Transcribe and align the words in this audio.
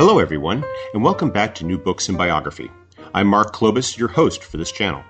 Hello, 0.00 0.18
everyone, 0.18 0.64
and 0.94 1.04
welcome 1.04 1.28
back 1.28 1.54
to 1.54 1.66
New 1.66 1.76
Books 1.76 2.08
in 2.08 2.16
Biography. 2.16 2.70
I'm 3.12 3.26
Mark 3.26 3.54
Klobas, 3.54 3.98
your 3.98 4.08
host 4.08 4.42
for 4.42 4.56
this 4.56 4.72
channel. 4.72 5.04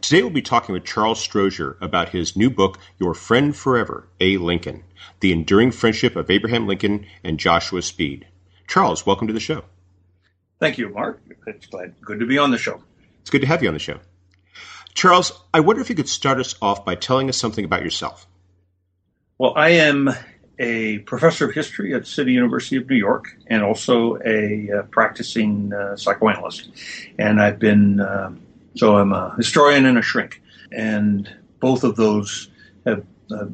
Today 0.00 0.22
we'll 0.22 0.30
be 0.30 0.40
talking 0.40 0.72
with 0.72 0.84
Charles 0.84 1.18
Strozier 1.18 1.76
about 1.80 2.10
his 2.10 2.36
new 2.36 2.48
book, 2.48 2.78
Your 3.00 3.12
Friend 3.12 3.56
Forever, 3.56 4.06
A. 4.20 4.36
Lincoln 4.36 4.84
The 5.18 5.32
Enduring 5.32 5.72
Friendship 5.72 6.14
of 6.14 6.30
Abraham 6.30 6.68
Lincoln 6.68 7.06
and 7.24 7.40
Joshua 7.40 7.82
Speed. 7.82 8.24
Charles, 8.68 9.04
welcome 9.04 9.26
to 9.26 9.32
the 9.32 9.40
show. 9.40 9.64
Thank 10.60 10.78
you, 10.78 10.90
Mark. 10.90 11.20
It's 11.48 11.66
glad, 11.66 12.00
good 12.00 12.20
to 12.20 12.26
be 12.26 12.38
on 12.38 12.52
the 12.52 12.58
show. 12.58 12.80
It's 13.22 13.30
good 13.30 13.40
to 13.40 13.48
have 13.48 13.64
you 13.64 13.68
on 13.68 13.74
the 13.74 13.80
show. 13.80 13.98
Charles, 14.94 15.32
I 15.52 15.58
wonder 15.58 15.82
if 15.82 15.90
you 15.90 15.96
could 15.96 16.08
start 16.08 16.38
us 16.38 16.54
off 16.62 16.84
by 16.84 16.94
telling 16.94 17.28
us 17.28 17.36
something 17.36 17.64
about 17.64 17.82
yourself. 17.82 18.28
Well, 19.38 19.54
I 19.56 19.70
am 19.70 20.14
a 20.60 20.98
professor 20.98 21.48
of 21.48 21.54
history 21.54 21.94
at 21.94 22.06
City 22.06 22.32
University 22.32 22.76
of 22.76 22.88
New 22.88 22.96
York 22.96 23.34
and 23.46 23.62
also 23.62 24.18
a 24.26 24.70
uh, 24.70 24.82
practicing 24.90 25.72
uh, 25.72 25.96
psychoanalyst. 25.96 26.68
And 27.18 27.40
I've 27.40 27.58
been, 27.58 27.98
uh, 27.98 28.32
so 28.76 28.98
I'm 28.98 29.12
a 29.12 29.34
historian 29.36 29.86
and 29.86 29.96
a 29.96 30.02
shrink. 30.02 30.42
And 30.70 31.34
both 31.60 31.82
of 31.82 31.96
those 31.96 32.50
have 32.84 33.04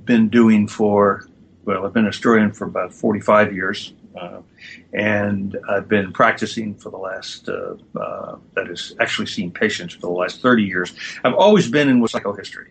been 0.04 0.28
doing 0.28 0.66
for, 0.66 1.28
well, 1.64 1.86
I've 1.86 1.92
been 1.92 2.04
a 2.04 2.08
historian 2.08 2.52
for 2.52 2.66
about 2.66 2.92
45 2.92 3.54
years. 3.54 3.94
Uh, 4.20 4.40
and 4.92 5.56
I've 5.68 5.88
been 5.88 6.12
practicing 6.12 6.74
for 6.74 6.90
the 6.90 6.96
last, 6.96 7.48
uh, 7.48 7.76
uh, 8.00 8.36
that 8.54 8.68
is, 8.68 8.96
actually 8.98 9.26
seeing 9.26 9.52
patients 9.52 9.94
for 9.94 10.00
the 10.00 10.10
last 10.10 10.42
30 10.42 10.64
years. 10.64 10.94
I've 11.22 11.34
always 11.34 11.70
been 11.70 11.88
in 11.88 12.00
with 12.00 12.12
psychohistory. 12.12 12.68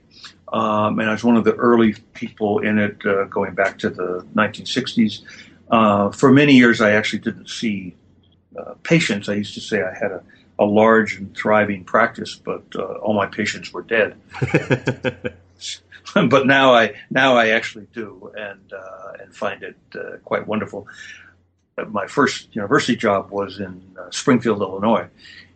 Um, 0.52 1.00
and 1.00 1.10
I 1.10 1.14
was 1.14 1.24
one 1.24 1.38
of 1.38 1.44
the 1.44 1.56
early 1.56 1.94
people 2.14 2.60
in 2.60 2.78
it 2.78 3.06
uh, 3.06 3.26
going 3.26 3.56
back 3.56 3.80
to 3.80 3.90
the 3.90 4.26
1960s. 4.36 5.22
Uh, 5.70 6.12
for 6.12 6.32
many 6.32 6.54
years, 6.54 6.82
I 6.82 6.92
actually 6.92 7.20
didn't 7.20 7.50
see 7.50 7.96
uh, 8.58 8.76
patients. 8.84 9.28
I 9.28 9.34
used 9.34 9.56
to 9.56 9.62
say 9.62 9.82
I 9.82 9.94
had 9.94 10.12
a, 10.12 10.24
a 10.60 10.66
large 10.66 11.18
and 11.18 11.36
thriving 11.36 11.84
practice, 11.84 12.36
but 12.36 12.76
all 12.76 13.14
my 13.14 13.26
patients 13.26 13.74
were 13.74 13.82
dead. 13.82 14.16
but 16.14 16.46
now 16.46 16.74
I 16.74 16.94
now 17.10 17.36
I 17.36 17.50
actually 17.50 17.88
do, 17.94 18.32
and 18.38 18.72
and 19.20 19.36
find 19.36 19.64
it 19.64 19.76
quite 20.24 20.48
wonderful 20.48 20.88
my 21.90 22.08
first 22.08 22.56
university 22.56 22.96
job 22.96 23.30
was 23.32 23.60
in 23.60 23.82
uh, 24.00 24.10
Springfield, 24.12 24.62
Illinois, 24.62 25.08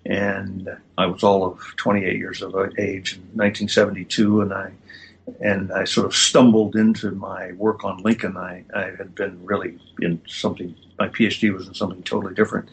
and 0.10 0.76
I 0.98 1.06
was 1.06 1.24
all 1.24 1.46
of 1.46 1.60
28 1.78 2.18
years 2.18 2.42
of 2.42 2.56
age 2.80 3.14
in 3.14 3.22
1972, 3.38 4.42
and 4.42 4.54
I 4.54 4.72
and 5.42 5.72
I 5.72 5.84
sort 5.84 6.08
of 6.08 6.16
stumbled 6.16 6.76
into 6.76 7.12
my 7.12 7.52
work 7.52 7.84
on 7.84 8.02
Lincoln. 8.02 8.36
I, 8.36 8.66
I 8.74 8.86
had 8.98 9.14
been 9.14 9.46
really 9.46 9.78
in 10.02 10.20
something. 10.28 10.76
My 10.98 11.08
PhD 11.08 11.54
was 11.54 11.68
in 11.68 11.76
something 11.76 12.02
totally 12.02 12.34
different. 12.34 12.70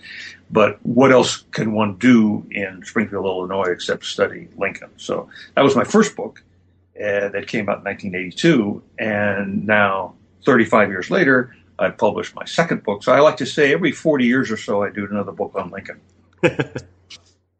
But 0.51 0.79
what 0.85 1.13
else 1.13 1.45
can 1.53 1.75
one 1.75 1.97
do 1.97 2.47
in 2.51 2.83
Springfield, 2.85 3.27
Illinois, 3.27 3.71
except 3.71 4.07
study 4.07 4.49
Lincoln? 4.57 4.89
So 4.97 5.29
that 5.55 5.63
was 5.63 5.77
my 5.77 5.85
first 5.85 6.17
book 6.17 6.43
uh, 6.99 7.29
that 7.29 7.47
came 7.47 7.69
out 7.69 7.79
in 7.79 7.85
1982, 7.85 8.83
and 8.99 9.67
now 9.67 10.15
35 10.47 10.89
years 10.89 11.11
later, 11.11 11.55
I've 11.79 11.99
published 11.99 12.35
my 12.35 12.47
second 12.47 12.83
book. 12.85 13.03
So 13.03 13.13
I 13.13 13.21
like 13.21 13.37
to 13.37 13.47
say 13.47 13.75
every 13.75 13.93
40 13.93 14.25
years 14.25 14.51
or 14.51 14.57
so, 14.57 14.83
I 14.83 14.89
do 14.89 15.07
another 15.07 15.33
book 15.33 15.53
on 15.55 15.71
Lincoln. 15.71 16.01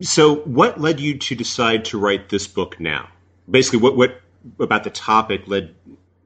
so, 0.03 0.37
what 0.37 0.81
led 0.81 1.01
you 1.01 1.19
to 1.19 1.35
decide 1.35 1.85
to 1.87 1.99
write 1.99 2.29
this 2.29 2.47
book 2.47 2.79
now? 2.79 3.09
Basically, 3.51 3.79
what, 3.79 3.97
what 3.97 4.21
about 4.61 4.85
the 4.85 4.91
topic 4.91 5.43
led 5.47 5.75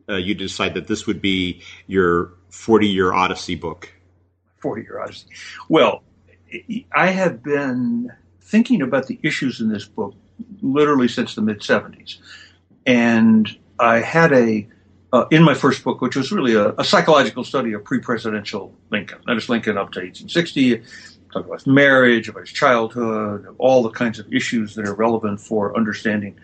uh, 0.08 0.16
you 0.16 0.34
to 0.34 0.44
decide 0.44 0.74
that 0.74 0.88
this 0.88 1.06
would 1.06 1.22
be 1.22 1.62
your 1.86 2.32
40 2.50 2.88
year 2.88 3.12
Odyssey 3.12 3.54
book? 3.54 3.92
40 4.58 4.82
year 4.82 5.00
Odyssey. 5.00 5.26
Well, 5.68 6.02
I 6.92 7.08
have 7.08 7.42
been 7.42 8.10
thinking 8.40 8.82
about 8.82 9.06
the 9.06 9.18
issues 9.22 9.60
in 9.60 9.68
this 9.68 9.84
book 9.84 10.14
literally 10.62 11.08
since 11.08 11.34
the 11.34 11.42
mid 11.42 11.60
70s. 11.60 12.16
And 12.86 13.48
I 13.78 14.00
had 14.00 14.32
a 14.32 14.66
uh, 15.12 15.26
in 15.30 15.42
my 15.42 15.54
first 15.54 15.82
book, 15.82 16.00
which 16.00 16.16
was 16.16 16.30
really 16.30 16.54
a, 16.54 16.72
a 16.78 16.84
psychological 16.84 17.42
study 17.42 17.72
of 17.72 17.82
pre-presidential 17.84 18.72
Lincoln. 18.90 19.18
That 19.26 19.36
is 19.36 19.48
Lincoln 19.48 19.76
up 19.76 19.90
to 19.92 20.00
1860. 20.00 20.82
Talk 21.32 21.46
about 21.46 21.60
his 21.60 21.66
marriage, 21.66 22.28
about 22.28 22.40
his 22.40 22.52
childhood, 22.52 23.54
all 23.58 23.82
the 23.82 23.90
kinds 23.90 24.18
of 24.18 24.32
issues 24.32 24.74
that 24.74 24.86
are 24.86 24.94
relevant 24.94 25.40
for 25.40 25.76
understanding 25.76 26.38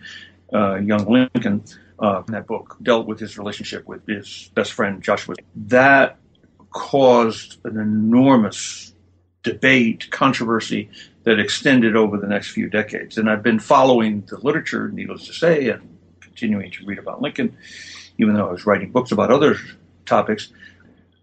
uh, 0.53 0.75
young 0.75 1.05
Lincoln. 1.05 1.63
Uh, 1.99 2.21
that 2.27 2.45
book 2.45 2.77
dealt 2.83 3.07
with 3.07 3.19
his 3.19 3.37
relationship 3.39 3.87
with 3.87 4.05
his 4.05 4.51
best 4.53 4.73
friend 4.73 5.01
Joshua. 5.01 5.35
That 5.55 6.17
caused 6.69 7.59
an 7.65 7.79
enormous 7.79 8.93
debate, 9.41 10.11
controversy 10.11 10.89
that 11.23 11.39
extended 11.39 11.95
over 11.95 12.17
the 12.17 12.27
next 12.27 12.51
few 12.51 12.69
decades. 12.69 13.17
And 13.17 13.29
I've 13.29 13.41
been 13.41 13.59
following 13.59 14.21
the 14.27 14.37
literature, 14.37 14.89
needless 14.89 15.25
to 15.25 15.33
say, 15.33 15.69
and 15.69 15.97
continuing 16.19 16.69
to 16.71 16.85
read 16.85 16.99
about 16.99 17.21
Lincoln 17.21 17.57
even 18.17 18.33
though 18.33 18.47
I 18.47 18.51
was 18.51 18.65
writing 18.65 18.91
books 18.91 19.11
about 19.11 19.31
other 19.31 19.57
topics, 20.05 20.51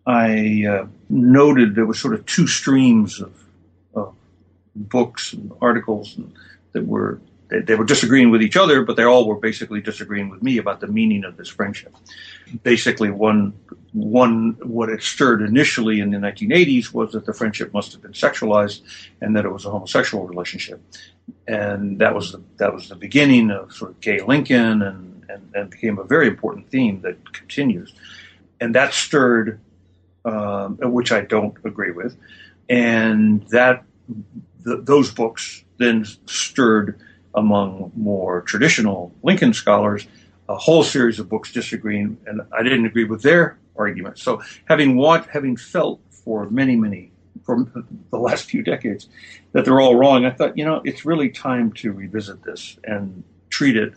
I 0.07 0.65
uh, 0.69 0.87
noted 1.09 1.75
there 1.75 1.87
were 1.87 1.95
sort 1.95 2.15
of 2.15 2.27
two 2.27 2.47
streams 2.47 3.21
of 3.21 3.44
books 4.75 5.33
and 5.33 5.53
articles 5.61 6.17
and 6.17 6.33
that 6.73 6.87
were 6.87 7.21
they, 7.49 7.61
they, 7.61 7.75
were 7.75 7.85
disagreeing 7.85 8.31
with 8.31 8.43
each 8.43 8.57
other, 8.57 8.83
but 8.83 8.97
they 8.97 9.05
all 9.05 9.27
were 9.27 9.37
basically 9.37 9.81
disagreeing 9.81 10.31
with 10.31 10.43
me 10.43 10.59
about 10.59 10.81
the 10.81 10.87
meaning 10.87 11.25
of 11.25 11.37
this 11.37 11.49
friendship. 11.49 11.95
Basically, 12.63 13.11
one 13.11 13.53
one 13.93 14.57
what 14.63 14.89
it 14.89 15.03
stirred 15.03 15.43
initially 15.43 16.01
in 16.01 16.11
the 16.11 16.19
1980s 16.19 16.93
was 16.93 17.13
that 17.13 17.27
the 17.27 17.33
friendship 17.33 17.73
must 17.73 17.93
have 17.93 18.03
been 18.03 18.13
sexualized 18.13 18.81
and 19.21 19.37
that 19.37 19.45
it 19.45 19.51
was 19.51 19.65
a 19.65 19.71
homosexual 19.71 20.27
relationship, 20.27 20.83
and 21.47 21.99
that 21.99 22.15
was 22.15 22.33
the, 22.33 22.43
that 22.57 22.73
was 22.73 22.89
the 22.89 22.97
beginning 22.97 23.51
of 23.51 23.73
sort 23.73 23.93
of 23.93 24.01
gay 24.01 24.21
Lincoln 24.21 24.83
and 24.83 25.15
and, 25.29 25.51
and 25.55 25.71
became 25.71 25.99
a 25.99 26.05
very 26.05 26.29
important 26.29 26.71
theme 26.71 27.01
that 27.03 27.33
continues. 27.33 27.95
And 28.61 28.75
that 28.75 28.95
stirred, 28.95 29.61
um, 30.25 30.79
which 30.81 31.13
I 31.13 31.23
don't 31.23 31.57
agree 31.65 31.91
with, 31.91 32.17
and 32.69 33.47
that 33.49 33.85
th- 34.65 34.81
those 34.83 35.13
books 35.13 35.65
then 35.79 36.05
stirred 36.27 37.01
among 37.35 37.93
more 37.97 38.43
traditional 38.43 39.13
Lincoln 39.23 39.53
scholars 39.53 40.07
a 40.49 40.57
whole 40.57 40.83
series 40.83 41.19
of 41.19 41.29
books 41.29 41.53
disagreeing, 41.53 42.19
and 42.27 42.43
I 42.53 42.63
didn't 42.63 42.85
agree 42.85 43.05
with 43.05 43.23
their 43.23 43.59
arguments. 43.77 44.23
So 44.23 44.43
having 44.67 45.01
having 45.33 45.57
felt 45.57 46.01
for 46.11 46.49
many, 46.51 46.77
many, 46.77 47.13
for 47.45 47.67
the 48.11 48.19
last 48.19 48.45
few 48.45 48.63
decades 48.63 49.09
that 49.53 49.65
they're 49.65 49.81
all 49.81 49.97
wrong, 49.97 50.25
I 50.27 50.31
thought, 50.31 50.57
you 50.59 50.65
know, 50.65 50.83
it's 50.85 51.05
really 51.05 51.31
time 51.31 51.73
to 51.75 51.93
revisit 51.93 52.43
this 52.43 52.77
and 52.85 53.25
treat 53.51 53.77
it 53.77 53.95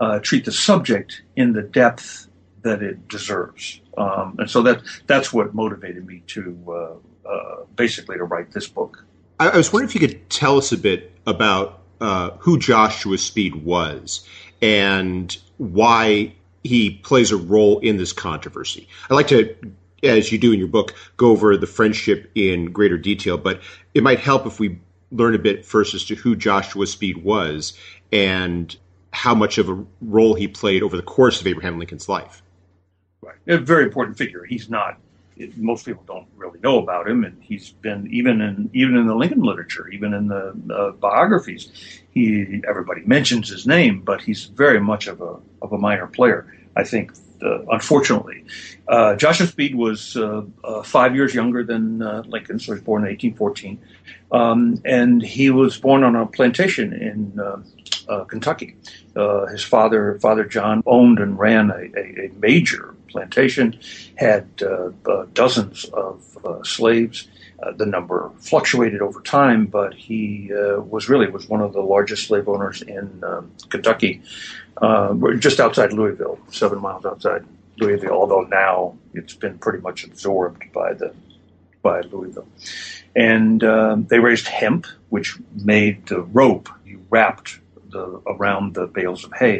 uh, 0.00 0.20
treat 0.20 0.44
the 0.44 0.52
subject 0.52 1.22
in 1.36 1.52
the 1.52 1.62
depth 1.62 2.28
that 2.62 2.82
it 2.82 3.08
deserves. 3.08 3.80
Um, 3.96 4.36
and 4.38 4.50
so 4.50 4.62
that 4.62 4.82
that's 5.06 5.32
what 5.32 5.54
motivated 5.54 6.06
me 6.06 6.22
to 6.28 6.56
uh, 6.68 7.28
uh, 7.28 7.64
basically 7.74 8.16
to 8.16 8.24
write 8.24 8.52
this 8.52 8.68
book. 8.68 9.04
I, 9.38 9.48
I, 9.48 9.56
was 9.56 9.72
wondering 9.72 9.88
if 9.88 9.94
you 9.94 10.06
could 10.06 10.28
tell 10.30 10.58
us 10.58 10.72
a 10.72 10.78
bit 10.78 11.12
about 11.26 11.80
uh, 12.00 12.30
who 12.38 12.58
Joshua 12.58 13.18
Speed 13.18 13.56
was 13.56 14.26
and 14.60 15.36
why 15.58 16.34
he 16.64 16.90
plays 16.90 17.30
a 17.30 17.36
role 17.36 17.78
in 17.80 17.96
this 17.96 18.12
controversy. 18.12 18.88
I'd 19.10 19.14
like 19.14 19.28
to, 19.28 19.54
as 20.02 20.32
you 20.32 20.38
do 20.38 20.52
in 20.52 20.58
your 20.58 20.68
book, 20.68 20.94
go 21.16 21.30
over 21.30 21.56
the 21.56 21.66
friendship 21.66 22.30
in 22.34 22.72
greater 22.72 22.98
detail, 22.98 23.38
but 23.38 23.60
it 23.94 24.02
might 24.02 24.20
help 24.20 24.46
if 24.46 24.60
we 24.60 24.78
learn 25.10 25.34
a 25.34 25.38
bit 25.38 25.64
first 25.64 25.94
as 25.94 26.04
to 26.04 26.14
who 26.14 26.36
Joshua 26.36 26.86
Speed 26.86 27.24
was 27.24 27.78
and 28.12 28.76
how 29.12 29.34
much 29.34 29.58
of 29.58 29.68
a 29.68 29.84
role 30.02 30.34
he 30.34 30.46
played 30.46 30.82
over 30.82 30.96
the 30.96 31.02
course 31.02 31.40
of 31.40 31.46
Abraham 31.46 31.78
Lincoln's 31.78 32.08
life. 32.08 32.42
Right, 33.22 33.36
a 33.46 33.58
very 33.58 33.84
important 33.84 34.16
figure. 34.16 34.44
He's 34.44 34.68
not. 34.68 34.98
Most 35.56 35.86
people 35.86 36.04
don't 36.06 36.26
really 36.36 36.58
know 36.60 36.78
about 36.78 37.08
him, 37.08 37.24
and 37.24 37.42
he's 37.42 37.70
been 37.70 38.08
even 38.10 38.40
in 38.40 38.70
even 38.72 38.96
in 38.96 39.06
the 39.06 39.14
Lincoln 39.14 39.42
literature, 39.42 39.88
even 39.88 40.14
in 40.14 40.28
the 40.28 40.54
uh, 40.74 40.90
biographies. 40.92 41.70
He 42.10 42.62
everybody 42.68 43.02
mentions 43.02 43.48
his 43.48 43.66
name, 43.66 44.00
but 44.00 44.20
he's 44.20 44.46
very 44.46 44.80
much 44.80 45.06
of 45.06 45.20
a 45.20 45.36
of 45.62 45.72
a 45.72 45.78
minor 45.78 46.06
player. 46.06 46.52
I 46.76 46.84
think 46.84 47.12
uh, 47.42 47.64
unfortunately. 47.70 48.44
Uh, 48.88 49.14
Joshua 49.14 49.46
Speed 49.46 49.74
was 49.74 50.16
uh, 50.16 50.42
uh, 50.64 50.82
five 50.82 51.14
years 51.14 51.34
younger 51.34 51.62
than 51.62 51.98
Lincoln, 52.28 52.58
so 52.58 52.66
he 52.66 52.70
was 52.72 52.80
born 52.80 53.02
in 53.02 53.10
1814. 53.10 53.78
Um, 54.32 54.80
and 54.84 55.22
he 55.22 55.50
was 55.50 55.78
born 55.78 56.02
on 56.02 56.16
a 56.16 56.26
plantation 56.26 56.92
in 56.92 57.38
Kentucky. 58.28 58.76
his 59.50 59.62
father, 59.62 60.18
Father 60.20 60.44
John, 60.44 60.82
owned 60.86 61.18
and 61.18 61.38
ran 61.38 61.70
a, 61.70 61.82
a, 61.96 62.26
a 62.26 62.30
major 62.38 62.94
plantation, 63.08 63.78
had 64.16 64.48
dozens 65.34 65.84
of 65.86 66.38
slaves. 66.64 67.28
Uh, 67.60 67.72
the 67.72 67.86
number 67.86 68.30
fluctuated 68.38 69.02
over 69.02 69.20
time, 69.22 69.66
but 69.66 69.92
he 69.92 70.48
uh, 70.54 70.80
was 70.80 71.08
really 71.08 71.28
was 71.28 71.48
one 71.48 71.60
of 71.60 71.72
the 71.72 71.80
largest 71.80 72.28
slave 72.28 72.48
owners 72.48 72.82
in 72.82 73.20
um, 73.24 73.50
Kentucky, 73.68 74.22
uh, 74.80 75.12
just 75.40 75.58
outside 75.58 75.92
Louisville, 75.92 76.38
seven 76.50 76.80
miles 76.80 77.04
outside 77.04 77.44
Louisville. 77.78 78.12
Although 78.12 78.42
now 78.42 78.96
it's 79.12 79.34
been 79.34 79.58
pretty 79.58 79.80
much 79.80 80.04
absorbed 80.04 80.72
by 80.72 80.92
the 80.92 81.12
by 81.82 82.02
Louisville, 82.02 82.46
and 83.16 83.64
um, 83.64 84.06
they 84.06 84.20
raised 84.20 84.46
hemp, 84.46 84.86
which 85.08 85.36
made 85.64 86.06
the 86.06 86.20
rope 86.20 86.68
you 86.86 87.04
wrapped 87.10 87.58
the 87.98 88.04
around 88.34 88.74
the 88.74 88.86
bales 88.86 89.24
of 89.24 89.32
hay, 89.40 89.56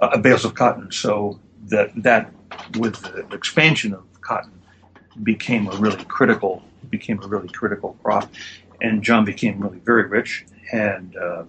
uh, 0.00 0.18
bales 0.18 0.44
of 0.44 0.52
cotton. 0.54 0.92
So 0.92 1.12
that 1.72 1.88
that 2.02 2.22
with 2.82 2.96
the 3.02 3.26
expansion 3.38 3.90
of 3.94 4.04
cotton 4.20 4.56
became 5.22 5.64
a 5.68 5.76
really 5.84 6.04
critical 6.16 6.52
became 6.90 7.18
a 7.22 7.28
really 7.34 7.48
critical 7.48 7.90
crop, 8.02 8.24
and 8.80 9.02
John 9.02 9.24
became 9.24 9.54
really 9.64 9.80
very 9.90 10.06
rich, 10.16 10.46
had 10.70 11.02
uh, 11.26 11.44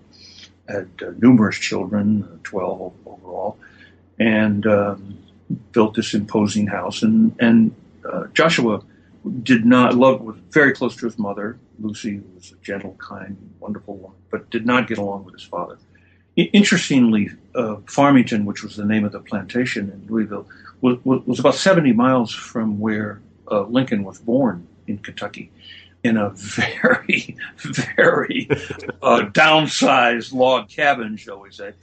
had 0.68 0.90
uh, 1.02 1.12
numerous 1.26 1.58
children, 1.58 2.06
uh, 2.24 2.38
twelve 2.44 2.94
overall, 3.06 3.58
and 4.20 4.66
um, 4.68 5.18
built 5.72 5.96
this 5.96 6.14
imposing 6.14 6.68
house. 6.68 7.04
And 7.04 7.36
and 7.40 7.60
uh, 8.10 8.26
Joshua 8.34 8.82
did 9.44 9.66
not 9.66 9.96
love 9.96 10.22
was 10.22 10.38
very 10.52 10.74
close 10.74 10.96
to 10.96 11.06
his 11.06 11.18
mother, 11.20 11.58
Lucy, 11.80 12.16
who 12.18 12.24
was 12.36 12.52
a 12.52 12.60
gentle, 12.64 12.96
kind, 13.00 13.38
wonderful 13.60 13.96
woman, 13.96 14.18
but 14.32 14.50
did 14.50 14.66
not 14.66 14.88
get 14.88 14.98
along 14.98 15.26
with 15.26 15.34
his 15.40 15.44
father. 15.44 15.78
Interestingly, 16.44 17.30
uh, 17.56 17.78
Farmington, 17.88 18.46
which 18.46 18.64
was 18.64 18.76
the 18.76 18.86
name 18.86 19.06
of 19.06 19.12
the 19.12 19.20
plantation 19.20 19.90
in 19.90 20.14
Louisville, 20.14 20.48
was, 20.82 20.98
was 21.04 21.40
about 21.40 21.56
70 21.56 21.94
miles 21.94 22.34
from 22.34 22.80
where 22.80 23.22
uh, 23.52 23.64
Lincoln 23.64 24.04
was 24.04 24.20
born 24.20 24.68
in 24.88 24.98
Kentucky 25.00 25.52
in 26.04 26.18
a 26.18 26.30
very, 26.36 27.36
very 27.58 28.48
uh, 29.02 29.22
downsized 29.32 30.34
log 30.34 30.70
cabin, 30.70 31.18
shall 31.18 31.40
we 31.40 31.52
say. 31.52 31.74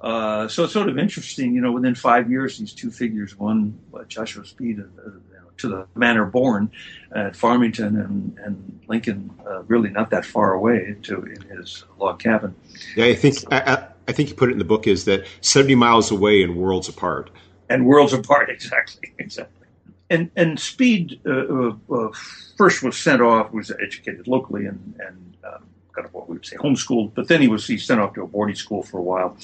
Uh, 0.00 0.48
so 0.48 0.64
it's 0.64 0.72
sort 0.72 0.88
of 0.88 0.98
interesting, 0.98 1.54
you 1.54 1.60
know, 1.60 1.72
within 1.72 1.94
five 1.94 2.30
years, 2.30 2.58
these 2.58 2.72
two 2.72 2.90
figures, 2.90 3.38
one 3.38 3.78
uh, 3.94 4.04
Joshua 4.04 4.46
Speed 4.46 4.80
uh, 4.80 5.10
to 5.58 5.68
the 5.68 5.86
manor 5.94 6.26
born 6.26 6.70
at 7.14 7.34
Farmington 7.34 7.98
and, 7.98 8.38
and 8.38 8.80
Lincoln, 8.88 9.30
uh, 9.46 9.62
really 9.64 9.90
not 9.90 10.10
that 10.10 10.24
far 10.24 10.52
away 10.52 10.96
to 11.02 11.22
in 11.22 11.40
his 11.56 11.84
log 11.98 12.18
cabin. 12.18 12.54
Yeah, 12.94 13.06
I 13.06 13.14
think 13.14 13.36
I, 13.50 13.86
I 14.08 14.12
think 14.12 14.28
you 14.28 14.34
put 14.34 14.48
it 14.48 14.52
in 14.52 14.58
the 14.58 14.64
book 14.64 14.86
is 14.86 15.04
that 15.06 15.26
70 15.40 15.74
miles 15.74 16.10
away 16.10 16.42
and 16.42 16.56
worlds 16.56 16.88
apart. 16.88 17.30
And 17.68 17.86
worlds 17.86 18.12
apart, 18.12 18.50
exactly, 18.56 19.12
exactly 19.18 19.66
and 20.10 20.30
and 20.36 20.58
Speed 20.58 21.20
uh, 21.26 21.30
uh, 21.30 21.76
uh, 21.90 22.08
first 22.56 22.82
was 22.82 22.96
sent 22.96 23.20
off, 23.20 23.52
was 23.52 23.70
educated 23.70 24.28
locally 24.28 24.66
and 24.66 24.94
and 25.00 25.36
um, 25.44 25.66
kind 25.92 26.06
of 26.06 26.14
what 26.14 26.28
we 26.28 26.34
would 26.34 26.46
say 26.46 26.56
homeschooled, 26.56 27.14
but 27.14 27.28
then 27.28 27.40
he 27.40 27.48
was 27.48 27.66
he 27.66 27.78
sent 27.78 28.00
off 28.00 28.14
to 28.14 28.22
a 28.22 28.26
boarding 28.26 28.56
school 28.56 28.82
for 28.82 28.98
a 28.98 29.02
while. 29.02 29.36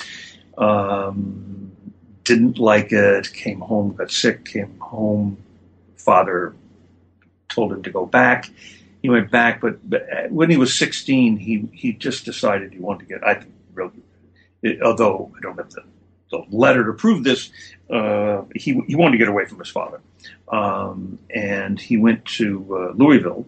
Um, 0.58 1.72
didn't 2.24 2.58
like 2.58 2.92
it. 2.92 3.32
Came 3.32 3.60
home, 3.60 3.94
got 3.94 4.10
sick. 4.10 4.44
Came 4.44 4.78
home. 4.78 5.38
Father 5.96 6.54
told 7.48 7.72
him 7.72 7.82
to 7.82 7.90
go 7.90 8.06
back. 8.06 8.48
He 9.02 9.08
went 9.08 9.30
back, 9.30 9.60
but, 9.60 9.78
but 9.88 10.30
when 10.30 10.48
he 10.48 10.56
was 10.56 10.78
16, 10.78 11.36
he 11.36 11.68
he 11.72 11.92
just 11.92 12.24
decided 12.24 12.72
he 12.72 12.78
wanted 12.78 13.00
to 13.00 13.06
get. 13.06 13.26
I 13.26 13.34
think 13.34 13.52
really, 13.74 13.90
it, 14.62 14.82
although 14.82 15.32
I 15.36 15.40
don't 15.40 15.56
have 15.56 15.70
the 15.70 15.82
the 16.32 16.44
letter 16.50 16.84
to 16.86 16.92
prove 16.94 17.22
this, 17.22 17.50
uh, 17.90 18.42
he, 18.56 18.80
he 18.88 18.96
wanted 18.96 19.12
to 19.12 19.18
get 19.18 19.28
away 19.28 19.44
from 19.44 19.58
his 19.58 19.68
father. 19.68 20.00
Um, 20.48 21.18
and 21.30 21.78
he 21.78 21.96
went 21.96 22.24
to 22.24 22.66
uh, 22.70 22.92
Louisville 22.94 23.46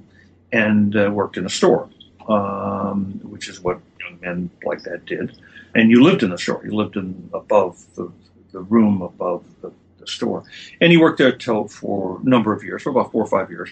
and 0.52 0.94
uh, 0.94 1.10
worked 1.10 1.36
in 1.36 1.46
a 1.46 1.48
store, 1.48 1.88
um, 2.28 3.20
which 3.24 3.48
is 3.48 3.60
what 3.60 3.80
young 4.00 4.20
men 4.20 4.50
like 4.64 4.82
that 4.82 5.06
did. 5.06 5.36
And 5.74 5.90
you 5.90 6.02
lived 6.04 6.22
in 6.22 6.30
the 6.30 6.38
store. 6.38 6.60
You 6.64 6.74
lived 6.76 6.96
in 6.96 7.30
above 7.32 7.84
the, 7.96 8.12
the 8.52 8.60
room 8.60 9.02
above 9.02 9.44
the, 9.62 9.72
the 9.98 10.06
store. 10.06 10.44
And 10.80 10.92
he 10.92 10.98
worked 10.98 11.18
there 11.18 11.32
till 11.34 11.66
for 11.66 12.20
a 12.20 12.28
number 12.28 12.52
of 12.52 12.62
years, 12.62 12.82
for 12.82 12.90
about 12.90 13.10
four 13.10 13.24
or 13.24 13.26
five 13.26 13.50
years. 13.50 13.70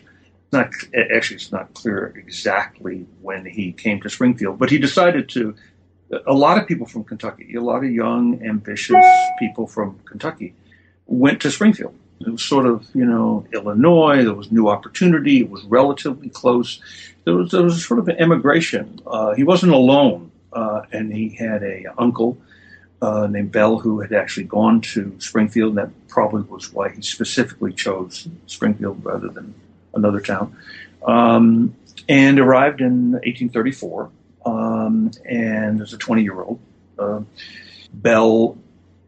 Not 0.53 0.71
actually 1.15 1.37
it's 1.37 1.53
not 1.53 1.73
clear 1.73 2.13
exactly 2.17 3.07
when 3.23 3.47
he 3.47 3.73
came 3.73 4.01
to 4.03 4.11
Springfield, 4.11 4.59
but 4.59 4.69
he 4.69 4.79
decided 4.79 5.31
to 5.31 5.55
a 6.27 6.33
lot 6.33 6.59
of 6.59 6.67
people 6.67 6.87
from 6.87 7.05
Kentucky, 7.05 7.55
a 7.55 7.61
lot 7.61 7.85
of 7.85 7.91
young, 7.91 8.43
ambitious 8.45 9.05
people 9.39 9.67
from 9.67 9.99
Kentucky 10.05 10.55
went 11.07 11.41
to 11.43 11.51
Springfield. 11.51 11.95
It 12.21 12.29
was 12.29 12.43
sort 12.45 12.67
of, 12.67 12.87
you 12.95 13.05
know, 13.05 13.47
Illinois. 13.53 14.23
There 14.23 14.35
was 14.35 14.53
new 14.53 14.69
opportunity. 14.69 15.41
It 15.41 15.51
was 15.51 15.65
relatively 15.65 16.29
close. 16.29 16.81
There 17.25 17.35
was, 17.35 17.51
there 17.51 17.63
was 17.63 17.85
sort 17.85 17.99
of 17.99 18.09
an 18.09 18.17
emigration. 18.19 19.01
Uh, 19.07 19.35
he 19.35 19.43
wasn't 19.43 19.73
alone, 19.73 20.31
uh, 20.53 20.83
and 20.93 21.13
he 21.13 21.31
had 21.31 21.63
a 21.63 21.87
uncle 21.99 22.39
uh, 23.01 23.27
named 23.27 23.51
Bell 23.51 23.79
who 23.79 24.01
had 24.01 24.13
actually 24.13 24.45
gone 24.45 24.81
to 24.83 25.17
Springfield. 25.19 25.71
And 25.71 25.79
that 25.79 26.09
probably 26.09 26.43
was 26.43 26.73
why 26.73 26.91
he 26.91 27.03
specifically 27.03 27.73
chose 27.73 28.29
Springfield 28.47 29.05
rather 29.05 29.29
than 29.29 29.55
another 29.95 30.21
town. 30.21 30.57
Um, 31.05 31.75
and 32.09 32.39
arrived 32.39 32.81
in 32.81 33.13
1834 33.13 34.11
um, 34.83 35.11
and 35.25 35.81
as 35.81 35.93
a 35.93 35.99
20 35.99 36.23
year 36.23 36.41
old. 36.41 36.61
Uh, 36.99 37.21
Bell, 37.93 38.57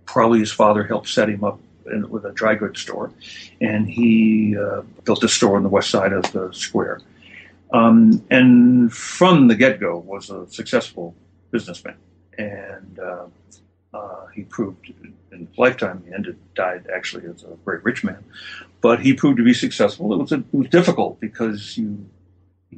probably 0.06 0.40
his 0.40 0.52
father 0.52 0.84
helped 0.84 1.08
set 1.08 1.28
him 1.28 1.44
up 1.44 1.58
in, 1.86 2.08
with 2.10 2.24
a 2.24 2.32
dry 2.32 2.54
goods 2.54 2.80
store, 2.80 3.12
and 3.60 3.88
he 3.88 4.56
uh, 4.56 4.82
built 5.04 5.24
a 5.24 5.28
store 5.28 5.56
on 5.56 5.62
the 5.62 5.68
west 5.68 5.90
side 5.90 6.12
of 6.12 6.30
the 6.32 6.52
square. 6.52 7.00
Um, 7.72 8.24
and 8.30 8.92
from 8.92 9.48
the 9.48 9.54
get 9.54 9.80
go, 9.80 9.98
was 9.98 10.30
a 10.30 10.46
successful 10.48 11.14
businessman, 11.50 11.96
and 12.38 12.98
uh, 12.98 13.26
uh, 13.94 14.26
he 14.34 14.42
proved 14.42 14.92
in 15.32 15.46
his 15.46 15.58
lifetime. 15.58 16.04
He 16.06 16.14
ended 16.14 16.38
died 16.54 16.86
actually 16.94 17.26
as 17.26 17.42
a 17.42 17.56
very 17.64 17.78
rich 17.78 18.04
man, 18.04 18.22
but 18.80 19.00
he 19.00 19.14
proved 19.14 19.38
to 19.38 19.44
be 19.44 19.54
successful. 19.54 20.12
It 20.12 20.18
was 20.18 20.32
a, 20.32 20.36
it 20.36 20.54
was 20.54 20.68
difficult 20.68 21.20
because 21.20 21.76
you 21.76 22.06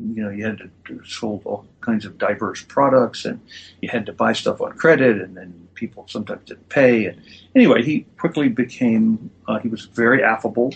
you 0.00 0.22
know, 0.22 0.31
you 0.31 0.44
had 0.44 0.58
to 0.58 1.04
sold 1.04 1.43
all 1.44 1.66
kinds 1.81 2.04
of 2.04 2.19
diverse 2.19 2.62
products, 2.62 3.25
and 3.25 3.40
you 3.80 3.88
had 3.88 4.06
to 4.06 4.12
buy 4.12 4.32
stuff 4.32 4.61
on 4.61 4.73
credit, 4.73 5.21
and 5.21 5.37
then 5.37 5.68
people 5.75 6.06
sometimes 6.09 6.44
didn't 6.47 6.68
pay. 6.68 7.06
And 7.06 7.21
anyway, 7.54 7.82
he 7.82 8.06
quickly 8.18 8.49
became 8.49 9.30
uh, 9.49 9.59
he 9.59 9.68
was 9.68 9.87
very 9.87 10.23
affable, 10.23 10.75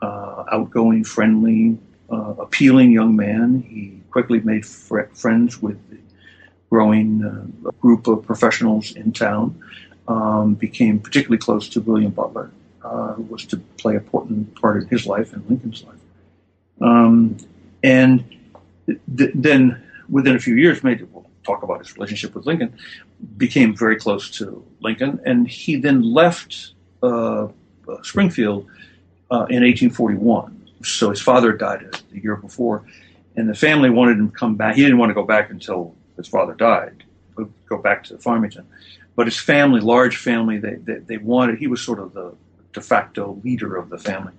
uh, 0.00 0.44
outgoing, 0.50 1.04
friendly, 1.04 1.78
uh, 2.10 2.34
appealing 2.38 2.92
young 2.92 3.16
man. 3.16 3.62
He 3.62 4.00
quickly 4.10 4.40
made 4.40 4.66
fr- 4.66 5.12
friends 5.14 5.60
with 5.62 5.78
the 5.90 5.98
growing 6.70 7.24
uh, 7.24 7.70
group 7.80 8.06
of 8.06 8.24
professionals 8.24 8.92
in 8.92 9.12
town. 9.12 9.62
Um, 10.08 10.54
became 10.54 10.98
particularly 10.98 11.38
close 11.38 11.68
to 11.70 11.80
William 11.80 12.10
Butler, 12.10 12.50
uh, 12.82 13.12
who 13.12 13.22
was 13.22 13.46
to 13.46 13.56
play 13.78 13.94
a 13.94 13.98
important 13.98 14.60
part 14.60 14.82
in 14.82 14.88
his 14.88 15.06
life 15.06 15.32
and 15.32 15.48
Lincoln's 15.48 15.84
life. 15.84 16.02
Um, 16.80 17.36
and 17.82 18.24
then 18.86 19.82
within 20.08 20.36
a 20.36 20.38
few 20.38 20.54
years, 20.54 20.82
made 20.82 21.06
we'll 21.12 21.28
talk 21.44 21.62
about 21.62 21.78
his 21.78 21.94
relationship 21.96 22.34
with 22.34 22.46
Lincoln, 22.46 22.76
became 23.36 23.76
very 23.76 23.96
close 23.96 24.30
to 24.38 24.64
Lincoln, 24.80 25.20
and 25.24 25.48
he 25.48 25.76
then 25.76 26.02
left 26.02 26.72
uh, 27.02 27.46
uh 27.88 28.02
Springfield 28.02 28.66
uh, 29.30 29.46
in 29.48 29.62
1841. 29.62 30.70
So 30.84 31.10
his 31.10 31.20
father 31.20 31.52
died 31.52 31.96
the 32.10 32.20
year 32.20 32.36
before, 32.36 32.84
and 33.36 33.48
the 33.48 33.54
family 33.54 33.90
wanted 33.90 34.18
him 34.18 34.30
to 34.30 34.36
come 34.36 34.56
back. 34.56 34.76
He 34.76 34.82
didn't 34.82 34.98
want 34.98 35.10
to 35.10 35.14
go 35.14 35.24
back 35.24 35.50
until 35.50 35.94
his 36.16 36.28
father 36.28 36.54
died, 36.54 37.04
go 37.68 37.78
back 37.78 38.04
to 38.04 38.18
Farmington. 38.18 38.66
But 39.14 39.26
his 39.26 39.38
family, 39.38 39.80
large 39.80 40.16
family, 40.16 40.58
they, 40.58 40.74
they, 40.74 40.98
they 40.98 41.16
wanted, 41.18 41.58
he 41.58 41.66
was 41.66 41.80
sort 41.80 41.98
of 41.98 42.14
the 42.14 42.34
de 42.72 42.80
facto 42.80 43.40
leader 43.44 43.76
of 43.76 43.90
the 43.90 43.98
family 43.98 44.32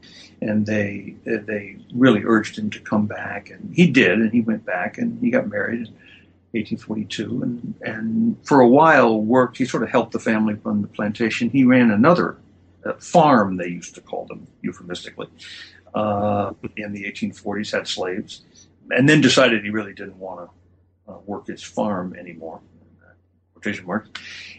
and 0.47 0.65
they 0.65 1.15
they 1.25 1.77
really 1.93 2.23
urged 2.25 2.57
him 2.57 2.69
to 2.71 2.79
come 2.79 3.05
back, 3.05 3.49
and 3.49 3.73
he 3.73 3.87
did, 3.87 4.19
and 4.19 4.31
he 4.31 4.41
went 4.41 4.65
back, 4.65 4.97
and 4.97 5.19
he 5.21 5.29
got 5.29 5.47
married 5.47 5.87
in 5.87 5.93
1842, 6.51 7.41
and 7.41 7.75
and 7.81 8.37
for 8.45 8.59
a 8.59 8.67
while 8.67 9.21
worked. 9.21 9.57
He 9.57 9.65
sort 9.65 9.83
of 9.83 9.89
helped 9.89 10.11
the 10.11 10.19
family 10.19 10.55
run 10.63 10.81
the 10.81 10.87
plantation. 10.87 11.49
He 11.49 11.63
ran 11.63 11.91
another 11.91 12.37
uh, 12.85 12.93
farm, 12.93 13.57
they 13.57 13.67
used 13.67 13.95
to 13.95 14.01
call 14.01 14.25
them 14.25 14.47
euphemistically, 14.61 15.27
uh, 15.93 16.53
in 16.75 16.93
the 16.93 17.03
1840s. 17.03 17.71
Had 17.71 17.87
slaves, 17.87 18.43
and 18.91 19.07
then 19.07 19.21
decided 19.21 19.63
he 19.63 19.69
really 19.69 19.93
didn't 19.93 20.17
want 20.17 20.49
to 20.49 21.11
uh, 21.11 21.17
work 21.25 21.47
his 21.47 21.63
farm 21.63 22.15
anymore. 22.17 22.59
Quotation 23.53 23.85
marks, 23.85 24.09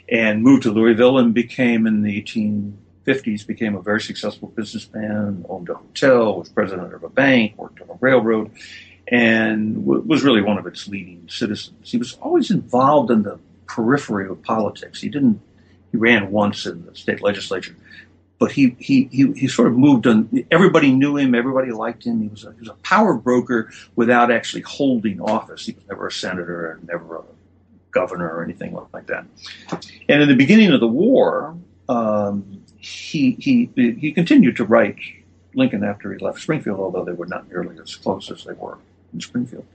and 0.09 0.43
moved 0.43 0.63
to 0.63 0.71
Louisville 0.71 1.19
and 1.19 1.35
became 1.35 1.87
in 1.87 2.03
the 2.03 2.17
18 2.17 2.79
50s, 3.07 3.47
became 3.47 3.75
a 3.75 3.83
very 3.83 4.01
successful 4.01 4.49
businessman, 4.49 5.45
owned 5.49 5.69
a 5.69 5.75
hotel, 5.75 6.39
was 6.39 6.49
president 6.49 6.95
of 6.95 7.03
a 7.05 7.09
bank, 7.09 7.57
worked 7.59 7.81
on 7.81 7.91
a 7.91 7.99
railroad, 8.01 8.51
and 9.09 9.75
w- 9.85 10.03
was 10.03 10.23
really 10.23 10.41
one 10.41 10.59
of 10.59 10.67
its 10.67 10.89
leading 10.89 11.27
citizens. 11.29 11.91
He 11.91 11.99
was 11.99 12.15
always 12.15 12.51
involved 12.51 13.11
in 13.11 13.23
the 13.23 13.39
periphery 13.67 14.29
of 14.29 14.43
politics. 14.43 15.01
He 15.01 15.09
didn't. 15.09 15.41
He 15.91 15.99
ran 15.99 16.31
once 16.31 16.67
in 16.67 16.85
the 16.87 16.95
state 16.97 17.23
legislature, 17.23 17.77
but 18.39 18.51
he 18.51 18.75
he 18.79 19.09
he, 19.13 19.33
he 19.33 19.49
sort 19.49 19.69
of 19.69 19.77
moved 19.77 20.07
on. 20.07 20.45
Everybody 20.51 20.93
knew 20.93 21.17
him. 21.17 21.35
Everybody 21.35 21.71
liked 21.71 22.05
him. 22.05 22.21
He 22.21 22.29
was 22.29 22.45
a, 22.45 22.53
he 22.53 22.61
was 22.61 22.69
a 22.69 22.75
power 22.75 23.15
broker 23.15 23.71
without 23.95 24.33
actually 24.33 24.63
holding 24.63 25.21
office. 25.21 25.67
He 25.67 25.73
was 25.73 25.85
never 25.89 26.09
a 26.09 26.13
senator 26.13 26.73
and 26.73 26.89
never 26.89 27.19
a 27.19 27.23
governor 27.93 28.29
or 28.29 28.43
anything 28.43 28.77
like 28.93 29.07
that. 29.07 29.25
And 30.09 30.23
in 30.23 30.29
the 30.29 30.35
beginning 30.35 30.73
of 30.73 30.81
the 30.81 30.89
war, 30.89 31.57
um, 31.89 32.64
he 32.85 33.33
he 33.41 33.71
he 33.77 34.13
continued 34.13 34.57
to 34.57 34.65
write 34.65 34.99
Lincoln 35.55 35.83
after 35.83 36.13
he 36.13 36.19
left 36.19 36.41
Springfield, 36.41 36.79
although 36.79 37.05
they 37.05 37.13
were 37.13 37.27
not 37.27 37.49
nearly 37.49 37.79
as 37.81 37.97
close 37.97 38.31
as 38.31 38.45
they 38.45 38.53
were 38.53 38.79
in 39.13 39.21
Springfield. 39.21 39.67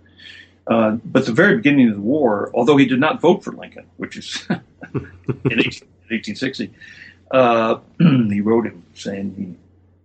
Uh, 0.68 0.92
but 1.04 1.26
the 1.26 1.32
very 1.32 1.56
beginning 1.56 1.90
of 1.90 1.96
the 1.96 2.02
war, 2.02 2.52
although 2.54 2.78
he 2.78 2.86
did 2.86 3.00
not 3.00 3.20
vote 3.20 3.44
for 3.44 3.52
Lincoln, 3.54 3.86
which 3.98 4.16
is 4.18 4.46
in 4.50 4.60
1860, 5.34 6.72
uh, 7.32 7.80
he 8.00 8.42
wrote 8.42 8.68
him 8.68 8.84
saying 8.94 9.34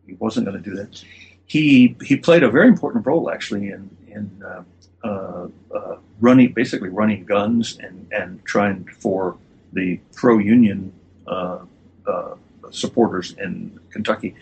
he, 0.06 0.10
he 0.10 0.16
wasn't 0.18 0.46
going 0.46 0.62
to 0.62 0.70
do 0.70 0.74
that. 0.76 1.04
He 1.46 1.94
he 2.02 2.16
played 2.16 2.42
a 2.42 2.50
very 2.50 2.68
important 2.68 3.06
role 3.06 3.30
actually 3.30 3.68
in 3.68 3.90
in 4.08 4.42
uh, 4.42 4.62
uh, 5.06 5.48
uh 5.74 5.96
running 6.20 6.52
basically 6.54 6.88
running 6.88 7.24
guns 7.26 7.76
and 7.78 8.08
and 8.12 8.42
trying 8.46 8.86
for 8.98 9.36
the 9.74 10.00
pro 10.14 10.38
union 10.38 10.90
uh, 11.26 11.58
uh, 12.06 12.34
supporters 12.70 13.34
in 13.38 13.78
Kentucky, 13.90 14.34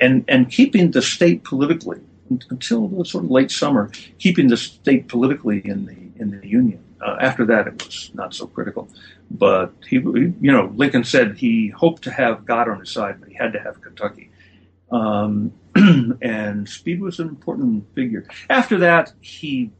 and 0.00 0.24
and 0.28 0.50
keeping 0.50 0.90
the 0.90 1.02
state 1.02 1.44
politically 1.44 2.00
until 2.50 2.88
the 2.88 3.04
sort 3.04 3.24
of 3.24 3.30
late 3.30 3.50
summer, 3.50 3.90
keeping 4.18 4.48
the 4.48 4.56
state 4.56 5.08
politically 5.08 5.62
in 5.64 5.86
the 5.86 6.20
in 6.20 6.38
the 6.40 6.46
Union. 6.46 6.82
Uh, 7.00 7.16
after 7.20 7.44
that, 7.44 7.66
it 7.66 7.84
was 7.84 8.10
not 8.14 8.34
so 8.34 8.46
critical. 8.46 8.88
But 9.30 9.72
he, 9.86 9.96
you 9.96 10.34
know, 10.40 10.72
Lincoln 10.74 11.04
said 11.04 11.36
he 11.36 11.68
hoped 11.68 12.02
to 12.04 12.10
have 12.10 12.44
God 12.44 12.68
on 12.68 12.80
his 12.80 12.90
side, 12.90 13.20
but 13.20 13.28
he 13.28 13.34
had 13.34 13.52
to 13.52 13.60
have 13.60 13.80
Kentucky. 13.80 14.30
Um, 14.90 15.52
and 16.22 16.68
Speed 16.68 17.00
was 17.00 17.20
an 17.20 17.28
important 17.28 17.84
figure. 17.94 18.26
After 18.48 18.78
that, 18.78 19.12
he 19.20 19.70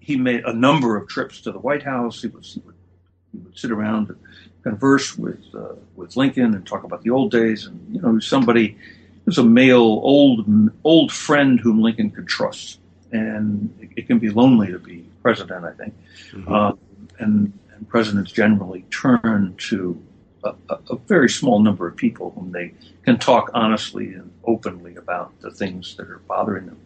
he 0.00 0.16
made 0.16 0.44
a 0.44 0.52
number 0.52 0.96
of 0.96 1.08
trips 1.08 1.40
to 1.42 1.52
the 1.52 1.58
White 1.58 1.82
House. 1.82 2.22
He 2.22 2.28
was 2.28 2.54
he 2.54 2.60
would, 2.60 2.74
he 3.32 3.38
would 3.38 3.58
sit 3.58 3.70
around 3.70 4.08
and 4.08 4.18
converse 4.62 5.16
with 5.18 5.42
uh, 5.54 5.74
with 5.96 6.16
Lincoln 6.16 6.54
and 6.54 6.66
talk 6.66 6.84
about 6.84 7.02
the 7.02 7.10
old 7.10 7.30
days. 7.30 7.66
And 7.66 7.94
you 7.94 8.00
know, 8.00 8.18
somebody 8.20 8.76
was 9.26 9.38
a 9.38 9.44
male 9.44 9.80
old 9.80 10.46
old 10.84 11.12
friend 11.12 11.60
whom 11.60 11.80
Lincoln 11.80 12.10
could 12.10 12.28
trust. 12.28 12.78
And 13.12 13.74
it, 13.80 13.90
it 13.96 14.06
can 14.06 14.18
be 14.18 14.30
lonely 14.30 14.68
to 14.72 14.78
be 14.78 15.04
president, 15.22 15.64
I 15.64 15.72
think. 15.72 15.94
Mm-hmm. 16.32 16.52
Uh, 16.52 16.72
and, 17.18 17.52
and 17.74 17.88
presidents 17.88 18.32
generally 18.32 18.84
turn 18.90 19.54
to 19.68 20.02
a, 20.44 20.54
a, 20.70 20.78
a, 20.90 20.96
very 20.96 21.28
small 21.28 21.60
number 21.60 21.86
of 21.86 21.94
people 21.94 22.30
whom 22.30 22.50
they 22.50 22.72
can 23.04 23.18
talk 23.18 23.50
honestly 23.54 24.14
and 24.14 24.32
openly 24.44 24.96
about 24.96 25.38
the 25.40 25.50
things 25.50 25.94
that 25.96 26.08
are 26.08 26.20
bothering 26.26 26.66
them. 26.66 26.80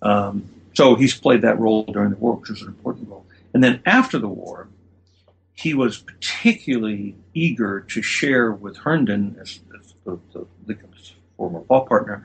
Um, 0.00 0.50
so 0.74 0.96
he's 0.96 1.14
played 1.14 1.42
that 1.42 1.60
role 1.60 1.84
during 1.84 2.10
the 2.10 2.16
war, 2.16 2.34
which 2.34 2.50
was 2.50 2.62
an 2.62 2.68
important 2.68 3.08
role. 3.08 3.26
And 3.54 3.62
then 3.62 3.82
after 3.86 4.18
the 4.18 4.28
war, 4.28 4.68
he 5.54 5.74
was 5.74 5.98
particularly 5.98 7.14
eager 7.34 7.80
to 7.80 8.02
share 8.02 8.52
with 8.52 8.76
Herndon, 8.76 9.36
as, 9.40 9.60
as 9.78 9.94
the, 10.04 10.18
the, 10.32 10.46
Lincoln's 10.66 11.14
former 11.36 11.62
law 11.68 11.84
partner, 11.84 12.24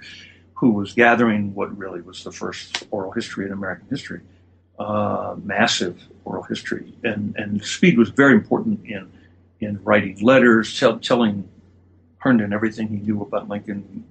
who 0.53 0.71
was 0.71 0.93
gathering 0.93 1.53
what 1.53 1.75
really 1.77 2.01
was 2.01 2.23
the 2.23 2.31
first 2.31 2.85
oral 2.91 3.11
history 3.11 3.45
in 3.45 3.51
American 3.51 3.87
history, 3.89 4.21
uh, 4.79 5.35
massive 5.43 6.01
oral 6.25 6.43
history. 6.43 6.93
And, 7.03 7.35
and 7.37 7.63
Speed 7.63 7.97
was 7.97 8.09
very 8.09 8.33
important 8.33 8.85
in, 8.85 9.11
in 9.59 9.83
writing 9.83 10.19
letters, 10.21 10.79
tell, 10.79 10.99
telling 10.99 11.47
Herndon 12.19 12.53
everything 12.53 12.87
he 12.87 12.97
knew 12.97 13.21
about 13.21 13.49
Lincoln, 13.49 14.05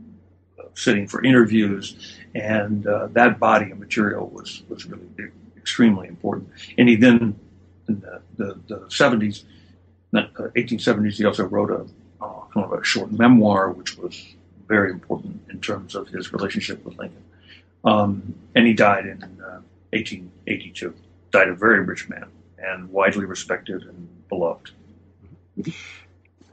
uh, 0.58 0.64
sitting 0.74 1.08
for 1.08 1.24
interviews, 1.24 2.16
and 2.34 2.86
uh, 2.86 3.08
that 3.12 3.38
body 3.38 3.70
of 3.70 3.78
material 3.78 4.28
was, 4.28 4.62
was 4.68 4.86
really 4.86 5.30
extremely 5.56 6.06
important. 6.06 6.50
And 6.78 6.88
he 6.88 6.96
then 6.96 7.38
in 7.88 8.00
the, 8.00 8.20
the, 8.36 8.60
the 8.66 8.76
70s, 8.86 9.44
1870s, 10.14 11.08
uh, 11.12 11.16
he 11.16 11.24
also 11.24 11.44
wrote 11.44 11.70
a 11.70 11.86
uh, 12.24 12.40
kind 12.52 12.64
of 12.66 12.72
a 12.72 12.84
short 12.84 13.12
memoir, 13.12 13.70
which 13.70 13.98
was 13.98 14.34
very 14.66 14.90
important 14.90 15.40
in 15.50 15.60
terms 15.60 15.94
of 15.94 16.08
his 16.08 16.32
relationship 16.32 16.84
with 16.84 16.98
Lincoln. 16.98 17.22
Um, 17.84 18.34
and 18.54 18.66
he 18.66 18.72
died 18.72 19.06
in 19.06 19.22
uh, 19.22 19.60
1882. 19.92 20.94
Died 21.30 21.48
a 21.48 21.54
very 21.54 21.80
rich 21.80 22.08
man 22.08 22.26
and 22.58 22.90
widely 22.90 23.24
respected 23.24 23.82
and 23.82 24.08
beloved. 24.28 24.70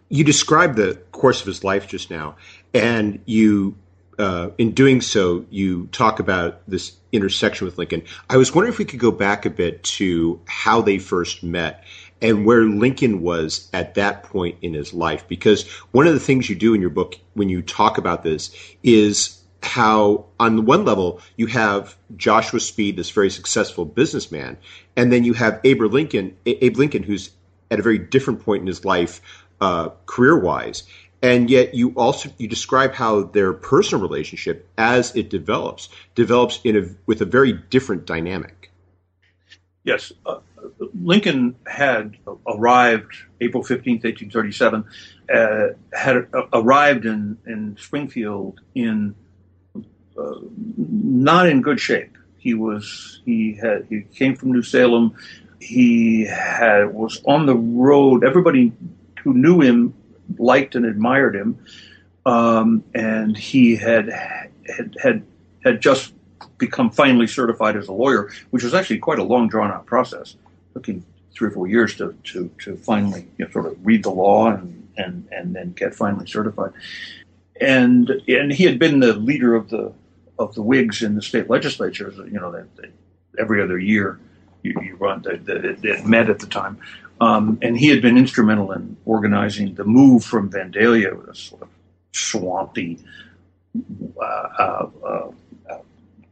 You 0.09 0.23
described 0.23 0.75
the 0.75 0.95
course 1.11 1.41
of 1.41 1.47
his 1.47 1.63
life 1.63 1.87
just 1.87 2.11
now, 2.11 2.35
and 2.73 3.19
you, 3.25 3.75
uh, 4.19 4.49
in 4.57 4.71
doing 4.71 5.01
so, 5.01 5.45
you 5.49 5.87
talk 5.87 6.19
about 6.19 6.61
this 6.67 6.93
intersection 7.11 7.65
with 7.65 7.77
Lincoln. 7.77 8.03
I 8.29 8.37
was 8.37 8.53
wondering 8.53 8.73
if 8.73 8.79
we 8.79 8.85
could 8.85 8.99
go 8.99 9.11
back 9.11 9.45
a 9.45 9.49
bit 9.49 9.83
to 9.83 10.39
how 10.45 10.81
they 10.81 10.97
first 10.97 11.43
met 11.43 11.83
and 12.21 12.45
where 12.45 12.63
Lincoln 12.63 13.21
was 13.21 13.69
at 13.73 13.95
that 13.95 14.23
point 14.23 14.57
in 14.61 14.73
his 14.73 14.93
life. 14.93 15.27
Because 15.27 15.67
one 15.91 16.07
of 16.07 16.13
the 16.13 16.19
things 16.19 16.49
you 16.49 16.55
do 16.55 16.73
in 16.73 16.81
your 16.81 16.89
book 16.89 17.19
when 17.33 17.49
you 17.49 17.61
talk 17.61 17.97
about 17.97 18.23
this 18.23 18.55
is 18.81 19.41
how, 19.61 20.25
on 20.39 20.65
one 20.65 20.85
level, 20.85 21.21
you 21.35 21.47
have 21.47 21.95
Joshua 22.15 22.59
Speed, 22.59 22.95
this 22.97 23.09
very 23.09 23.29
successful 23.29 23.85
businessman, 23.85 24.57
and 24.95 25.11
then 25.11 25.23
you 25.23 25.33
have 25.33 25.59
Abe 25.63 25.81
Lincoln, 25.81 26.35
Abe 26.45 26.77
Lincoln, 26.77 27.03
who's 27.03 27.31
at 27.71 27.79
a 27.79 27.83
very 27.83 27.97
different 27.97 28.41
point 28.41 28.61
in 28.61 28.67
his 28.67 28.85
life, 28.85 29.21
uh, 29.61 29.89
career 30.05 30.37
wise 30.37 30.83
and 31.23 31.49
yet 31.49 31.73
you 31.73 31.89
also 31.95 32.29
you 32.37 32.47
describe 32.47 32.93
how 32.93 33.23
their 33.23 33.53
personal 33.53 34.01
relationship 34.01 34.67
as 34.77 35.15
it 35.15 35.29
develops 35.29 35.89
develops 36.13 36.59
in 36.63 36.77
a 36.77 36.89
with 37.07 37.21
a 37.21 37.25
very 37.25 37.53
different 37.53 38.05
dynamic. 38.05 38.71
Yes. 39.83 40.11
Uh, 40.25 40.39
lincoln 41.01 41.55
had 41.67 42.15
arrived 42.47 43.15
april 43.41 43.63
15th 43.63 44.03
1837 44.05 44.85
uh, 45.33 45.67
had 45.91 46.27
arrived 46.53 47.05
in 47.05 47.37
in 47.45 47.75
springfield 47.77 48.61
in 48.75 49.13
uh, 50.17 50.35
not 50.87 51.47
in 51.47 51.61
good 51.61 51.79
shape. 51.79 52.17
He 52.37 52.53
was 52.53 53.21
he 53.25 53.55
had 53.55 53.87
he 53.89 54.01
came 54.13 54.35
from 54.35 54.51
new 54.51 54.61
salem. 54.61 55.15
He 55.59 56.25
had 56.25 56.93
was 56.93 57.21
on 57.25 57.45
the 57.45 57.55
road. 57.55 58.23
Everybody 58.23 58.73
who 59.23 59.33
knew 59.33 59.61
him 59.61 59.93
liked 60.37 60.75
and 60.75 60.85
admired 60.85 61.35
him, 61.35 61.65
um, 62.25 62.83
and 62.93 63.35
he 63.37 63.75
had 63.75 64.09
had 64.67 64.95
had 65.01 65.23
had 65.63 65.81
just 65.81 66.13
become 66.57 66.89
finally 66.89 67.27
certified 67.27 67.75
as 67.75 67.87
a 67.87 67.93
lawyer, 67.93 68.31
which 68.51 68.63
was 68.63 68.73
actually 68.73 68.99
quite 68.99 69.19
a 69.19 69.23
long, 69.23 69.47
drawn 69.47 69.71
out 69.71 69.85
process. 69.85 70.35
Him 70.85 71.05
three 71.33 71.47
or 71.47 71.51
four 71.51 71.67
years 71.67 71.95
to 71.97 72.15
to, 72.23 72.49
to 72.59 72.77
finally 72.77 73.27
you 73.37 73.45
know, 73.45 73.51
sort 73.51 73.65
of 73.65 73.77
read 73.85 74.03
the 74.03 74.11
law 74.11 74.47
and, 74.47 74.87
and 74.97 75.27
and 75.31 75.55
then 75.55 75.71
get 75.73 75.95
finally 75.95 76.27
certified. 76.27 76.71
And 77.59 78.09
and 78.27 78.51
he 78.51 78.63
had 78.63 78.79
been 78.79 78.99
the 78.99 79.13
leader 79.13 79.55
of 79.55 79.69
the 79.69 79.93
of 80.39 80.55
the 80.55 80.61
Whigs 80.61 81.01
in 81.01 81.15
the 81.15 81.21
state 81.21 81.49
legislatures. 81.49 82.17
You 82.17 82.39
know, 82.39 82.51
that, 82.51 82.75
that 82.77 82.91
every 83.39 83.61
other 83.61 83.79
year 83.79 84.19
you, 84.63 84.73
you 84.81 84.95
run 84.95 85.21
that, 85.23 85.45
that, 85.45 86.05
met 86.05 86.29
at 86.29 86.39
the 86.39 86.47
time. 86.47 86.79
Um, 87.23 87.57
and 87.61 87.77
he 87.77 87.87
had 87.87 88.01
been 88.01 88.17
instrumental 88.17 88.73
in 88.73 88.97
organizing 89.05 89.75
the 89.75 89.85
move 89.85 90.25
from 90.25 90.51
Vandalia, 90.51 91.29
a 91.29 91.33
sort 91.33 91.61
of 91.61 91.69
swampy 92.11 92.99
uh, 94.19 94.23
uh, 94.23 94.89
uh, 95.07 95.77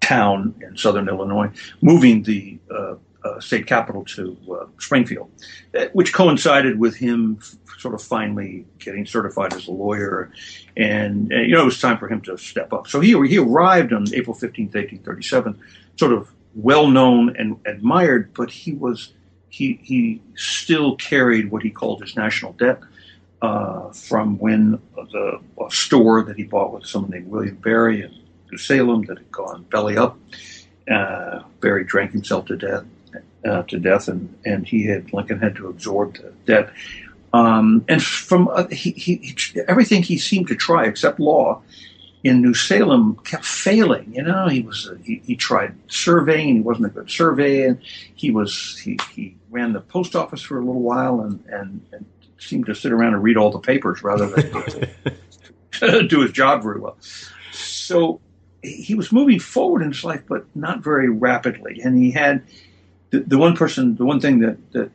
town 0.02 0.54
in 0.62 0.76
southern 0.76 1.08
Illinois, 1.08 1.50
moving 1.82 2.24
the 2.24 2.60
uh, 2.70 2.96
uh, 3.24 3.40
state 3.40 3.68
capital 3.68 4.04
to 4.04 4.36
uh, 4.52 4.66
Springfield, 4.80 5.32
which 5.94 6.12
coincided 6.12 6.78
with 6.78 6.98
him 6.98 7.40
sort 7.78 7.94
of 7.94 8.02
finally 8.04 8.66
getting 8.78 9.06
certified 9.06 9.54
as 9.54 9.68
a 9.68 9.72
lawyer. 9.72 10.30
And, 10.76 11.32
and, 11.32 11.50
you 11.50 11.56
know, 11.56 11.62
it 11.62 11.66
was 11.66 11.80
time 11.80 12.00
for 12.00 12.10
him 12.10 12.20
to 12.24 12.38
step 12.38 12.74
up. 12.74 12.88
So 12.88 13.00
he, 13.00 13.12
he 13.28 13.38
arrived 13.38 13.94
on 13.94 14.14
April 14.14 14.36
15th, 14.36 14.76
1837, 14.76 15.58
sort 15.96 16.12
of 16.12 16.30
well 16.54 16.88
known 16.88 17.34
and 17.38 17.58
admired, 17.66 18.34
but 18.34 18.52
he 18.52 18.74
was 18.74 19.14
he 19.52 19.80
he 19.84 20.22
still 20.36 20.96
carried 20.96 21.52
what 21.52 21.62
he 21.62 21.70
called 21.70 22.02
his 22.02 22.16
national 22.16 22.54
debt 22.54 22.80
uh, 23.42 23.90
from 23.92 24.40
when 24.40 24.82
the 24.96 25.40
store 25.70 26.24
that 26.24 26.38
he 26.38 26.44
bought 26.44 26.74
with 26.74 26.86
someone 26.86 27.12
named 27.12 27.28
William 27.28 27.58
Berry 27.58 28.02
in 28.02 28.12
New 28.50 28.58
Salem 28.58 29.04
that 29.06 29.18
had 29.18 29.32
gone 29.32 29.64
belly 29.70 29.98
up. 29.98 30.18
Uh, 30.90 31.44
Berry 31.60 31.84
drank 31.84 32.12
himself 32.12 32.46
to 32.46 32.58
death 32.58 32.86
uh, 33.46 33.64
to 33.64 33.78
death, 33.78 34.08
and 34.08 34.34
and 34.46 34.66
he 34.66 34.86
had 34.86 35.14
Lincoln 35.14 35.40
had 35.40 35.56
to 35.58 35.68
absorb 35.68 36.16
the 36.16 36.34
debt. 36.46 36.72
Um, 37.34 37.86
and 37.88 38.04
from 38.04 38.48
uh, 38.50 38.68
he, 38.68 38.92
he, 38.92 39.16
he, 39.18 39.62
everything 39.68 40.04
he 40.04 40.18
seemed 40.18 40.48
to 40.48 40.56
try, 40.56 40.86
except 40.86 41.20
law, 41.20 41.62
in 42.24 42.42
New 42.42 42.54
Salem, 42.54 43.16
kept 43.24 43.46
failing. 43.46 44.14
You 44.14 44.24
know, 44.24 44.48
he 44.48 44.62
was 44.62 44.88
uh, 44.88 44.96
he, 45.04 45.22
he 45.26 45.36
tried 45.36 45.76
surveying, 45.88 46.56
he 46.56 46.62
wasn't 46.62 46.88
a 46.88 46.90
good 46.90 47.10
surveyor. 47.10 47.80
He 48.16 48.32
was 48.32 48.78
he, 48.78 49.00
he 49.14 49.36
ran 49.50 49.74
the 49.74 49.82
post 49.82 50.16
office 50.16 50.42
for 50.42 50.58
a 50.58 50.66
little 50.66 50.82
while, 50.82 51.22
and, 51.22 51.44
and, 51.48 51.82
and 51.92 52.06
seemed 52.38 52.66
to 52.68 52.76
sit 52.76 52.92
around 52.92 53.14
and 53.14 53.24
read 53.24 53.38
all 53.38 53.52
the 53.52 53.60
papers 53.60 54.04
rather 54.04 54.28
than 54.28 55.08
do 56.08 56.22
his 56.22 56.32
job 56.32 56.64
very 56.64 56.80
well. 56.80 56.98
So 57.52 58.20
he 58.62 58.94
was 58.94 59.12
moving 59.12 59.40
forward 59.40 59.82
in 59.82 59.90
his 59.90 60.04
life, 60.04 60.22
but 60.28 60.46
not 60.56 60.84
very 60.84 61.10
rapidly. 61.10 61.82
And 61.84 61.98
he 61.98 62.12
had 62.12 62.44
the, 63.10 63.22
the 63.22 63.38
one 63.38 63.56
person, 63.56 63.96
the 63.96 64.06
one 64.06 64.20
thing 64.20 64.40
that 64.40 64.72
that 64.74 64.92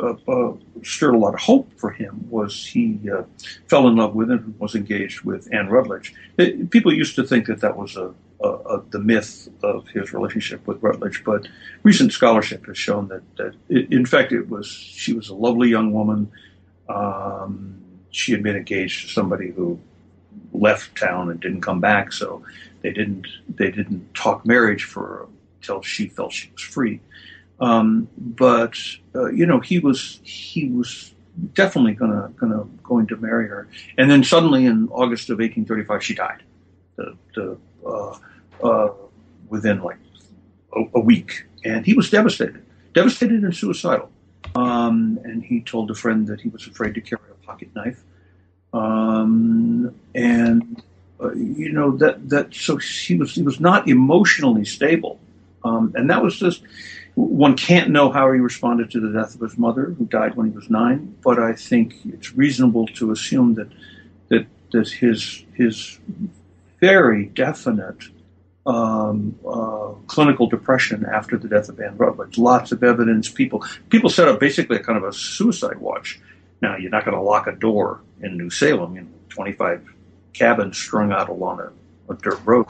uh, 0.00 0.14
uh, 0.28 0.52
stirred 0.82 1.14
a 1.14 1.18
lot 1.18 1.34
of 1.34 1.40
hope 1.40 1.68
for 1.76 1.90
him 1.90 2.26
was 2.30 2.64
he 2.64 2.98
uh, 3.10 3.22
fell 3.66 3.88
in 3.88 3.96
love 3.96 4.14
with 4.14 4.30
and 4.30 4.58
was 4.58 4.74
engaged 4.74 5.22
with 5.22 5.48
Anne 5.52 5.68
Rutledge. 5.68 6.14
It, 6.36 6.70
people 6.70 6.92
used 6.92 7.16
to 7.16 7.24
think 7.24 7.46
that 7.46 7.60
that 7.60 7.76
was 7.76 7.96
a, 7.96 8.14
a, 8.40 8.48
a, 8.48 8.82
the 8.90 9.00
myth 9.00 9.48
of 9.62 9.88
his 9.88 10.12
relationship 10.12 10.66
with 10.66 10.82
Rutledge, 10.82 11.24
but 11.24 11.48
recent 11.82 12.12
scholarship 12.12 12.66
has 12.66 12.78
shown 12.78 13.08
that, 13.08 13.22
that 13.36 13.54
it, 13.68 13.92
in 13.92 14.06
fact, 14.06 14.32
it 14.32 14.48
was 14.48 14.68
she 14.68 15.12
was 15.12 15.28
a 15.28 15.34
lovely 15.34 15.68
young 15.68 15.92
woman. 15.92 16.30
Um, 16.88 17.82
she 18.10 18.32
had 18.32 18.42
been 18.42 18.56
engaged 18.56 19.06
to 19.06 19.12
somebody 19.12 19.50
who 19.50 19.78
left 20.52 20.96
town 20.96 21.30
and 21.30 21.40
didn't 21.40 21.62
come 21.62 21.80
back, 21.80 22.12
so 22.12 22.42
they 22.82 22.92
didn't 22.92 23.26
they 23.48 23.70
didn't 23.70 24.14
talk 24.14 24.46
marriage 24.46 24.84
for 24.84 25.28
until 25.60 25.82
she 25.82 26.08
felt 26.08 26.32
she 26.32 26.50
was 26.52 26.62
free. 26.62 27.00
Um, 27.60 28.08
but 28.16 28.76
uh, 29.14 29.30
you 29.30 29.46
know, 29.46 29.60
he 29.60 29.78
was 29.78 30.20
he 30.22 30.68
was 30.68 31.14
definitely 31.54 31.94
gonna 31.94 32.32
gonna 32.36 32.64
going 32.82 33.06
to 33.08 33.16
marry 33.16 33.48
her. 33.48 33.68
And 33.96 34.10
then 34.10 34.24
suddenly, 34.24 34.66
in 34.66 34.88
August 34.90 35.30
of 35.30 35.38
1835, 35.38 36.04
she 36.04 36.14
died. 36.14 36.42
The, 36.96 37.16
the, 37.34 37.58
uh, 37.86 38.18
uh, 38.62 38.92
within 39.48 39.82
like 39.82 39.98
a, 40.74 40.82
a, 40.94 41.00
week, 41.00 41.44
and 41.64 41.86
he 41.86 41.94
was 41.94 42.10
devastated, 42.10 42.64
devastated 42.92 43.44
and 43.44 43.54
suicidal. 43.54 44.10
Um, 44.56 45.20
and 45.22 45.44
he 45.44 45.60
told 45.60 45.90
a 45.92 45.94
friend 45.94 46.26
that 46.26 46.40
he 46.40 46.48
was 46.48 46.66
afraid 46.66 46.94
to 46.94 47.00
carry 47.00 47.22
a 47.30 47.46
pocket 47.46 47.68
knife. 47.74 48.02
Um, 48.72 49.94
and 50.14 50.82
uh, 51.22 51.32
you 51.34 51.72
know 51.72 51.96
that 51.96 52.28
that 52.28 52.54
so 52.54 52.76
he 52.76 53.14
was 53.14 53.34
he 53.34 53.42
was 53.42 53.60
not 53.60 53.88
emotionally 53.88 54.64
stable, 54.64 55.18
um, 55.64 55.92
and 55.94 56.10
that 56.10 56.22
was 56.22 56.38
just 56.38 56.62
one 57.18 57.56
can't 57.56 57.90
know 57.90 58.10
how 58.10 58.32
he 58.32 58.38
responded 58.38 58.92
to 58.92 59.00
the 59.00 59.12
death 59.12 59.34
of 59.34 59.40
his 59.40 59.58
mother, 59.58 59.86
who 59.86 60.04
died 60.06 60.36
when 60.36 60.50
he 60.50 60.52
was 60.52 60.70
nine. 60.70 61.16
But 61.22 61.38
I 61.38 61.52
think 61.52 61.94
it's 62.04 62.32
reasonable 62.34 62.86
to 62.88 63.10
assume 63.10 63.54
that 63.54 63.68
that 64.28 64.46
that 64.72 64.88
his 64.88 65.44
his 65.54 65.98
very 66.80 67.26
definite 67.26 68.04
um, 68.66 69.36
uh, 69.46 69.94
clinical 70.06 70.46
depression 70.46 71.06
after 71.06 71.36
the 71.36 71.48
death 71.48 71.68
of 71.68 71.80
Anne 71.80 71.96
Rutledge. 71.96 72.38
Lots 72.38 72.70
of 72.70 72.84
evidence. 72.84 73.28
People 73.28 73.64
people 73.88 74.10
set 74.10 74.28
up 74.28 74.38
basically 74.38 74.76
a 74.76 74.82
kind 74.82 74.96
of 74.96 75.04
a 75.04 75.12
suicide 75.12 75.78
watch. 75.78 76.20
Now 76.62 76.76
you're 76.76 76.90
not 76.90 77.04
going 77.04 77.16
to 77.16 77.22
lock 77.22 77.48
a 77.48 77.52
door 77.52 78.00
in 78.20 78.36
New 78.36 78.50
Salem. 78.50 78.94
Know, 78.94 79.06
25 79.30 79.92
cabins 80.34 80.78
strung 80.78 81.10
out 81.12 81.28
along 81.28 81.60
a, 81.60 82.12
a 82.12 82.16
dirt 82.16 82.40
road. 82.44 82.66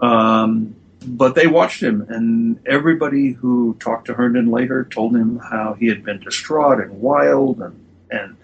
Um, 0.00 0.76
but 1.04 1.34
they 1.34 1.46
watched 1.46 1.82
him, 1.82 2.06
and 2.08 2.60
everybody 2.66 3.32
who 3.32 3.74
talked 3.80 4.06
to 4.06 4.14
Herndon 4.14 4.50
later 4.50 4.84
told 4.84 5.14
him 5.14 5.38
how 5.38 5.74
he 5.74 5.86
had 5.86 6.04
been 6.04 6.20
distraught 6.20 6.80
and 6.80 7.00
wild 7.00 7.60
and 7.60 7.84
and 8.10 8.36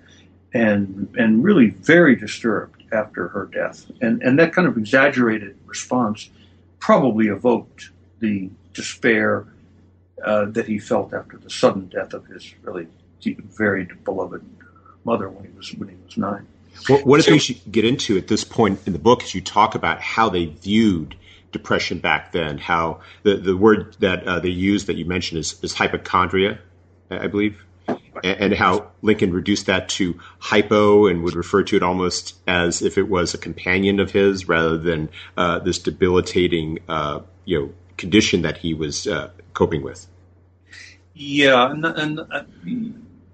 and 0.55 1.15
and 1.17 1.45
really 1.45 1.71
very 1.71 2.17
disturbed 2.17 2.83
after 2.93 3.29
her 3.29 3.47
death, 3.47 3.91
and 4.01 4.23
and 4.23 4.39
that 4.39 4.53
kind 4.53 4.69
of 4.69 4.77
exaggerated 4.77 5.57
response 5.67 6.31
probably 6.79 7.29
evoked 7.29 7.91
the 8.21 8.51
despair 8.75 9.47
uh, 10.25 10.47
that 10.47 10.67
he 10.67 10.79
felt 10.79 11.15
after 11.15 11.37
the 11.37 11.51
sudden 11.51 11.87
death 11.89 12.13
of 12.13 12.27
his 12.27 12.55
really 12.63 12.87
very 13.25 13.89
beloved 14.05 14.45
mother 15.05 15.29
when 15.29 15.45
he 15.45 15.51
was 15.57 15.73
when 15.75 15.89
he 15.89 15.97
was 16.05 16.17
nine. 16.17 16.47
Well, 16.89 16.99
one 17.05 17.19
of 17.19 17.25
the 17.25 17.31
things 17.31 17.49
you 17.49 17.57
get 17.71 17.85
into 17.85 18.17
at 18.17 18.29
this 18.29 18.45
point 18.45 18.81
in 18.87 18.93
the 18.93 18.99
book 18.99 19.23
is 19.23 19.35
you 19.35 19.41
talk 19.41 19.75
about 19.75 20.01
how 20.01 20.29
they 20.29 20.47
viewed 20.47 21.17
depression 21.53 21.99
back 21.99 22.33
then. 22.33 22.59
How 22.59 23.01
the 23.23 23.37
the 23.37 23.57
word 23.57 23.97
that 24.01 24.27
uh, 24.27 24.41
they 24.41 24.49
used 24.49 24.87
that 24.89 24.97
you 24.97 25.05
mentioned 25.05 25.39
is, 25.39 25.63
is 25.63 25.75
hypochondria, 25.75 26.59
I 27.11 27.27
believe, 27.29 27.65
and, 27.89 28.41
and, 28.41 28.55
how 28.55 28.91
Lincoln 29.03 29.33
reduced 29.33 29.67
that 29.67 29.89
to 29.91 30.19
hypo 30.39 31.07
and 31.07 31.23
would 31.23 31.35
refer 31.35 31.63
to 31.65 31.77
it 31.77 31.83
almost 31.83 32.37
as 32.47 32.83
if 32.83 32.99
it 32.99 33.09
was 33.09 33.35
a 33.35 33.39
companion 33.39 34.01
of 34.01 34.11
his 34.11 34.49
rather 34.49 34.79
than 34.79 35.11
uh, 35.37 35.59
this 35.61 35.79
debilitating 35.79 36.81
uh, 36.89 37.21
you 37.45 37.61
know 37.61 37.73
condition 37.97 38.43
that 38.43 38.59
he 38.59 38.75
was 38.75 39.07
uh, 39.07 39.31
coping 39.55 39.83
with. 39.83 40.07
Yeah, 41.15 41.71
and, 41.71 41.85
and 41.85 42.21
uh, 42.21 42.45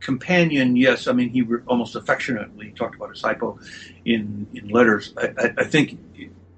companion, 0.00 0.76
yes. 0.76 1.06
I 1.06 1.12
mean, 1.12 1.30
he 1.30 1.42
re- 1.42 1.62
almost 1.66 1.94
affectionately 1.94 2.72
talked 2.72 2.96
about 2.96 3.10
his 3.10 3.22
hypo 3.22 3.58
in 4.04 4.46
in 4.54 4.68
letters. 4.68 5.14
I, 5.16 5.26
I, 5.38 5.54
I 5.58 5.64
think 5.64 5.98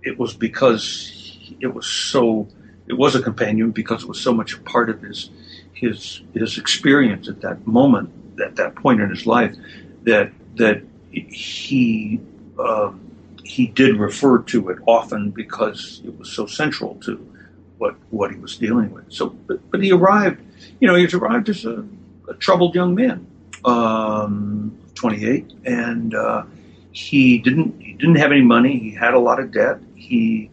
it 0.02 0.18
was 0.18 0.34
because 0.34 1.19
it 1.60 1.74
was 1.74 1.86
so 1.86 2.48
it 2.86 2.94
was 2.94 3.14
a 3.14 3.22
companion 3.22 3.70
because 3.70 4.02
it 4.02 4.08
was 4.08 4.20
so 4.20 4.32
much 4.32 4.54
a 4.54 4.60
part 4.60 4.90
of 4.90 5.00
his 5.02 5.30
his 5.72 6.22
his 6.34 6.58
experience 6.58 7.28
at 7.28 7.40
that 7.40 7.66
moment 7.66 8.10
at 8.42 8.56
that 8.56 8.74
point 8.74 9.00
in 9.00 9.10
his 9.10 9.26
life 9.26 9.54
that 10.02 10.30
that 10.56 10.82
he 11.10 12.20
um, 12.58 13.00
he 13.44 13.66
did 13.66 13.96
refer 13.96 14.38
to 14.42 14.68
it 14.68 14.78
often 14.86 15.30
because 15.30 16.00
it 16.04 16.16
was 16.18 16.30
so 16.30 16.46
central 16.46 16.94
to 16.96 17.16
what 17.78 17.96
what 18.10 18.30
he 18.30 18.38
was 18.38 18.56
dealing 18.56 18.90
with. 18.92 19.04
So, 19.12 19.30
but, 19.30 19.70
but 19.70 19.82
he 19.82 19.90
arrived, 19.90 20.40
you 20.80 20.86
know, 20.86 20.94
he 20.94 21.06
arrived 21.06 21.48
as 21.48 21.64
a, 21.64 21.84
a 22.28 22.34
troubled 22.34 22.74
young 22.74 22.94
man, 22.94 23.26
um, 23.64 24.78
28, 24.94 25.52
and 25.64 26.14
uh, 26.14 26.44
he 26.92 27.38
didn't 27.38 27.80
he 27.80 27.94
didn't 27.94 28.16
have 28.16 28.30
any 28.30 28.42
money. 28.42 28.78
He 28.78 28.90
had 28.90 29.14
a 29.14 29.18
lot 29.18 29.40
of 29.40 29.50
debt. 29.50 29.78
He 29.94 30.50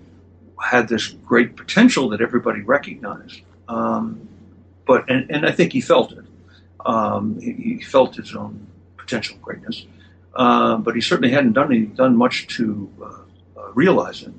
had 0.63 0.88
this 0.88 1.08
great 1.08 1.56
potential 1.56 2.10
that 2.10 2.22
everybody 2.22 2.62
recognized. 2.62 3.41
Um, 3.67 4.28
but 4.86 5.10
and, 5.10 5.30
and 5.30 5.46
I 5.46 5.52
think 5.52 5.74
he 5.74 5.82
felt 5.82 6.12
it. 6.13 6.26
Um, 6.86 7.39
he, 7.39 7.52
he, 7.52 7.82
felt 7.82 8.15
his 8.15 8.34
own 8.34 8.65
potential 8.96 9.38
greatness, 9.41 9.86
uh, 10.36 10.78
but 10.78 10.96
he 10.96 11.02
certainly 11.02 11.32
hadn't 11.32 11.54
done 11.54 11.74
any, 11.74 11.86
done 11.86 12.15
much 12.15 12.48
to 12.56 12.89
uh, 13.02 13.60
uh, 13.60 13.72
realize 13.74 14.24
it. 14.24 14.32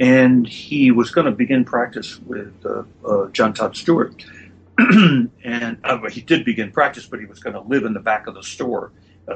And 0.00 0.46
he 0.46 0.90
was 0.90 1.10
going 1.10 1.26
to 1.26 1.32
begin 1.32 1.64
practice 1.66 2.18
with 2.20 2.54
uh, 2.64 2.84
uh, 3.06 3.28
John 3.28 3.52
Todd 3.52 3.76
Stuart, 3.76 4.24
and 4.78 5.78
uh, 5.84 6.08
he 6.08 6.22
did 6.22 6.46
begin 6.46 6.72
practice, 6.72 7.06
but 7.06 7.20
he 7.20 7.26
was 7.26 7.40
going 7.40 7.54
to 7.54 7.60
live 7.60 7.84
in 7.84 7.92
the 7.92 8.00
back 8.00 8.26
of 8.26 8.34
the 8.34 8.42
store, 8.42 8.90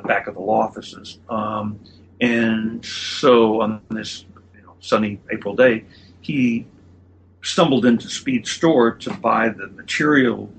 back 0.05 0.27
of 0.27 0.35
the 0.35 0.41
law 0.41 0.63
offices. 0.63 1.19
Um, 1.29 1.79
and 2.21 2.85
so 2.85 3.61
on 3.61 3.83
this 3.91 4.25
you 4.55 4.63
know, 4.63 4.75
sunny 4.81 5.21
April 5.31 5.55
day, 5.55 5.85
he 6.27 6.67
stumbled 7.43 7.87
into 7.87 8.09
Speed's 8.11 8.51
store 8.51 8.91
to 8.91 9.11
buy 9.15 9.49
the 9.49 9.69
material 9.69 10.53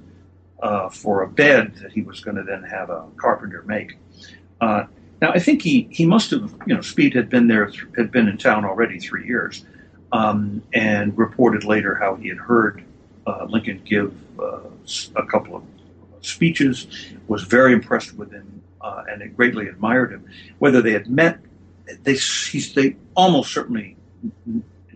uh, 0.63 0.89
for 0.89 1.23
a 1.23 1.27
bed 1.27 1.75
that 1.81 1.91
he 1.91 2.01
was 2.01 2.21
going 2.21 2.37
to 2.37 2.43
then 2.43 2.63
have 2.63 2.89
a 2.89 3.05
carpenter 3.17 3.61
make. 3.63 3.97
Uh, 4.61 4.85
now, 5.21 5.31
I 5.31 5.39
think 5.39 5.61
he, 5.61 5.87
he 5.91 6.05
must 6.05 6.31
have, 6.31 6.53
you 6.65 6.75
know, 6.75 6.81
Speed 6.81 7.13
had 7.15 7.29
been 7.29 7.47
there, 7.47 7.71
had 7.97 8.11
been 8.11 8.27
in 8.27 8.37
town 8.37 8.63
already 8.63 8.99
three 8.99 9.25
years, 9.27 9.65
um, 10.11 10.63
and 10.73 11.17
reported 11.17 11.63
later 11.65 11.95
how 11.95 12.15
he 12.15 12.29
had 12.29 12.37
heard 12.37 12.83
uh, 13.25 13.45
Lincoln 13.49 13.81
give 13.83 14.15
uh, 14.39 14.61
a 15.15 15.25
couple 15.25 15.57
of 15.57 15.63
speeches, 16.21 16.87
was 17.27 17.43
very 17.43 17.73
impressed 17.73 18.13
with 18.13 18.31
him, 18.31 18.61
uh, 18.79 19.03
and 19.09 19.35
greatly 19.35 19.67
admired 19.67 20.11
him. 20.11 20.25
Whether 20.59 20.81
they 20.81 20.93
had 20.93 21.09
met, 21.09 21.39
they, 22.03 22.15
he, 22.15 22.59
they 22.73 22.95
almost 23.15 23.53
certainly 23.53 23.97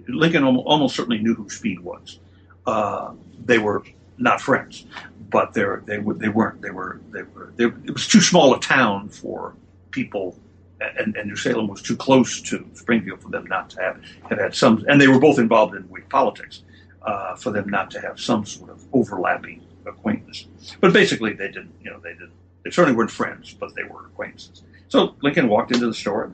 Lincoln 0.07 0.43
almost 0.43 0.95
certainly 0.95 1.19
knew 1.19 1.35
who 1.35 1.49
Speed 1.49 1.79
was. 1.79 2.19
Uh, 2.65 3.13
they 3.45 3.57
were 3.57 3.83
not 4.17 4.39
friends, 4.39 4.85
but 5.29 5.53
they 5.53 5.63
they 5.85 5.97
they 5.97 6.29
weren't. 6.29 6.61
They 6.61 6.69
were 6.71 7.01
they 7.11 7.23
were. 7.23 7.53
They, 7.55 7.65
it 7.65 7.91
was 7.91 8.07
too 8.07 8.21
small 8.21 8.53
a 8.53 8.59
town 8.59 9.09
for 9.09 9.55
people, 9.91 10.37
and, 10.79 11.15
and, 11.15 11.27
New 11.27 11.35
Salem 11.35 11.67
was 11.67 11.81
too 11.81 11.97
close 11.97 12.41
to 12.43 12.65
Springfield 12.73 13.21
for 13.21 13.29
them 13.29 13.45
not 13.45 13.69
to 13.71 13.81
have 13.81 14.01
have 14.29 14.39
had 14.39 14.55
some. 14.55 14.85
And 14.87 15.01
they 15.01 15.07
were 15.07 15.19
both 15.19 15.39
involved 15.39 15.75
in 15.75 15.83
Whig 15.83 16.07
politics 16.09 16.63
uh, 17.01 17.35
for 17.35 17.51
them 17.51 17.69
not 17.69 17.91
to 17.91 18.01
have 18.01 18.19
some 18.19 18.45
sort 18.45 18.69
of 18.69 18.85
overlapping 18.93 19.61
acquaintance. 19.85 20.47
But 20.79 20.93
basically, 20.93 21.33
they 21.33 21.47
didn't. 21.47 21.73
You 21.83 21.91
know, 21.91 21.99
they 21.99 22.13
didn't. 22.13 22.33
They 22.63 22.69
certainly 22.69 22.95
weren't 22.95 23.11
friends, 23.11 23.53
but 23.53 23.73
they 23.75 23.83
were 23.83 24.05
acquaintances. 24.05 24.63
So 24.87 25.15
Lincoln 25.21 25.47
walked 25.47 25.71
into 25.71 25.87
the 25.87 25.93
store, 25.93 26.31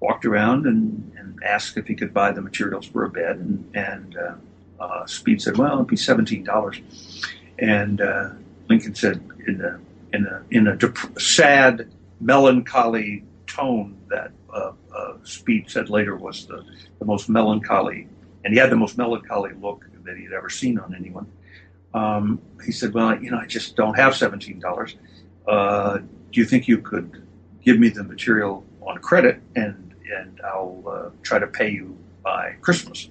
walked 0.00 0.24
around, 0.24 0.66
and, 0.66 1.12
and 1.18 1.38
asked 1.44 1.76
if 1.76 1.86
he 1.86 1.94
could 1.94 2.14
buy 2.14 2.32
the 2.32 2.40
materials 2.40 2.86
for 2.86 3.04
a 3.04 3.10
bed, 3.10 3.36
and, 3.36 3.70
and 3.74 4.16
uh, 4.16 4.34
uh, 4.82 5.06
Speed 5.06 5.42
said, 5.42 5.56
"Well, 5.56 5.74
it'd 5.74 5.86
be 5.86 5.96
seventeen 5.96 6.44
dollars." 6.44 6.80
And 7.58 8.00
uh, 8.00 8.30
Lincoln 8.68 8.94
said, 8.94 9.20
in 9.46 9.60
a 9.60 9.80
in 10.12 10.26
a 10.26 10.44
in 10.50 10.66
a 10.68 10.76
dep- 10.76 11.18
sad 11.18 11.90
melancholy 12.20 13.24
tone 13.46 13.96
that 14.08 14.30
uh, 14.52 14.72
uh, 14.94 15.14
Speed 15.24 15.70
said 15.70 15.90
later 15.90 16.16
was 16.16 16.46
the, 16.46 16.64
the 16.98 17.04
most 17.04 17.28
melancholy, 17.28 18.08
and 18.44 18.54
he 18.54 18.60
had 18.60 18.70
the 18.70 18.76
most 18.76 18.96
melancholy 18.98 19.52
look 19.60 19.86
that 20.04 20.16
he 20.16 20.24
had 20.24 20.32
ever 20.32 20.48
seen 20.48 20.78
on 20.78 20.94
anyone. 20.94 21.30
Um, 21.94 22.40
he 22.64 22.72
said, 22.72 22.94
"Well, 22.94 23.20
you 23.20 23.30
know, 23.30 23.38
I 23.38 23.46
just 23.46 23.76
don't 23.76 23.94
have 23.94 24.14
seventeen 24.16 24.60
dollars. 24.60 24.94
Uh, 25.46 25.98
do 25.98 26.40
you 26.40 26.44
think 26.44 26.68
you 26.68 26.78
could 26.78 27.26
give 27.62 27.78
me 27.78 27.88
the 27.88 28.04
material 28.04 28.64
on 28.82 28.98
credit, 28.98 29.40
and 29.56 29.87
and 30.14 30.40
I'll 30.44 30.82
uh, 30.86 31.10
try 31.22 31.38
to 31.38 31.46
pay 31.46 31.70
you 31.70 31.96
by 32.22 32.56
Christmas?" 32.60 33.08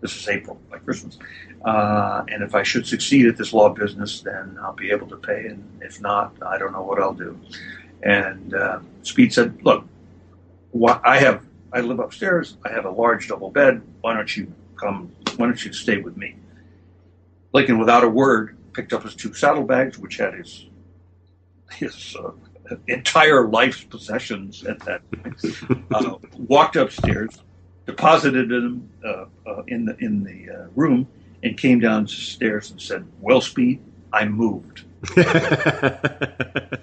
This 0.00 0.16
is 0.16 0.28
April, 0.28 0.58
by 0.70 0.78
Christmas. 0.78 1.18
Uh, 1.64 2.24
and 2.28 2.42
if 2.42 2.54
I 2.54 2.62
should 2.62 2.86
succeed 2.86 3.26
at 3.26 3.36
this 3.36 3.52
law 3.52 3.68
business, 3.68 4.22
then 4.22 4.58
I'll 4.62 4.72
be 4.72 4.90
able 4.90 5.06
to 5.08 5.16
pay. 5.16 5.46
And 5.46 5.62
if 5.82 6.00
not, 6.00 6.34
I 6.44 6.56
don't 6.56 6.72
know 6.72 6.82
what 6.82 6.98
I'll 6.98 7.12
do. 7.12 7.38
And 8.02 8.54
uh, 8.54 8.80
Speed 9.02 9.32
said, 9.34 9.62
"Look, 9.62 9.84
I 11.04 11.18
have 11.18 11.44
I 11.72 11.80
live 11.80 12.00
upstairs. 12.00 12.56
I 12.64 12.70
have 12.70 12.86
a 12.86 12.90
large 12.90 13.28
double 13.28 13.50
bed. 13.50 13.82
Why 14.00 14.14
don't 14.14 14.34
you 14.36 14.52
come? 14.76 15.12
Why 15.36 15.46
don't 15.46 15.62
you 15.64 15.72
stay 15.72 15.98
with 15.98 16.16
me?" 16.16 16.36
Lincoln, 17.52 17.78
without 17.78 18.04
a 18.04 18.08
word, 18.08 18.56
picked 18.72 18.92
up 18.92 19.02
his 19.02 19.14
two 19.14 19.34
saddlebags, 19.34 19.98
which 19.98 20.16
had 20.16 20.34
his 20.34 20.66
his 21.72 22.16
uh, 22.18 22.30
entire 22.86 23.48
life's 23.48 23.84
possessions 23.84 24.64
at 24.64 24.80
that 24.80 25.02
point. 25.10 25.36
Uh, 25.92 26.14
walked 26.38 26.76
upstairs, 26.76 27.42
deposited 27.84 28.48
them 28.48 28.88
uh, 29.04 29.24
uh, 29.44 29.62
in 29.66 29.84
the 29.84 29.96
in 29.98 30.22
the 30.22 30.48
uh, 30.48 30.66
room, 30.76 31.06
and 31.42 31.58
came 31.58 31.80
downstairs 31.80 32.70
and 32.70 32.80
said, 32.80 33.04
"Well, 33.20 33.40
Speed, 33.40 33.80
I 34.12 34.26
moved." 34.26 34.84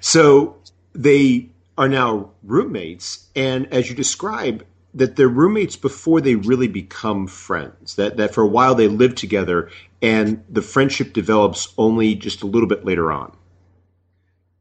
so 0.00 0.56
they 0.92 1.48
are 1.78 1.88
now 1.88 2.30
roommates, 2.42 3.28
and 3.36 3.72
as 3.72 3.88
you 3.88 3.94
describe, 3.94 4.66
that 4.94 5.16
they're 5.16 5.28
roommates 5.28 5.76
before 5.76 6.20
they 6.20 6.34
really 6.34 6.68
become 6.68 7.26
friends. 7.26 7.94
That 7.94 8.16
that 8.16 8.34
for 8.34 8.42
a 8.42 8.48
while 8.48 8.74
they 8.74 8.88
live 8.88 9.14
together, 9.14 9.70
and 10.02 10.42
the 10.48 10.62
friendship 10.62 11.12
develops 11.12 11.72
only 11.78 12.14
just 12.14 12.42
a 12.42 12.46
little 12.46 12.68
bit 12.68 12.84
later 12.84 13.12
on. 13.12 13.36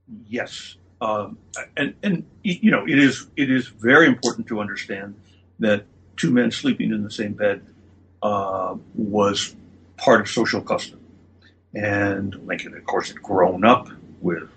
Yes, 0.08 0.76
um, 1.02 1.38
and 1.76 1.96
and 2.04 2.26
you 2.44 2.72
know 2.72 2.86
it 2.88 3.00
is 3.00 3.28
it 3.36 3.50
is 3.50 3.68
very 3.68 4.08
important 4.08 4.48
to 4.48 4.60
understand 4.60 5.15
that 5.60 5.86
two 6.15 6.32
men 6.32 6.52
sleeping 6.52 6.91
in 6.91 7.04
the 7.04 7.12
same 7.12 7.34
bed 7.34 7.65
uh, 8.22 8.76
was 8.94 9.56
part 9.98 10.22
of 10.22 10.30
social 10.30 10.62
custom, 10.62 11.00
and 11.74 12.36
Lincoln, 12.46 12.76
of 12.76 12.86
course, 12.86 13.08
had 13.08 13.22
grown 13.22 13.65
up 13.65 13.89
with 14.22 14.50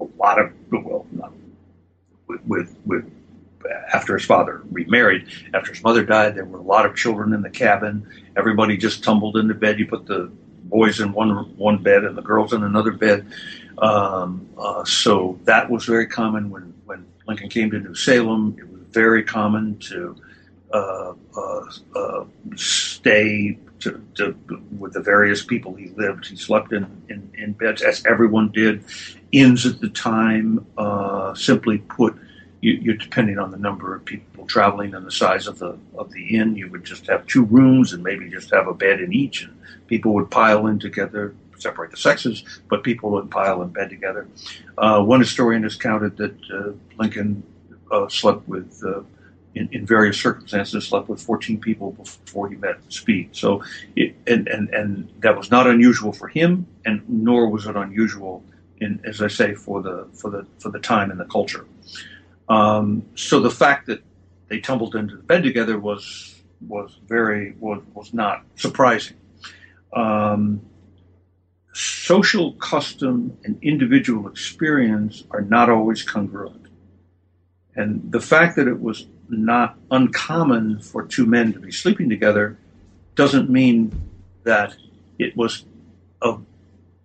a 0.00 0.04
lot 0.16 0.38
of 0.38 0.52
well, 0.70 1.06
not 1.12 1.32
with, 2.26 2.40
with, 2.46 2.76
with 2.86 3.10
after 3.92 4.14
his 4.14 4.24
father 4.24 4.62
remarried, 4.70 5.26
after 5.54 5.72
his 5.72 5.82
mother 5.82 6.04
died, 6.04 6.34
there 6.34 6.44
were 6.44 6.58
a 6.58 6.62
lot 6.62 6.86
of 6.86 6.96
children 6.96 7.32
in 7.32 7.42
the 7.42 7.50
cabin. 7.50 8.06
Everybody 8.36 8.76
just 8.76 9.02
tumbled 9.02 9.36
into 9.36 9.54
bed. 9.54 9.78
You 9.78 9.86
put 9.86 10.06
the 10.06 10.30
boys 10.64 11.00
in 11.00 11.12
one 11.12 11.56
one 11.56 11.82
bed 11.82 12.04
and 12.04 12.16
the 12.16 12.22
girls 12.22 12.52
in 12.52 12.62
another 12.62 12.92
bed. 12.92 13.26
Um, 13.78 14.48
uh, 14.58 14.84
so 14.84 15.38
that 15.44 15.70
was 15.70 15.84
very 15.84 16.06
common 16.06 16.50
when 16.50 16.74
when 16.84 17.06
Lincoln 17.26 17.48
came 17.48 17.70
to 17.70 17.78
New 17.78 17.94
Salem. 17.94 18.56
It 18.58 18.68
was 18.68 18.80
very 18.90 19.22
common 19.22 19.78
to 19.78 20.16
uh, 20.72 21.12
uh, 21.36 21.60
uh 21.94 22.24
stay 22.56 23.58
to, 23.84 24.02
to, 24.14 24.36
with 24.78 24.94
the 24.94 25.00
various 25.00 25.44
people 25.44 25.74
he 25.74 25.88
lived. 25.90 26.26
He 26.26 26.36
slept 26.36 26.72
in, 26.72 27.02
in, 27.08 27.30
in 27.36 27.52
beds, 27.52 27.82
as 27.82 28.04
everyone 28.06 28.50
did. 28.50 28.82
Inns 29.30 29.66
at 29.66 29.80
the 29.80 29.90
time 29.90 30.66
uh, 30.78 31.34
simply 31.34 31.78
put 31.78 32.16
you, 32.64 32.92
are 32.92 32.96
depending 32.96 33.38
on 33.38 33.50
the 33.50 33.58
number 33.58 33.94
of 33.94 34.04
people 34.04 34.46
traveling 34.46 34.94
and 34.94 35.06
the 35.06 35.12
size 35.12 35.46
of 35.46 35.58
the 35.58 35.78
of 35.96 36.10
the 36.12 36.36
inn. 36.36 36.56
You 36.56 36.70
would 36.70 36.84
just 36.84 37.06
have 37.08 37.26
two 37.26 37.44
rooms 37.44 37.92
and 37.92 38.02
maybe 38.02 38.30
just 38.30 38.50
have 38.52 38.68
a 38.68 38.74
bed 38.74 39.00
in 39.00 39.12
each, 39.12 39.42
and 39.42 39.54
people 39.86 40.14
would 40.14 40.30
pile 40.30 40.66
in 40.66 40.78
together. 40.78 41.34
Separate 41.58 41.92
the 41.92 41.96
sexes, 41.96 42.44
but 42.68 42.82
people 42.82 43.10
would 43.10 43.30
pile 43.30 43.62
in 43.62 43.68
bed 43.68 43.88
together. 43.88 44.28
Uh, 44.76 45.02
one 45.02 45.20
historian 45.20 45.62
has 45.62 45.76
counted 45.76 46.16
that 46.16 46.34
uh, 46.52 46.72
Lincoln 46.98 47.42
uh, 47.92 48.08
slept 48.08 48.46
with, 48.48 48.82
uh, 48.84 49.00
in, 49.54 49.68
in, 49.70 49.86
various 49.86 50.20
circumstances, 50.20 50.88
slept 50.88 51.08
with 51.08 51.22
14 51.22 51.60
people 51.60 51.92
before 51.92 52.48
he 52.48 52.56
met 52.56 52.80
Speed. 52.88 53.30
So, 53.32 53.62
it, 53.94 54.16
and, 54.26 54.48
and 54.48 54.68
and 54.70 55.08
that 55.20 55.36
was 55.36 55.50
not 55.50 55.66
unusual 55.66 56.12
for 56.12 56.28
him, 56.28 56.66
and 56.84 57.02
nor 57.08 57.48
was 57.48 57.66
it 57.66 57.76
unusual 57.76 58.42
in, 58.78 59.00
as 59.04 59.22
I 59.22 59.28
say, 59.28 59.54
for 59.54 59.80
the 59.80 60.08
for 60.12 60.30
the 60.30 60.46
for 60.58 60.70
the 60.70 60.80
time 60.80 61.10
and 61.10 61.20
the 61.20 61.24
culture. 61.26 61.66
Um, 62.48 63.04
so 63.14 63.40
the 63.40 63.50
fact 63.50 63.86
that 63.86 64.02
they 64.48 64.60
tumbled 64.60 64.94
into 64.94 65.16
the 65.16 65.22
bed 65.22 65.42
together 65.42 65.78
was 65.78 66.42
was 66.60 66.98
very 67.06 67.54
was 67.58 67.82
was 67.94 68.12
not 68.12 68.44
surprising. 68.56 69.16
Um, 69.94 70.60
social 71.72 72.52
custom 72.54 73.36
and 73.44 73.58
individual 73.62 74.28
experience 74.28 75.24
are 75.30 75.40
not 75.40 75.70
always 75.70 76.02
congruent, 76.02 76.66
and 77.74 78.12
the 78.12 78.20
fact 78.20 78.56
that 78.56 78.68
it 78.68 78.80
was 78.80 79.06
not 79.28 79.78
uncommon 79.90 80.80
for 80.80 81.04
two 81.06 81.26
men 81.26 81.52
to 81.52 81.58
be 81.58 81.72
sleeping 81.72 82.08
together 82.08 82.58
doesn't 83.14 83.48
mean 83.48 83.92
that 84.42 84.76
it 85.18 85.36
was 85.36 85.64
of 86.20 86.44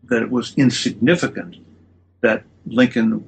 that 0.03 0.21
it 0.21 0.29
was 0.29 0.53
insignificant 0.55 1.55
that 2.21 2.43
Lincoln 2.65 3.23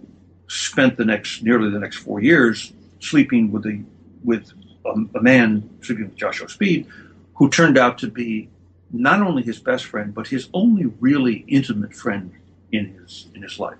spent 0.51 0.97
the 0.97 1.05
next 1.05 1.43
nearly 1.43 1.69
the 1.69 1.79
next 1.79 1.97
four 1.97 2.21
years 2.21 2.73
sleeping 2.99 3.51
with 3.51 3.65
a 3.65 3.81
with 4.23 4.51
a, 4.85 5.17
a 5.17 5.21
man 5.21 5.69
sleeping 5.81 6.05
with 6.05 6.15
Joshua 6.15 6.49
Speed, 6.49 6.87
who 7.35 7.49
turned 7.49 7.77
out 7.77 7.97
to 7.99 8.07
be 8.07 8.49
not 8.91 9.21
only 9.21 9.43
his 9.43 9.59
best 9.59 9.85
friend 9.85 10.13
but 10.13 10.27
his 10.27 10.49
only 10.53 10.87
really 10.99 11.45
intimate 11.47 11.93
friend 11.93 12.33
in 12.73 12.93
his 12.95 13.27
in 13.33 13.41
his 13.41 13.59
life. 13.59 13.77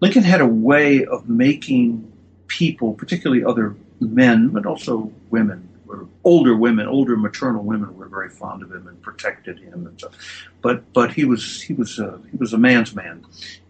Lincoln 0.00 0.22
had 0.22 0.40
a 0.40 0.46
way 0.46 1.04
of 1.04 1.28
making 1.28 2.10
people, 2.46 2.94
particularly 2.94 3.44
other 3.44 3.76
men, 4.00 4.48
but 4.48 4.64
also 4.64 5.12
women, 5.28 5.68
were 5.88 6.06
older 6.22 6.54
women, 6.54 6.86
older 6.86 7.16
maternal 7.16 7.64
women, 7.64 7.96
were 7.96 8.08
very 8.08 8.28
fond 8.28 8.62
of 8.62 8.70
him 8.70 8.86
and 8.86 9.00
protected 9.02 9.58
him 9.58 9.86
and 9.86 9.98
stuff. 9.98 10.12
But 10.60 10.92
but 10.92 11.12
he 11.12 11.24
was 11.24 11.62
he 11.62 11.72
was 11.72 11.98
a, 11.98 12.20
he 12.30 12.36
was 12.36 12.52
a 12.52 12.58
man's 12.58 12.94
man, 12.94 13.24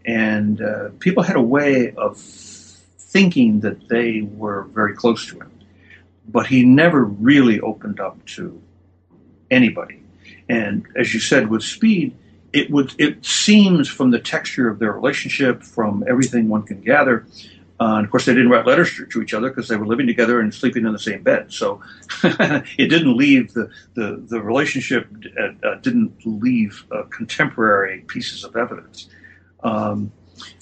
and 0.04 0.60
uh, 0.60 0.88
people 0.98 1.22
had 1.22 1.36
a 1.36 1.42
way 1.42 1.92
of 1.92 2.18
thinking 2.18 3.60
that 3.60 3.88
they 3.88 4.22
were 4.22 4.64
very 4.64 4.94
close 4.94 5.26
to 5.28 5.38
him, 5.40 5.52
but 6.28 6.46
he 6.46 6.64
never 6.64 7.04
really 7.04 7.60
opened 7.60 8.00
up 8.00 8.22
to 8.26 8.60
anybody. 9.50 10.02
And 10.48 10.86
as 10.96 11.14
you 11.14 11.20
said, 11.20 11.48
with 11.48 11.62
Speed, 11.62 12.16
it 12.52 12.70
would 12.70 12.94
it 12.98 13.24
seems 13.24 13.88
from 13.88 14.10
the 14.10 14.18
texture 14.18 14.68
of 14.68 14.78
their 14.78 14.92
relationship, 14.92 15.62
from 15.62 16.04
everything 16.08 16.48
one 16.48 16.64
can 16.64 16.80
gather. 16.80 17.26
Uh, 17.80 17.94
and 17.96 18.04
of 18.04 18.10
course, 18.10 18.26
they 18.26 18.34
didn't 18.34 18.50
write 18.50 18.66
letters 18.66 18.94
to, 18.96 19.06
to, 19.06 19.22
each 19.22 19.32
other 19.32 19.50
because 19.50 19.68
they 19.68 19.76
were 19.76 19.86
living 19.86 20.06
together 20.06 20.40
and 20.40 20.52
sleeping 20.52 20.84
in 20.84 20.92
the 20.92 20.98
same 20.98 21.22
bed. 21.22 21.52
So 21.52 21.80
it 22.24 22.88
didn't 22.88 23.16
leave 23.16 23.52
the 23.52 23.70
the, 23.94 24.22
the 24.26 24.40
relationship 24.40 25.08
uh, 25.38 25.66
uh, 25.66 25.74
didn't 25.76 26.14
leave 26.24 26.84
uh, 26.90 27.02
contemporary 27.04 28.00
pieces 28.08 28.42
of 28.42 28.56
evidence. 28.56 29.08
Um, 29.62 30.12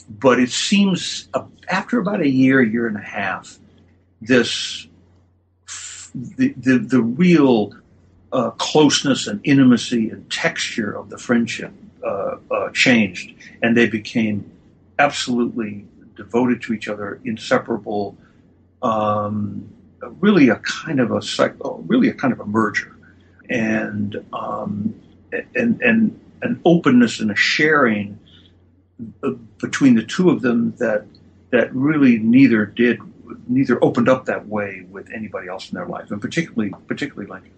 but 0.08 0.38
it 0.38 0.50
seems 0.50 1.28
after 1.68 1.98
about 1.98 2.20
a 2.20 2.28
year, 2.28 2.62
year 2.62 2.86
and 2.86 2.98
a 2.98 3.00
half, 3.00 3.58
this 4.20 4.86
the 6.14 6.52
the, 6.56 6.78
the 6.78 7.02
real 7.02 7.72
uh, 8.30 8.50
closeness 8.50 9.26
and 9.26 9.40
intimacy 9.42 10.10
and 10.10 10.30
texture 10.30 10.92
of 10.92 11.08
the 11.08 11.18
friendship 11.18 11.72
uh 12.04 12.70
changed, 12.72 13.34
and 13.62 13.76
they 13.76 13.88
became 13.88 14.48
absolutely 14.98 15.84
devoted 16.16 16.62
to 16.62 16.72
each 16.72 16.88
other, 16.88 17.20
inseparable. 17.24 18.16
Um, 18.82 19.72
really, 20.20 20.48
a 20.48 20.56
kind 20.56 21.00
of 21.00 21.10
a 21.10 21.20
really 21.86 22.08
a 22.08 22.14
kind 22.14 22.32
of 22.32 22.40
a 22.40 22.46
merger, 22.46 22.96
and 23.48 24.16
um, 24.32 24.94
and 25.54 25.80
and 25.80 26.20
an 26.42 26.60
openness 26.64 27.20
and 27.20 27.30
a 27.30 27.36
sharing 27.36 28.18
uh, 29.22 29.30
between 29.58 29.94
the 29.94 30.02
two 30.02 30.30
of 30.30 30.42
them 30.42 30.74
that 30.78 31.06
that 31.50 31.74
really 31.74 32.18
neither 32.18 32.66
did 32.66 32.98
neither 33.48 33.82
opened 33.82 34.08
up 34.08 34.24
that 34.26 34.46
way 34.46 34.86
with 34.90 35.10
anybody 35.12 35.48
else 35.48 35.70
in 35.70 35.74
their 35.74 35.86
life, 35.86 36.10
and 36.10 36.20
particularly 36.20 36.72
particularly 36.86 37.30
Lincoln. 37.30 37.52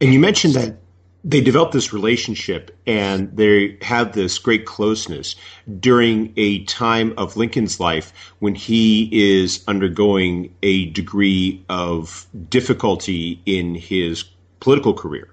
And 0.00 0.12
you 0.12 0.20
mentioned 0.20 0.54
that 0.54 0.76
they 1.22 1.40
develop 1.40 1.72
this 1.72 1.92
relationship 1.92 2.76
and 2.86 3.36
they 3.36 3.76
have 3.82 4.12
this 4.12 4.38
great 4.38 4.64
closeness 4.64 5.36
during 5.78 6.32
a 6.36 6.64
time 6.64 7.12
of 7.18 7.36
Lincoln's 7.36 7.78
life 7.78 8.12
when 8.38 8.54
he 8.54 9.08
is 9.12 9.62
undergoing 9.68 10.54
a 10.62 10.86
degree 10.90 11.62
of 11.68 12.26
difficulty 12.48 13.42
in 13.44 13.74
his 13.74 14.24
political 14.60 14.94
career. 14.94 15.28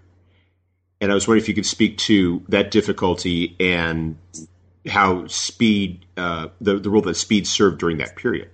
And 0.99 1.11
I 1.11 1.15
was 1.15 1.27
wondering 1.27 1.43
if 1.43 1.47
you 1.47 1.53
could 1.53 1.65
speak 1.65 1.97
to 1.99 2.43
that 2.49 2.71
difficulty 2.71 3.55
and 3.59 4.17
how 4.87 5.27
Speed, 5.27 6.05
uh, 6.17 6.47
the 6.59 6.79
the 6.79 6.89
role 6.89 7.01
that 7.03 7.15
Speed 7.15 7.47
served 7.47 7.79
during 7.79 7.97
that 7.97 8.15
period. 8.15 8.49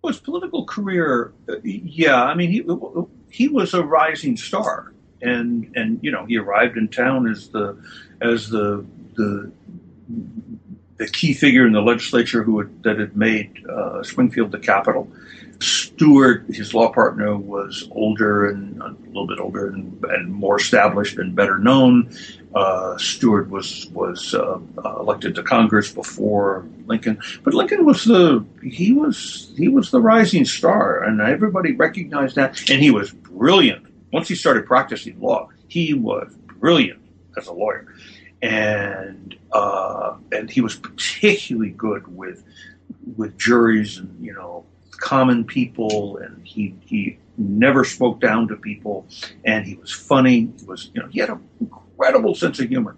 Well, 0.00 0.12
his 0.12 0.20
political 0.20 0.64
career, 0.64 1.32
uh, 1.48 1.56
yeah, 1.62 2.22
I 2.22 2.34
mean, 2.34 2.50
he 2.50 2.64
he 3.28 3.48
was 3.48 3.74
a 3.74 3.82
rising 3.82 4.36
star, 4.36 4.92
and 5.22 5.72
and 5.76 6.00
you 6.02 6.10
know 6.10 6.26
he 6.26 6.36
arrived 6.36 6.76
in 6.76 6.88
town 6.88 7.28
as 7.28 7.48
the 7.48 7.76
as 8.20 8.48
the 8.48 8.84
the 9.14 9.52
the 10.96 11.08
key 11.08 11.32
figure 11.32 11.66
in 11.66 11.72
the 11.72 11.80
legislature 11.80 12.42
who 12.42 12.60
had, 12.60 12.82
that 12.82 12.98
had 12.98 13.16
made 13.16 13.64
uh, 13.66 14.02
Springfield 14.02 14.52
the 14.52 14.58
capital. 14.58 15.10
Stuart, 15.60 16.44
his 16.48 16.74
law 16.74 16.92
partner, 16.92 17.36
was 17.36 17.88
older 17.92 18.48
and 18.48 18.80
a 18.82 18.94
little 19.06 19.26
bit 19.26 19.38
older 19.38 19.68
and, 19.68 20.04
and 20.04 20.32
more 20.32 20.56
established 20.56 21.18
and 21.18 21.36
better 21.36 21.58
known. 21.58 22.10
Uh, 22.54 22.98
Stuart 22.98 23.48
was 23.48 23.86
was 23.92 24.34
uh, 24.34 24.58
uh, 24.84 25.00
elected 25.00 25.34
to 25.36 25.42
Congress 25.42 25.90
before 25.90 26.66
Lincoln, 26.86 27.20
but 27.44 27.54
Lincoln 27.54 27.84
was 27.84 28.04
the 28.04 28.44
he 28.62 28.92
was 28.92 29.52
he 29.56 29.68
was 29.68 29.90
the 29.90 30.00
rising 30.00 30.44
star, 30.44 31.02
and 31.02 31.20
everybody 31.20 31.72
recognized 31.72 32.36
that. 32.36 32.68
And 32.68 32.82
he 32.82 32.90
was 32.90 33.10
brilliant. 33.10 33.86
Once 34.12 34.28
he 34.28 34.34
started 34.34 34.66
practicing 34.66 35.18
law, 35.20 35.48
he 35.68 35.94
was 35.94 36.34
brilliant 36.58 37.00
as 37.36 37.46
a 37.46 37.52
lawyer, 37.52 37.86
and 38.42 39.36
uh, 39.52 40.16
and 40.32 40.50
he 40.50 40.60
was 40.60 40.76
particularly 40.76 41.70
good 41.70 42.06
with 42.14 42.44
with 43.16 43.36
juries 43.38 43.98
and 43.98 44.24
you 44.24 44.32
know 44.32 44.64
common 44.90 45.44
people, 45.44 46.18
and 46.18 46.46
he 46.46 46.74
he 46.84 47.18
never 47.38 47.84
spoke 47.84 48.20
down 48.20 48.48
to 48.48 48.56
people, 48.56 49.06
and 49.44 49.66
he 49.66 49.76
was 49.76 49.90
funny. 49.92 50.50
He 50.58 50.64
was 50.66 50.90
you 50.94 51.02
know 51.02 51.08
he 51.08 51.20
had 51.20 51.30
an 51.30 51.48
incredible 51.60 52.34
sense 52.34 52.60
of 52.60 52.68
humor. 52.68 52.96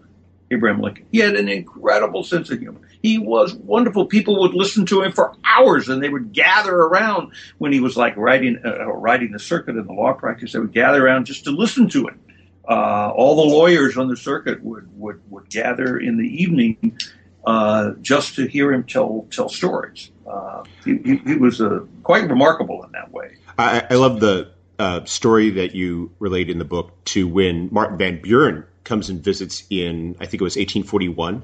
Abraham 0.50 0.80
Lincoln. 0.80 1.06
He 1.10 1.18
had 1.18 1.36
an 1.36 1.48
incredible 1.48 2.22
sense 2.22 2.50
of 2.50 2.60
humor. 2.60 2.80
He 3.04 3.18
was 3.18 3.52
wonderful. 3.52 4.06
People 4.06 4.40
would 4.40 4.54
listen 4.54 4.86
to 4.86 5.02
him 5.02 5.12
for 5.12 5.34
hours, 5.44 5.90
and 5.90 6.02
they 6.02 6.08
would 6.08 6.32
gather 6.32 6.74
around 6.74 7.32
when 7.58 7.70
he 7.70 7.78
was 7.78 7.98
like 7.98 8.16
riding 8.16 8.58
uh, 8.64 8.86
riding 8.86 9.30
the 9.30 9.38
circuit 9.38 9.76
in 9.76 9.86
the 9.86 9.92
law 9.92 10.14
practice. 10.14 10.54
They 10.54 10.58
would 10.58 10.72
gather 10.72 11.04
around 11.04 11.26
just 11.26 11.44
to 11.44 11.50
listen 11.50 11.86
to 11.90 12.08
him. 12.08 12.18
Uh, 12.66 13.10
all 13.14 13.36
the 13.36 13.54
lawyers 13.54 13.98
on 13.98 14.08
the 14.08 14.16
circuit 14.16 14.64
would 14.64 14.88
would, 14.98 15.20
would 15.30 15.50
gather 15.50 15.98
in 15.98 16.16
the 16.16 16.26
evening 16.26 16.98
uh, 17.46 17.90
just 18.00 18.36
to 18.36 18.46
hear 18.46 18.72
him 18.72 18.84
tell 18.84 19.26
tell 19.30 19.50
stories. 19.50 20.10
Uh, 20.26 20.64
he, 20.82 20.96
he, 21.04 21.16
he, 21.26 21.34
was 21.34 21.60
uh, 21.60 21.80
quite 22.04 22.26
remarkable 22.30 22.84
in 22.84 22.92
that 22.92 23.12
way. 23.12 23.36
I, 23.58 23.86
I 23.90 23.94
love 23.96 24.20
the 24.20 24.50
uh, 24.78 25.04
story 25.04 25.50
that 25.50 25.74
you 25.74 26.10
relate 26.20 26.48
in 26.48 26.58
the 26.58 26.64
book 26.64 27.04
to 27.04 27.28
when 27.28 27.68
Martin 27.70 27.98
Van 27.98 28.22
Buren 28.22 28.64
comes 28.84 29.10
and 29.10 29.22
visits 29.22 29.64
in 29.68 30.16
I 30.20 30.24
think 30.24 30.40
it 30.40 30.44
was 30.44 30.56
1841 30.56 31.42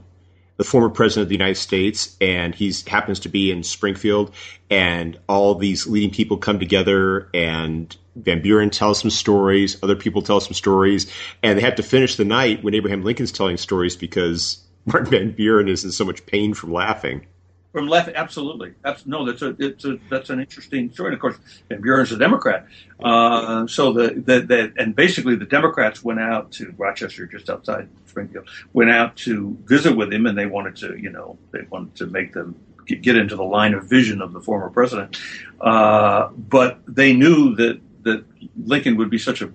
the 0.60 0.64
former 0.64 0.90
president 0.90 1.22
of 1.22 1.30
the 1.30 1.34
United 1.34 1.56
States, 1.56 2.14
and 2.20 2.54
he 2.54 2.70
happens 2.86 3.18
to 3.18 3.30
be 3.30 3.50
in 3.50 3.62
Springfield, 3.62 4.30
and 4.68 5.18
all 5.26 5.54
these 5.54 5.86
leading 5.86 6.10
people 6.10 6.36
come 6.36 6.58
together, 6.58 7.30
and 7.32 7.96
Van 8.16 8.42
Buren 8.42 8.68
tells 8.68 9.00
some 9.00 9.08
stories, 9.08 9.82
other 9.82 9.96
people 9.96 10.20
tell 10.20 10.38
some 10.38 10.52
stories, 10.52 11.10
and 11.42 11.56
they 11.56 11.62
have 11.62 11.76
to 11.76 11.82
finish 11.82 12.16
the 12.16 12.26
night 12.26 12.62
when 12.62 12.74
Abraham 12.74 13.02
Lincoln's 13.02 13.32
telling 13.32 13.56
stories 13.56 13.96
because 13.96 14.62
Martin 14.84 15.10
Van 15.10 15.30
Buren 15.32 15.66
is 15.66 15.82
in 15.82 15.92
so 15.92 16.04
much 16.04 16.26
pain 16.26 16.52
from 16.52 16.74
laughing. 16.74 17.24
From 17.72 17.86
left, 17.86 18.10
absolutely. 18.16 18.74
no, 19.06 19.24
that's 19.24 19.42
a, 19.42 19.54
it's 19.58 19.84
a 19.84 19.98
that's 20.08 20.28
an 20.28 20.40
interesting 20.40 20.92
story. 20.92 21.08
And 21.08 21.14
of 21.14 21.20
course, 21.20 21.36
Van 21.68 21.80
Buren's 21.80 22.10
a 22.10 22.18
Democrat, 22.18 22.66
uh, 23.02 23.68
so 23.68 23.92
the, 23.92 24.14
the, 24.14 24.40
the 24.40 24.72
and 24.76 24.96
basically 24.96 25.36
the 25.36 25.44
Democrats 25.44 26.02
went 26.02 26.18
out 26.18 26.50
to 26.52 26.74
Rochester, 26.76 27.26
just 27.26 27.48
outside 27.48 27.88
Springfield, 28.06 28.48
went 28.72 28.90
out 28.90 29.14
to 29.18 29.56
visit 29.66 29.96
with 29.96 30.12
him, 30.12 30.26
and 30.26 30.36
they 30.36 30.46
wanted 30.46 30.74
to, 30.76 30.96
you 30.98 31.10
know, 31.10 31.38
they 31.52 31.60
wanted 31.70 31.94
to 31.96 32.06
make 32.06 32.32
them 32.32 32.56
get 32.86 33.14
into 33.16 33.36
the 33.36 33.44
line 33.44 33.74
of 33.74 33.84
vision 33.84 34.20
of 34.20 34.32
the 34.32 34.40
former 34.40 34.70
president. 34.70 35.16
Uh, 35.60 36.28
but 36.36 36.80
they 36.88 37.12
knew 37.12 37.54
that 37.54 37.80
that 38.02 38.24
Lincoln 38.64 38.96
would 38.96 39.10
be 39.10 39.18
such 39.18 39.42
a 39.42 39.52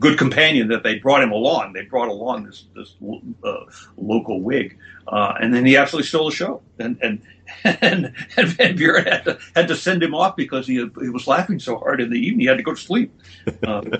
good 0.00 0.18
companion 0.18 0.68
that 0.68 0.82
they 0.82 0.98
brought 0.98 1.22
him 1.22 1.32
along. 1.32 1.72
They 1.72 1.82
brought 1.82 2.08
along 2.08 2.44
this 2.44 2.64
this 2.74 2.94
uh, 3.44 3.64
local 3.96 4.40
Whig, 4.40 4.78
uh, 5.08 5.34
and 5.40 5.54
then 5.54 5.66
he 5.66 5.76
absolutely 5.76 6.06
stole 6.06 6.30
the 6.30 6.36
show. 6.36 6.62
And 6.78 6.98
and 7.02 7.22
and, 7.64 8.12
and 8.36 8.48
Van 8.48 8.76
Buren 8.76 9.04
had 9.04 9.24
to 9.24 9.38
had 9.54 9.68
to 9.68 9.76
send 9.76 10.02
him 10.02 10.14
off 10.14 10.36
because 10.36 10.66
he 10.66 10.74
he 11.00 11.08
was 11.08 11.26
laughing 11.26 11.58
so 11.58 11.78
hard 11.78 12.00
in 12.00 12.10
the 12.10 12.18
evening. 12.18 12.40
He 12.40 12.46
had 12.46 12.58
to 12.58 12.62
go 12.62 12.74
to 12.74 12.80
sleep. 12.80 13.12
Um, 13.66 13.92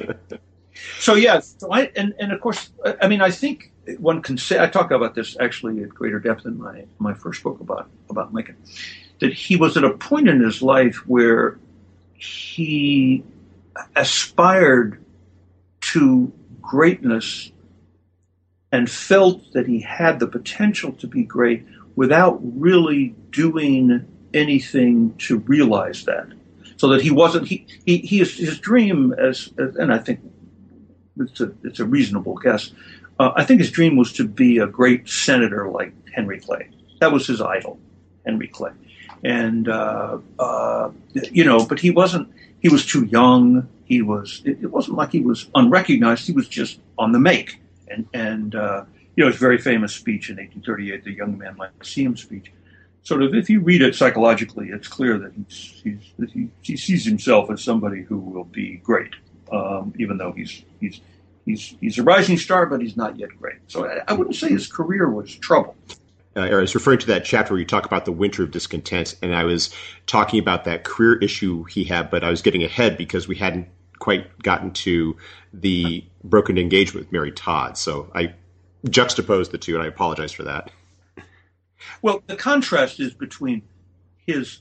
so 0.98 1.14
yeah, 1.14 1.40
so 1.40 1.72
I 1.72 1.90
and 1.96 2.14
and 2.18 2.32
of 2.32 2.40
course, 2.40 2.70
I 3.00 3.08
mean, 3.08 3.20
I 3.20 3.30
think 3.30 3.72
one 3.98 4.22
can 4.22 4.38
say 4.38 4.62
I 4.62 4.66
talk 4.66 4.90
about 4.90 5.14
this 5.14 5.36
actually 5.40 5.82
at 5.82 5.90
greater 5.90 6.18
depth 6.18 6.46
in 6.46 6.58
my 6.58 6.84
my 6.98 7.14
first 7.14 7.42
book 7.42 7.60
about 7.60 7.90
about 8.10 8.32
Lincoln. 8.32 8.56
That 9.20 9.32
he 9.32 9.56
was 9.56 9.76
at 9.76 9.84
a 9.84 9.90
point 9.90 10.28
in 10.28 10.40
his 10.40 10.60
life 10.62 10.96
where 11.06 11.58
he 12.14 13.22
aspired 13.96 15.03
to 15.94 16.32
greatness 16.60 17.52
and 18.72 18.90
felt 18.90 19.52
that 19.52 19.66
he 19.68 19.80
had 19.80 20.18
the 20.18 20.26
potential 20.26 20.90
to 20.92 21.06
be 21.06 21.22
great 21.22 21.64
without 21.94 22.40
really 22.42 23.14
doing 23.30 24.04
anything 24.32 25.14
to 25.18 25.38
realize 25.38 26.04
that. 26.06 26.26
So 26.76 26.88
that 26.88 27.00
he 27.00 27.12
wasn't, 27.12 27.46
he, 27.46 27.66
he, 27.86 27.98
he 27.98 28.18
his 28.18 28.58
dream 28.58 29.12
as, 29.12 29.52
and 29.56 29.92
I 29.92 29.98
think 29.98 30.20
it's 31.20 31.40
a, 31.40 31.52
it's 31.62 31.78
a 31.78 31.84
reasonable 31.84 32.34
guess. 32.34 32.72
Uh, 33.20 33.30
I 33.36 33.44
think 33.44 33.60
his 33.60 33.70
dream 33.70 33.96
was 33.96 34.12
to 34.14 34.26
be 34.26 34.58
a 34.58 34.66
great 34.66 35.08
senator 35.08 35.68
like 35.68 35.92
Henry 36.12 36.40
Clay. 36.40 36.70
That 36.98 37.12
was 37.12 37.28
his 37.28 37.40
idol, 37.40 37.78
Henry 38.26 38.48
Clay. 38.48 38.72
And, 39.22 39.68
uh, 39.68 40.18
uh, 40.40 40.90
you 41.30 41.44
know, 41.44 41.64
but 41.64 41.78
he 41.78 41.92
wasn't, 41.92 42.32
he 42.58 42.68
was 42.68 42.84
too 42.84 43.04
young 43.04 43.68
he 43.84 44.02
was 44.02 44.42
it, 44.44 44.58
it, 44.62 44.70
wasn't 44.70 44.96
like 44.96 45.12
he 45.12 45.20
was 45.20 45.48
unrecognized 45.54 46.26
he 46.26 46.32
was 46.32 46.48
just 46.48 46.80
on 46.98 47.12
the 47.12 47.18
make. 47.18 47.60
And 47.88 48.06
and 48.14 48.54
uh, 48.54 48.84
you 49.16 49.24
know 49.24 49.30
his 49.30 49.38
very 49.38 49.58
famous 49.58 49.94
speech 49.94 50.30
in 50.30 50.36
1838 50.36 51.04
the 51.04 51.12
young 51.12 51.38
man 51.38 51.56
Lyceum 51.56 52.16
speech. 52.16 52.52
Sort 53.02 53.22
of 53.22 53.34
if 53.34 53.50
you 53.50 53.60
read 53.60 53.82
it 53.82 53.94
psychologically 53.94 54.68
it's 54.70 54.88
clear 54.88 55.18
that 55.18 55.32
he's, 55.34 55.82
he's 55.84 56.32
he, 56.32 56.48
he 56.62 56.76
sees 56.76 57.04
himself 57.04 57.50
as 57.50 57.62
somebody 57.62 58.02
who 58.02 58.18
will 58.18 58.44
be 58.44 58.76
great 58.76 59.12
um, 59.52 59.92
even 59.98 60.16
though 60.16 60.32
he's 60.32 60.62
he's 60.80 61.00
he's 61.44 61.76
he's 61.80 61.98
a 61.98 62.02
rising 62.02 62.38
star 62.38 62.66
but 62.66 62.80
he's 62.80 62.96
not 62.96 63.18
yet 63.18 63.30
great. 63.38 63.56
So 63.68 63.86
I, 63.86 64.00
I 64.08 64.12
wouldn't 64.14 64.36
say 64.36 64.48
his 64.48 64.66
career 64.66 65.10
was 65.10 65.34
troubled 65.34 65.76
uh, 66.36 66.40
I 66.40 66.54
was 66.54 66.74
referring 66.74 66.98
to 67.00 67.06
that 67.08 67.24
chapter 67.24 67.54
where 67.54 67.60
you 67.60 67.66
talk 67.66 67.86
about 67.86 68.04
the 68.04 68.12
winter 68.12 68.42
of 68.42 68.50
discontent, 68.50 69.14
and 69.22 69.34
I 69.34 69.44
was 69.44 69.70
talking 70.06 70.40
about 70.40 70.64
that 70.64 70.84
career 70.84 71.16
issue 71.18 71.64
he 71.64 71.84
had, 71.84 72.10
but 72.10 72.24
I 72.24 72.30
was 72.30 72.42
getting 72.42 72.62
ahead 72.62 72.96
because 72.96 73.28
we 73.28 73.36
hadn't 73.36 73.68
quite 73.98 74.42
gotten 74.42 74.70
to 74.72 75.16
the 75.52 76.04
broken 76.22 76.58
engagement 76.58 77.06
with 77.06 77.12
Mary 77.12 77.32
Todd. 77.32 77.78
So 77.78 78.10
I 78.14 78.34
juxtaposed 78.88 79.50
the 79.50 79.58
two, 79.58 79.74
and 79.74 79.82
I 79.82 79.86
apologize 79.86 80.32
for 80.32 80.42
that. 80.44 80.70
Well, 82.02 82.22
the 82.26 82.36
contrast 82.36 83.00
is 83.00 83.14
between 83.14 83.62
his 84.26 84.60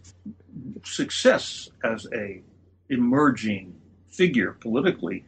success 0.84 1.69
as 1.84 2.08
a 2.13 2.41
emerging 2.89 3.76
figure 4.10 4.54
politically 4.60 5.26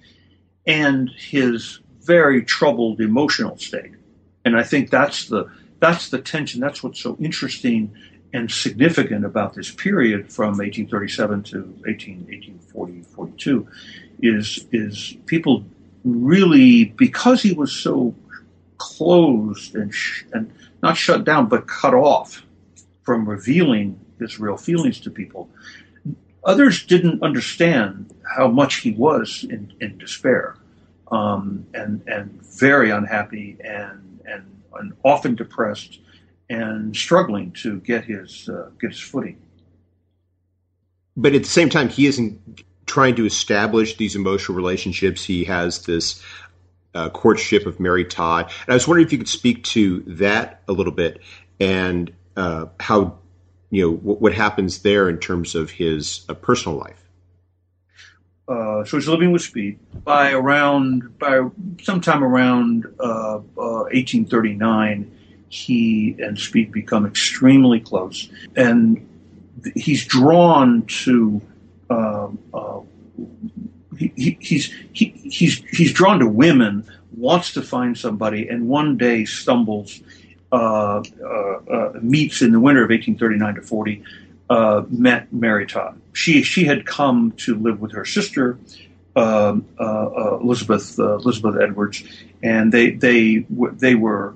and 0.67 1.09
his 1.09 1.79
very 2.01 2.43
troubled 2.43 3.01
emotional 3.01 3.57
state. 3.57 3.93
And 4.43 4.57
I 4.57 4.63
think 4.63 4.89
that's 4.89 5.27
the 5.27 5.49
that's 5.79 6.09
the 6.09 6.21
tension. 6.21 6.61
That's 6.61 6.83
what's 6.83 6.99
so 7.01 7.17
interesting 7.19 7.93
and 8.35 8.51
significant 8.51 9.23
about 9.23 9.53
this 9.53 9.71
period 9.71 10.29
from 10.31 10.57
1837 10.57 11.43
to 11.43 11.57
18, 11.87 12.17
1840, 12.25 13.01
42 13.01 13.67
is, 14.21 14.67
is 14.73 15.15
people 15.25 15.63
really, 16.03 16.83
because 16.83 17.41
he 17.41 17.53
was 17.53 17.71
so 17.71 18.13
closed 18.77 19.73
and, 19.75 19.93
sh- 19.93 20.25
and 20.33 20.51
not 20.83 20.97
shut 20.97 21.23
down, 21.23 21.47
but 21.47 21.65
cut 21.65 21.93
off 21.93 22.45
from 23.03 23.27
revealing 23.27 23.97
his 24.19 24.37
real 24.37 24.57
feelings 24.57 24.99
to 24.99 25.09
people, 25.09 25.49
others 26.43 26.85
didn't 26.85 27.23
understand 27.23 28.13
how 28.35 28.49
much 28.49 28.81
he 28.81 28.91
was 28.91 29.45
in, 29.49 29.71
in 29.79 29.97
despair 29.97 30.57
um, 31.09 31.65
and, 31.73 32.03
and 32.07 32.29
very 32.43 32.89
unhappy 32.89 33.55
and 33.63 34.01
and, 34.27 34.43
and 34.79 34.93
often 35.03 35.35
depressed 35.35 35.99
and 36.49 36.95
struggling 36.95 37.51
to 37.51 37.79
get 37.81 38.05
his 38.05 38.49
uh, 38.49 38.69
get 38.79 38.91
his 38.91 38.99
footing. 38.99 39.37
But 41.17 41.33
at 41.33 41.43
the 41.43 41.49
same 41.49 41.69
time, 41.69 41.89
he 41.89 42.07
isn't 42.07 42.63
trying 42.85 43.15
to 43.15 43.25
establish 43.25 43.97
these 43.97 44.15
emotional 44.15 44.55
relationships. 44.55 45.23
He 45.23 45.43
has 45.45 45.85
this 45.85 46.21
uh, 46.93 47.09
courtship 47.09 47.65
of 47.65 47.79
Mary 47.79 48.05
Todd, 48.05 48.51
and 48.65 48.71
I 48.71 48.73
was 48.73 48.87
wondering 48.87 49.07
if 49.07 49.11
you 49.11 49.17
could 49.17 49.29
speak 49.29 49.63
to 49.65 50.01
that 50.01 50.61
a 50.67 50.73
little 50.73 50.93
bit 50.93 51.21
and 51.59 52.13
uh, 52.35 52.67
how 52.79 53.17
you 53.71 53.81
know 53.81 53.91
what, 53.91 54.21
what, 54.21 54.33
happens 54.33 54.83
there 54.83 55.09
in 55.09 55.17
terms 55.17 55.55
of 55.55 55.71
his 55.71 56.25
uh, 56.29 56.33
personal 56.33 56.77
life. 56.77 57.01
Uh, 58.47 58.85
so 58.85 58.97
he's 58.97 59.07
living 59.07 59.31
with 59.31 59.41
Speed 59.41 59.79
by 60.03 60.31
around 60.31 61.17
by 61.17 61.49
sometime 61.81 62.23
around 62.23 62.85
1839. 62.97 65.11
Uh, 65.55 65.61
uh, 65.63 66.15
he 66.15 66.15
and 66.19 66.39
Speed 66.39 66.71
become 66.71 67.05
extremely 67.05 67.79
close, 67.79 68.29
and 68.55 69.07
he's 69.75 70.05
drawn 70.05 70.85
to. 70.85 71.41
Uh, 71.89 72.29
uh, 72.53 72.79
he, 73.97 74.11
he, 74.15 74.37
he's 74.41 74.73
he, 74.93 75.05
he's 75.23 75.63
he's 75.71 75.93
drawn 75.93 76.19
to 76.19 76.27
women, 76.27 76.83
wants 77.15 77.53
to 77.53 77.61
find 77.61 77.97
somebody, 77.97 78.49
and 78.49 78.67
one 78.67 78.97
day 78.97 79.25
stumbles, 79.25 80.01
uh, 80.51 81.01
uh, 81.23 81.27
uh 81.27 81.91
meets 82.01 82.41
in 82.41 82.51
the 82.51 82.59
winter 82.59 82.83
of 82.83 82.89
1839 82.89 83.55
to 83.55 83.61
40, 83.61 84.03
uh, 84.49 84.83
met 84.89 85.31
Mary 85.31 85.65
Todd. 85.65 86.01
She 86.13 86.43
she 86.43 86.65
had 86.65 86.85
come 86.85 87.31
to 87.37 87.55
live 87.55 87.79
with 87.79 87.93
her 87.93 88.05
sister, 88.05 88.57
um, 89.15 89.65
Elizabeth 89.79 90.99
Elizabeth 90.99 91.61
Edwards, 91.61 92.03
and 92.43 92.71
they 92.71 92.91
they 92.91 93.45
they 93.49 93.95
were 93.95 94.35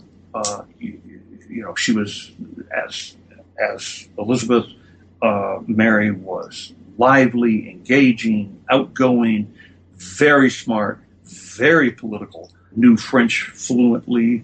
you 1.49 1.63
know, 1.63 1.75
she 1.75 1.91
was 1.91 2.31
as 2.71 3.15
as 3.59 4.07
Elizabeth 4.17 4.65
uh, 5.21 5.59
Mary 5.67 6.11
was 6.11 6.73
lively, 6.97 7.69
engaging, 7.69 8.61
outgoing, 8.69 9.53
very 9.95 10.49
smart, 10.49 10.99
very 11.23 11.91
political, 11.91 12.51
knew 12.75 12.95
French 12.97 13.43
fluently, 13.53 14.43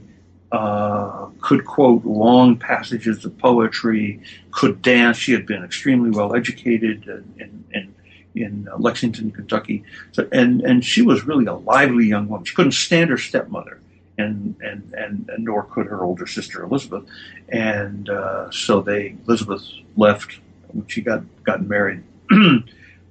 uh, 0.52 1.28
could 1.41 1.65
quote 1.65 2.06
long 2.06 2.58
passages 2.58 3.26
of 3.26 3.38
poetry, 3.38 4.22
could 4.52 4.82
dance. 4.82 5.18
She 5.18 5.34
had 5.34 5.46
been 5.46 5.63
extremely 5.63 6.12
well 6.12 6.36
educated 6.36 7.08
in, 7.38 7.65
in, 7.74 7.96
in 8.36 8.70
Lexington, 8.78 9.32
Kentucky. 9.32 9.84
So, 10.12 10.28
and, 10.32 10.62
and 10.62 10.84
she 10.84 11.02
was 11.02 11.26
really 11.26 11.46
a 11.46 11.54
lively 11.54 12.06
young 12.06 12.28
woman. 12.28 12.46
She 12.46 12.56
couldn't 12.56 12.74
stand 12.74 13.10
her 13.10 13.18
stepmother 13.18 13.80
and, 14.17 14.56
and, 14.62 14.93
and, 14.93 15.30
and 15.30 15.43
nor 15.43 15.63
could 15.63 15.88
her 15.88 16.04
older 16.04 16.28
sister 16.28 16.63
Elizabeth. 16.63 17.04
And 17.49 18.10
uh, 18.10 18.49
so 18.51 18.82
they 18.82 19.15
Elizabeth 19.28 19.63
left 19.95 20.39
when 20.67 20.88
she 20.88 21.01
got 21.01 21.23
gotten 21.43 21.67
married 21.67 22.04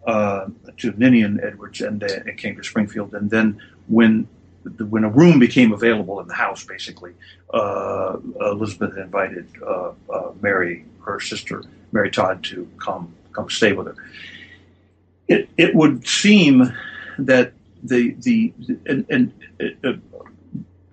uh, 0.06 0.46
to 0.78 0.92
Ninian 0.96 1.40
Edwards 1.42 1.80
and, 1.80 2.02
uh, 2.02 2.08
and 2.26 2.36
came 2.36 2.56
to 2.56 2.64
Springfield. 2.64 3.14
And 3.14 3.30
then 3.30 3.60
when 3.86 4.28
when 4.88 5.04
a 5.04 5.10
room 5.10 5.38
became 5.38 5.72
available 5.72 6.20
in 6.20 6.26
the 6.26 6.34
house, 6.34 6.64
basically, 6.64 7.12
uh, 7.52 8.16
Elizabeth 8.40 8.96
invited 8.96 9.46
uh, 9.62 9.92
uh, 10.10 10.32
Mary, 10.40 10.84
her 11.04 11.20
sister 11.20 11.62
Mary 11.92 12.10
Todd, 12.10 12.42
to 12.44 12.68
come 12.78 13.14
come 13.32 13.50
stay 13.50 13.72
with 13.72 13.88
her. 13.88 13.96
It, 15.28 15.48
it 15.56 15.74
would 15.74 16.06
seem 16.06 16.72
that 17.18 17.52
the 17.82 18.14
the 18.20 18.52
and, 18.86 19.06
and 19.10 19.32
uh, 19.84 19.92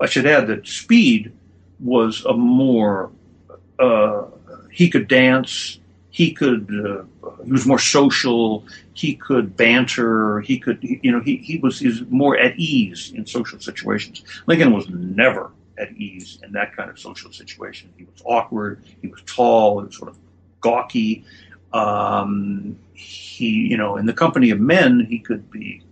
I 0.01 0.07
should 0.07 0.25
add 0.25 0.47
that 0.47 0.67
Speed 0.67 1.31
was 1.79 2.25
a 2.25 2.33
more 2.33 3.11
uh, 3.79 4.25
he 4.71 4.89
could 4.89 5.07
dance, 5.07 5.79
he 6.09 6.33
could 6.33 6.69
uh, 6.69 7.03
he 7.43 7.51
was 7.51 7.65
more 7.65 7.79
social, 7.79 8.65
he 8.93 9.15
could 9.15 9.55
banter, 9.55 10.41
he 10.41 10.59
could 10.59 10.79
you 10.81 11.11
know 11.11 11.21
he 11.21 11.37
he 11.37 11.57
was 11.57 11.81
was 11.81 12.01
more 12.09 12.37
at 12.37 12.57
ease 12.57 13.11
in 13.15 13.25
social 13.25 13.59
situations. 13.59 14.23
Lincoln 14.47 14.73
was 14.73 14.89
never 14.89 15.51
at 15.77 15.91
ease 15.93 16.39
in 16.43 16.51
that 16.53 16.75
kind 16.75 16.89
of 16.89 16.99
social 16.99 17.31
situation. 17.31 17.91
He 17.97 18.03
was 18.03 18.21
awkward, 18.25 18.83
he 19.01 19.07
was 19.07 19.21
tall, 19.25 19.75
was 19.75 19.95
sort 19.95 20.09
of 20.09 20.17
gawky. 20.59 21.25
Um, 21.73 22.77
he 22.93 23.49
you 23.49 23.77
know 23.77 23.97
in 23.97 24.05
the 24.05 24.13
company 24.13 24.49
of 24.51 24.59
men 24.59 25.05
he 25.09 25.19
could 25.19 25.49
be 25.49 25.83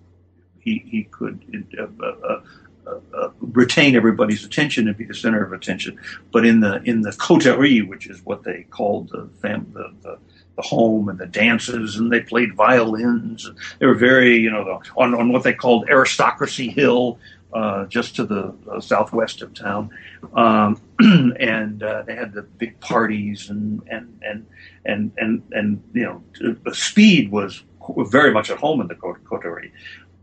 he 0.59 0.83
he 0.85 1.03
could 1.05 1.65
uh, 1.79 2.05
uh, 2.05 2.41
uh, 3.13 3.29
retain 3.39 3.95
everybody's 3.95 4.43
attention 4.43 4.87
and 4.87 4.97
be 4.97 5.05
the 5.05 5.13
center 5.13 5.43
of 5.43 5.53
attention. 5.53 5.99
But 6.31 6.45
in 6.45 6.59
the 6.59 6.81
in 6.83 7.01
the 7.01 7.11
coterie, 7.13 7.81
which 7.81 8.07
is 8.07 8.23
what 8.25 8.43
they 8.43 8.63
called 8.69 9.09
the 9.09 9.29
fam- 9.41 9.71
the, 9.73 9.93
the, 10.01 10.17
the 10.55 10.61
home 10.61 11.09
and 11.09 11.19
the 11.19 11.25
dances, 11.25 11.95
and 11.95 12.11
they 12.11 12.21
played 12.21 12.55
violins. 12.55 13.49
They 13.79 13.85
were 13.85 13.95
very 13.95 14.37
you 14.37 14.51
know 14.51 14.81
on 14.97 15.13
on 15.13 15.31
what 15.31 15.43
they 15.43 15.53
called 15.53 15.89
aristocracy 15.89 16.69
hill. 16.69 17.19
Uh, 17.51 17.87
just 17.87 18.15
to 18.15 18.25
the 18.25 18.53
uh, 18.71 18.79
southwest 18.79 19.41
of 19.41 19.51
town, 19.55 19.89
um, 20.35 20.79
and 21.39 21.81
uh, 21.81 22.03
they 22.03 22.13
had 22.13 22.31
the 22.31 22.43
big 22.43 22.79
parties 22.79 23.49
and 23.49 23.81
and 23.89 24.21
and 24.23 24.45
and 24.85 25.11
and, 25.17 25.41
and 25.51 25.83
you 25.91 26.03
know, 26.03 26.23
the 26.63 26.75
Speed 26.75 27.31
was 27.31 27.63
very 27.97 28.31
much 28.31 28.49
at 28.49 28.57
home 28.57 28.81
in 28.81 28.87
the 28.87 28.95
coterie 28.95 29.71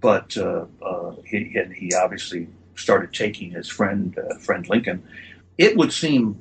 but 0.00 0.36
uh, 0.36 0.66
uh, 0.82 1.12
he, 1.24 1.56
he 1.74 1.92
obviously 1.94 2.48
started 2.74 3.12
taking 3.12 3.50
his 3.50 3.68
friend 3.68 4.18
uh, 4.18 4.36
friend 4.38 4.68
Lincoln. 4.68 5.02
It 5.58 5.76
would 5.76 5.92
seem, 5.92 6.38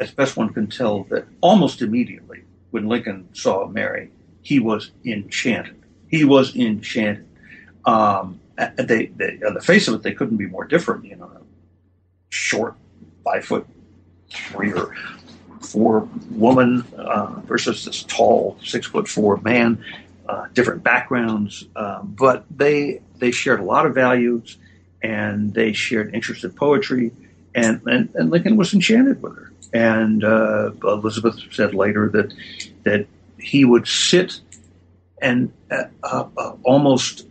as 0.00 0.10
best 0.12 0.36
one 0.36 0.52
can 0.52 0.68
tell, 0.68 1.04
that 1.04 1.26
almost 1.40 1.82
immediately 1.82 2.44
when 2.70 2.88
Lincoln 2.88 3.28
saw 3.32 3.66
Mary, 3.66 4.10
he 4.42 4.60
was 4.60 4.92
enchanted. 5.04 5.82
He 6.08 6.24
was 6.24 6.54
enchanted. 6.54 7.26
Um, 7.84 8.40
they, 8.76 9.06
they, 9.06 9.40
on 9.46 9.54
the 9.54 9.60
face 9.60 9.88
of 9.88 9.94
it, 9.94 10.02
they 10.02 10.12
couldn't 10.12 10.36
be 10.36 10.46
more 10.46 10.64
different. 10.64 11.04
You 11.04 11.16
know, 11.16 11.30
short, 12.28 12.76
five 13.24 13.44
foot 13.44 13.66
three 14.30 14.72
or 14.72 14.94
four 15.60 16.08
woman 16.30 16.84
uh, 16.96 17.40
versus 17.46 17.84
this 17.84 18.04
tall, 18.04 18.56
six 18.62 18.86
foot 18.86 19.08
four 19.08 19.38
man 19.38 19.82
uh, 20.28 20.46
different 20.52 20.82
backgrounds, 20.82 21.66
uh, 21.76 22.02
but 22.02 22.44
they 22.50 23.00
they 23.18 23.30
shared 23.30 23.60
a 23.60 23.64
lot 23.64 23.86
of 23.86 23.94
values, 23.94 24.58
and 25.02 25.54
they 25.54 25.72
shared 25.72 26.14
interest 26.14 26.44
in 26.44 26.50
poetry, 26.52 27.12
and 27.54 27.80
and, 27.86 28.10
and 28.14 28.30
Lincoln 28.30 28.56
was 28.56 28.74
enchanted 28.74 29.22
with 29.22 29.36
her. 29.36 29.52
And 29.72 30.24
uh, 30.24 30.70
Elizabeth 30.82 31.38
said 31.52 31.74
later 31.74 32.08
that 32.10 32.32
that 32.84 33.06
he 33.38 33.64
would 33.64 33.86
sit 33.86 34.40
and 35.20 35.52
uh, 35.70 35.84
uh, 36.02 36.52
almost 36.62 37.26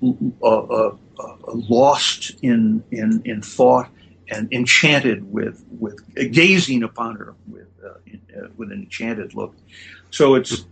lost 1.48 2.32
in 2.42 2.84
in 2.92 3.22
in 3.26 3.42
thought 3.42 3.90
and 4.30 4.52
enchanted 4.52 5.32
with 5.32 5.64
with 5.80 6.02
gazing 6.32 6.84
upon 6.84 7.16
her 7.16 7.36
with 7.48 7.68
with 8.58 8.72
an 8.72 8.84
enchanted 8.84 9.34
look. 9.34 9.54
So 10.12 10.36
it's 10.36 10.66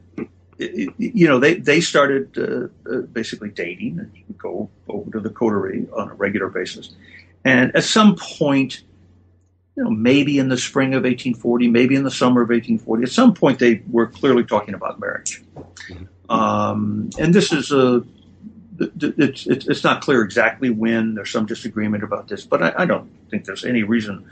you 0.58 1.28
know, 1.28 1.40
they 1.40 1.56
they 1.56 1.82
started 1.82 2.38
uh, 2.38 2.92
uh, 2.92 3.02
basically 3.02 3.50
dating, 3.50 4.00
and 4.00 4.12
he 4.14 4.24
would 4.28 4.38
go 4.38 4.70
over 4.88 5.12
to 5.12 5.20
the 5.20 5.30
coterie 5.30 5.88
on 5.94 6.10
a 6.10 6.14
regular 6.14 6.50
basis. 6.50 6.96
And 7.46 7.76
at 7.76 7.84
some 7.84 8.16
point, 8.16 8.84
you 9.76 9.84
know, 9.84 9.90
maybe 9.90 10.38
in 10.38 10.50
the 10.50 10.58
spring 10.58 10.94
of 10.94 11.04
1840, 11.04 11.68
maybe 11.68 11.96
in 11.96 12.04
the 12.04 12.12
summer 12.12 12.42
of 12.42 12.50
1840, 12.50 13.04
at 13.04 13.10
some 13.10 13.34
point 13.34 13.60
they 13.60 13.82
were 13.90 14.08
clearly 14.08 14.44
talking 14.44 14.74
about 14.74 15.00
marriage. 15.00 15.44
Um, 16.30 17.10
and 17.20 17.34
this 17.34 17.52
is 17.52 17.72
a 17.72 18.04
it's, 18.80 19.46
it's 19.48 19.84
not 19.84 20.02
clear 20.02 20.24
exactly 20.24 20.70
when. 20.70 21.16
There's 21.16 21.32
some 21.32 21.46
disagreement 21.46 22.04
about 22.04 22.28
this, 22.28 22.46
but 22.46 22.62
I, 22.64 22.74
I 22.80 22.86
don't 22.86 23.10
think 23.30 23.46
there's 23.46 23.66
any 23.66 23.84
reason 23.84 24.30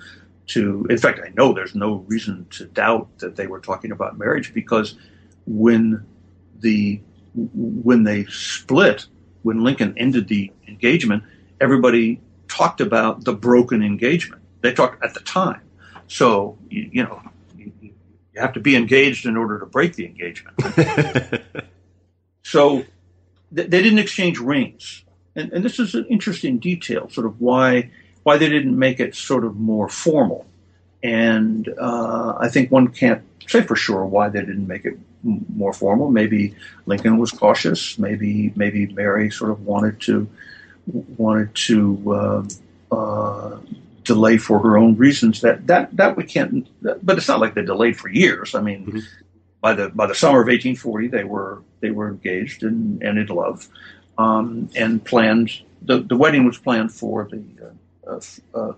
to. 0.47 0.85
In 0.89 0.97
fact, 0.97 1.19
I 1.23 1.29
know 1.35 1.53
there's 1.53 1.75
no 1.75 2.05
reason 2.07 2.47
to 2.51 2.65
doubt 2.65 3.19
that 3.19 3.35
they 3.35 3.47
were 3.47 3.59
talking 3.59 3.91
about 3.91 4.17
marriage 4.17 4.53
because 4.53 4.95
when 5.45 6.05
the 6.61 7.01
when 7.33 8.03
they 8.03 8.25
split, 8.25 9.05
when 9.43 9.63
Lincoln 9.63 9.93
ended 9.97 10.27
the 10.27 10.51
engagement, 10.67 11.23
everybody 11.59 12.19
talked 12.47 12.81
about 12.81 13.23
the 13.23 13.33
broken 13.33 13.81
engagement. 13.81 14.41
They 14.61 14.73
talked 14.73 15.03
at 15.03 15.13
the 15.13 15.21
time. 15.21 15.61
So 16.07 16.57
you, 16.69 16.89
you 16.91 17.03
know 17.03 17.21
you, 17.57 17.71
you, 17.81 17.91
have 18.35 18.53
to 18.53 18.59
be 18.59 18.75
engaged 18.75 19.25
in 19.25 19.37
order 19.37 19.59
to 19.59 19.65
break 19.65 19.95
the 19.95 20.05
engagement. 20.05 20.57
so 22.43 22.83
th- 23.55 23.69
they 23.69 23.81
didn't 23.81 23.99
exchange 23.99 24.39
rings, 24.39 25.03
and, 25.35 25.51
and 25.53 25.63
this 25.63 25.79
is 25.79 25.95
an 25.95 26.05
interesting 26.05 26.59
detail, 26.59 27.09
sort 27.09 27.27
of 27.27 27.39
why 27.39 27.91
why 28.23 28.37
they 28.37 28.49
didn't 28.49 28.77
make 28.77 28.99
it 28.99 29.15
sort 29.15 29.45
of 29.45 29.57
more 29.57 29.89
formal. 29.89 30.45
And 31.03 31.67
uh, 31.79 32.35
I 32.39 32.49
think 32.49 32.71
one 32.71 32.89
can't 32.89 33.23
say 33.47 33.61
for 33.61 33.75
sure 33.75 34.05
why 34.05 34.29
they 34.29 34.41
didn't 34.41 34.67
make 34.67 34.85
it 34.85 34.97
more 35.23 35.73
formal. 35.73 36.11
Maybe 36.11 36.55
Lincoln 36.85 37.17
was 37.17 37.31
cautious. 37.31 37.97
Maybe 37.97 38.53
maybe 38.55 38.87
Mary 38.87 39.29
sort 39.29 39.51
of 39.51 39.65
wanted 39.65 39.99
to 40.01 40.27
wanted 41.17 41.53
to 41.55 42.13
uh, 42.13 42.95
uh, 42.95 43.59
delay 44.03 44.37
for 44.37 44.59
her 44.59 44.77
own 44.77 44.95
reasons. 44.95 45.41
That 45.41 45.67
that 45.67 45.95
that 45.97 46.17
we 46.17 46.23
can't. 46.23 46.67
But 46.81 47.17
it's 47.17 47.27
not 47.27 47.39
like 47.39 47.53
they 47.53 47.63
delayed 47.63 47.97
for 47.97 48.09
years. 48.09 48.55
I 48.55 48.61
mean, 48.61 48.85
mm-hmm. 48.85 48.99
by 49.61 49.73
the 49.73 49.89
by 49.89 50.07
the 50.07 50.15
summer 50.15 50.41
of 50.41 50.47
1840, 50.47 51.07
they 51.07 51.23
were 51.23 51.61
they 51.81 51.91
were 51.91 52.09
engaged 52.09 52.63
and, 52.63 53.01
and 53.03 53.17
in 53.17 53.27
love, 53.27 53.67
um, 54.17 54.69
and 54.75 55.03
planned. 55.03 55.51
The, 55.83 55.99
the 55.99 56.15
wedding 56.15 56.45
was 56.45 56.59
planned 56.59 56.93
for 56.93 57.27
the 57.31 57.43
uh, 58.07 58.19
uh, 58.53 58.73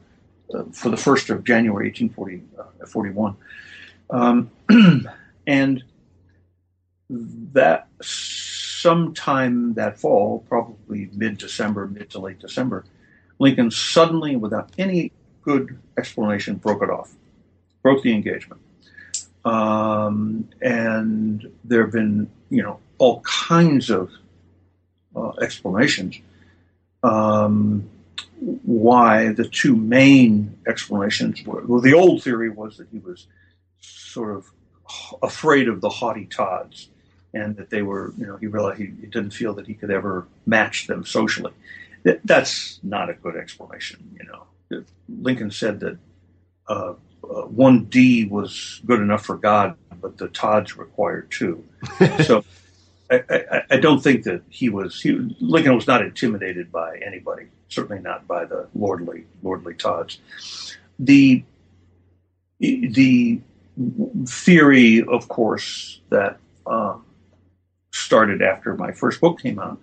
uh 0.54 0.64
for 0.72 0.90
the 0.90 0.98
first 0.98 1.30
of 1.30 1.44
January 1.44 1.88
1841. 1.88 3.36
Uh, 4.10 4.16
um, 4.16 4.52
and 5.48 5.84
that 7.10 7.88
sometime 8.02 9.74
that 9.76 10.00
fall, 10.00 10.46
probably 10.48 11.10
mid 11.14 11.38
December, 11.38 11.88
mid 11.88 12.10
to 12.12 12.20
late 12.20 12.40
December, 12.40 12.86
Lincoln 13.40 13.72
suddenly, 13.72 14.36
without 14.36 14.72
any 14.78 15.12
good 15.42 15.80
explanation, 15.98 16.56
broke 16.56 16.82
it 16.82 16.90
off. 16.90 17.14
broke 17.82 18.04
the 18.04 18.14
engagement. 18.14 18.62
Um, 19.46 20.50
and 20.62 21.52
there 21.66 21.84
have 21.84 21.92
been, 21.92 22.30
you 22.50 22.64
know, 22.64 22.80
all 22.98 23.20
kinds 23.22 23.90
of 23.90 24.12
uh, 25.16 25.32
explanations. 25.42 26.20
Um, 27.04 27.90
why 28.64 29.34
the 29.34 29.48
two 29.48 29.76
main 29.76 30.58
explanations 30.68 31.46
were 31.46 31.66
well, 31.66 31.82
the 31.82 31.94
old 31.94 32.24
theory 32.24 32.50
was 32.50 32.78
that 32.78 32.88
he 32.92 33.00
was 33.00 33.28
sort 33.80 34.36
of 34.36 34.52
afraid 35.22 35.68
of 35.68 35.82
the 35.82 35.90
haughty 35.90 36.26
Todds 36.26 36.90
and 37.34 37.56
that 37.58 37.70
they 37.70 37.82
were, 37.82 38.14
you 38.18 38.26
know, 38.26 38.38
he 38.38 38.48
realized 38.48 38.80
he, 38.80 38.86
he 38.86 39.08
didn't 39.08 39.32
feel 39.32 39.54
that 39.56 39.68
he 39.68 39.74
could 39.74 39.92
ever 39.92 40.28
match 40.46 40.88
them 40.88 41.06
socially. 41.06 41.52
That, 42.04 42.22
that's 42.26 42.80
not 42.84 43.10
a 43.10 43.14
good 43.14 43.36
explanation, 43.36 44.18
you 44.20 44.26
know. 44.26 44.84
Lincoln 45.10 45.52
said 45.52 45.80
that 45.82 45.98
uh, 46.68 46.94
uh, 47.24 47.42
one 47.44 47.86
D 47.86 48.26
was 48.26 48.82
good 48.86 49.00
enough 49.00 49.26
for 49.26 49.38
God, 49.38 49.76
but 50.02 50.18
the 50.18 50.28
Todds 50.30 50.78
required 50.78 51.32
two. 51.32 51.64
so 52.24 52.44
I, 53.10 53.24
I, 53.30 53.62
I, 53.72 53.78
don't 53.78 54.02
think 54.02 54.24
that 54.24 54.42
he 54.50 54.70
was 54.70 55.02
he, 55.02 55.12
Lincoln 55.40 55.76
was 55.76 55.88
not 55.88 56.02
intimidated 56.02 56.72
by 56.72 56.98
anybody, 56.98 57.48
certainly 57.70 58.02
not 58.02 58.28
by 58.28 58.46
the 58.46 58.68
lordly 58.74 59.26
lordly 59.42 59.76
Todds. 59.76 60.20
The 61.00 61.44
the 62.60 63.42
theory, 64.26 65.04
of 65.04 65.28
course, 65.28 66.00
that 66.10 66.38
um, 66.66 67.06
started 68.14 68.44
after 68.44 68.76
my 68.76 68.92
first 68.92 69.20
book 69.20 69.40
came 69.40 69.58
out 69.58 69.80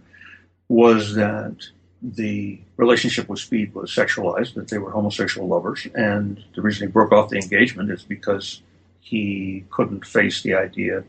was 0.69 1.17
that 1.17 1.57
the 2.01 2.61
relationship 2.77 3.29
with 3.29 3.41
Speed 3.41 3.75
was 3.75 3.91
sexualized, 3.91 4.55
that 4.55 4.69
they 4.69 4.79
were 4.79 4.93
homosexual 4.93 5.49
lovers, 5.49 5.85
and 5.97 6.41
the 6.55 6.63
reason 6.63 6.87
he 6.87 6.93
broke 6.93 7.11
off 7.11 7.29
the 7.29 7.41
engagement 7.47 7.91
is 7.91 8.05
because 8.05 8.63
he 9.01 9.65
couldn't 9.71 10.07
face 10.07 10.43
the 10.43 10.55
idea 10.55 11.03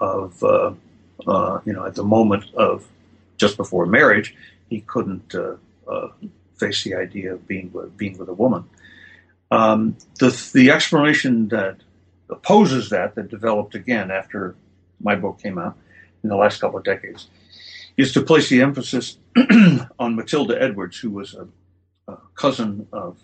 of, 0.00 0.42
uh, 0.42 0.72
uh, 1.28 1.60
you 1.64 1.72
know, 1.72 1.86
at 1.86 1.94
the 1.94 2.02
moment 2.02 2.44
of 2.54 2.88
just 3.36 3.56
before 3.56 3.86
marriage, 3.86 4.34
he 4.68 4.80
couldn't 4.80 5.32
uh, 5.32 5.54
uh 5.88 6.08
face 6.56 6.82
the 6.82 6.94
idea 6.96 7.34
of 7.34 7.46
being 7.46 7.70
with, 7.72 7.96
being 7.96 8.18
with 8.18 8.28
a 8.28 8.38
woman. 8.44 8.64
Um, 9.52 9.96
the, 10.18 10.30
the 10.52 10.72
explanation 10.72 11.48
that 11.48 11.76
opposes 12.28 12.90
that, 12.90 13.14
that 13.14 13.28
developed 13.28 13.76
again 13.76 14.10
after 14.10 14.56
my 15.00 15.14
book 15.14 15.40
came 15.40 15.58
out 15.58 15.76
in 16.24 16.30
the 16.30 16.36
last 16.36 16.60
couple 16.60 16.78
of 16.78 16.84
decades, 16.84 17.28
is 17.96 18.12
to 18.12 18.22
place 18.22 18.48
the 18.48 18.60
emphasis 18.62 19.18
on 19.98 20.16
Matilda 20.16 20.60
Edwards, 20.60 20.98
who 20.98 21.10
was 21.10 21.34
a, 21.34 21.46
a 22.10 22.16
cousin 22.34 22.88
of 22.92 23.18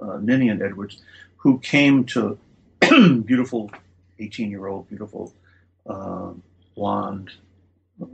uh, 0.00 0.18
Ninian 0.20 0.60
Edwards, 0.62 1.00
who 1.36 1.58
came 1.60 2.04
to 2.06 2.36
beautiful 3.24 3.70
18 4.18 4.50
year 4.50 4.66
old, 4.66 4.88
beautiful 4.88 5.32
uh, 5.88 6.32
blonde, 6.74 7.30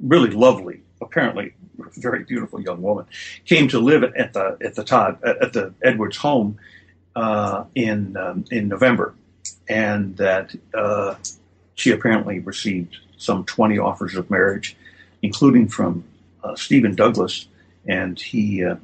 really 0.02 0.30
lovely, 0.30 0.82
apparently 1.00 1.54
very 1.96 2.24
beautiful 2.24 2.60
young 2.60 2.82
woman, 2.82 3.06
came 3.46 3.68
to 3.68 3.78
live 3.78 4.04
at 4.04 4.32
the 4.32 4.58
at 4.60 4.74
the 4.74 4.84
Todd 4.84 5.22
at 5.24 5.52
the 5.52 5.72
Edwards 5.82 6.16
home 6.16 6.58
uh, 7.16 7.64
in 7.74 8.16
um, 8.16 8.44
in 8.50 8.68
November, 8.68 9.14
and 9.68 10.16
that 10.16 10.54
uh, 10.74 11.14
she 11.74 11.90
apparently 11.92 12.40
received 12.40 12.98
some 13.22 13.44
20 13.44 13.78
offers 13.78 14.14
of 14.16 14.30
marriage, 14.30 14.76
including 15.22 15.68
from 15.68 16.04
uh, 16.42 16.54
Stephen 16.56 16.94
Douglas, 16.94 17.46
and 17.86 18.20
he 18.20 18.64
uh, 18.64 18.76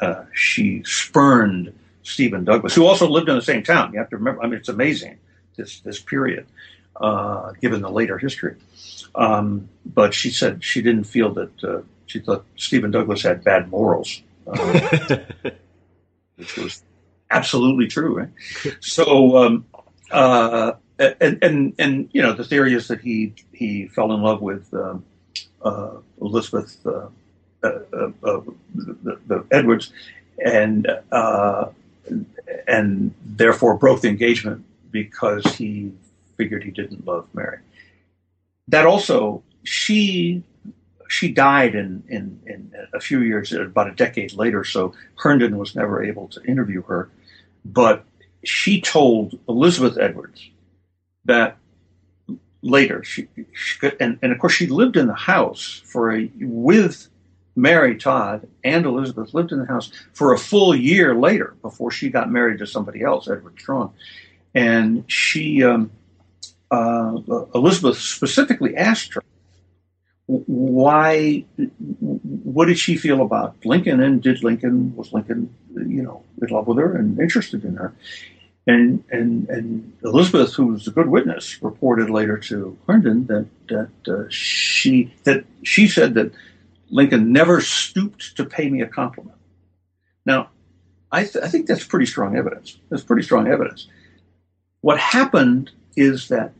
uh, 0.00 0.24
she 0.34 0.82
spurned 0.84 1.72
Stephen 2.02 2.44
Douglas, 2.44 2.74
who 2.74 2.86
also 2.86 3.08
lived 3.08 3.28
in 3.28 3.36
the 3.36 3.42
same 3.42 3.62
town. 3.62 3.92
You 3.92 3.98
have 3.98 4.10
to 4.10 4.16
remember. 4.16 4.42
I 4.42 4.46
mean, 4.46 4.58
it's 4.58 4.68
amazing 4.68 5.18
this 5.56 5.80
this 5.80 6.00
period, 6.00 6.46
uh, 7.00 7.52
given 7.60 7.80
the 7.82 7.90
later 7.90 8.18
history. 8.18 8.56
Um, 9.14 9.68
but 9.84 10.14
she 10.14 10.30
said 10.30 10.62
she 10.62 10.82
didn't 10.82 11.04
feel 11.04 11.32
that 11.34 11.64
uh, 11.64 11.80
she 12.06 12.20
thought 12.20 12.44
Stephen 12.56 12.90
Douglas 12.90 13.22
had 13.22 13.42
bad 13.42 13.70
morals, 13.70 14.22
uh, 14.46 15.18
which 16.36 16.56
was 16.56 16.82
absolutely 17.30 17.86
true. 17.86 18.18
Right? 18.18 18.76
So. 18.80 19.36
Um, 19.38 19.64
and, 21.00 21.38
and 21.42 21.74
and 21.78 22.08
you 22.12 22.22
know 22.22 22.32
the 22.32 22.44
theory 22.44 22.74
is 22.74 22.88
that 22.88 23.00
he 23.00 23.32
he 23.52 23.88
fell 23.88 24.12
in 24.12 24.22
love 24.22 24.42
with 24.42 24.72
um, 24.74 25.04
uh, 25.62 25.96
Elizabeth 26.20 26.78
uh, 26.86 27.06
uh, 27.62 27.68
uh, 27.92 28.10
uh 28.22 28.40
the, 28.74 29.18
the, 29.26 29.46
Edwards, 29.50 29.92
and 30.44 30.86
and 32.68 33.14
therefore 33.24 33.76
broke 33.76 34.02
the 34.02 34.08
engagement 34.08 34.64
because 34.90 35.44
he 35.54 35.92
figured 36.36 36.62
he 36.64 36.70
didn't 36.70 37.06
love 37.06 37.26
Mary. 37.32 37.58
That 38.68 38.86
also 38.86 39.42
she 39.64 40.42
she 41.08 41.32
died 41.32 41.74
in, 41.74 42.04
in, 42.08 42.40
in 42.46 42.72
a 42.94 43.00
few 43.00 43.20
years, 43.20 43.52
about 43.52 43.88
a 43.88 43.94
decade 43.94 44.32
later. 44.34 44.62
So 44.62 44.94
Herndon 45.16 45.58
was 45.58 45.74
never 45.74 46.04
able 46.04 46.28
to 46.28 46.42
interview 46.44 46.82
her, 46.82 47.10
but 47.64 48.04
she 48.44 48.80
told 48.80 49.36
Elizabeth 49.48 49.98
Edwards 49.98 50.48
that 51.24 51.56
later 52.62 53.02
she, 53.02 53.26
she 53.54 53.78
and, 54.00 54.18
and 54.22 54.32
of 54.32 54.38
course 54.38 54.52
she 54.52 54.66
lived 54.66 54.96
in 54.96 55.06
the 55.06 55.14
house 55.14 55.82
for 55.86 56.14
a 56.14 56.30
with 56.38 57.08
Mary 57.56 57.96
Todd 57.96 58.48
and 58.64 58.86
Elizabeth 58.86 59.34
lived 59.34 59.52
in 59.52 59.58
the 59.58 59.66
house 59.66 59.90
for 60.12 60.32
a 60.32 60.38
full 60.38 60.74
year 60.74 61.14
later 61.14 61.56
before 61.62 61.90
she 61.90 62.08
got 62.08 62.30
married 62.30 62.58
to 62.58 62.66
somebody 62.66 63.02
else, 63.02 63.28
Edward 63.28 63.58
Strong. 63.58 63.92
And 64.54 65.04
she, 65.10 65.62
um, 65.62 65.90
uh, 66.70 67.18
Elizabeth 67.54 67.98
specifically 67.98 68.76
asked 68.76 69.14
her, 69.14 69.22
why, 70.26 71.44
what 71.96 72.66
did 72.66 72.78
she 72.78 72.96
feel 72.96 73.20
about 73.20 73.56
Lincoln? 73.64 74.00
And 74.00 74.22
did 74.22 74.44
Lincoln, 74.44 74.94
was 74.94 75.12
Lincoln, 75.12 75.52
you 75.74 76.02
know, 76.02 76.22
in 76.40 76.48
love 76.48 76.68
with 76.68 76.78
her 76.78 76.96
and 76.96 77.18
interested 77.18 77.64
in 77.64 77.74
her? 77.76 77.92
And, 78.70 79.02
and, 79.10 79.48
and 79.48 79.92
Elizabeth, 80.04 80.54
who 80.54 80.66
was 80.66 80.86
a 80.86 80.92
good 80.92 81.08
witness, 81.08 81.60
reported 81.60 82.08
later 82.08 82.38
to 82.38 82.78
Herndon 82.86 83.26
that, 83.26 83.46
that 83.68 84.14
uh, 84.14 84.26
she, 84.28 85.12
that 85.24 85.44
she 85.64 85.88
said 85.88 86.14
that 86.14 86.30
Lincoln 86.88 87.32
never 87.32 87.60
stooped 87.60 88.36
to 88.36 88.44
pay 88.44 88.70
me 88.70 88.80
a 88.82 88.86
compliment. 88.86 89.38
Now, 90.24 90.50
I, 91.10 91.24
th- 91.24 91.44
I 91.44 91.48
think 91.48 91.66
that's 91.66 91.84
pretty 91.84 92.06
strong 92.06 92.36
evidence. 92.36 92.78
That's 92.90 93.02
pretty 93.02 93.22
strong 93.22 93.48
evidence. 93.48 93.88
What 94.82 94.98
happened 95.00 95.72
is 95.96 96.28
that 96.28 96.52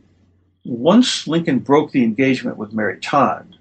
once 0.65 1.27
Lincoln 1.27 1.59
broke 1.59 1.91
the 1.91 2.03
engagement 2.03 2.57
with 2.57 2.73
Mary 2.73 2.99
Todd, 2.99 3.55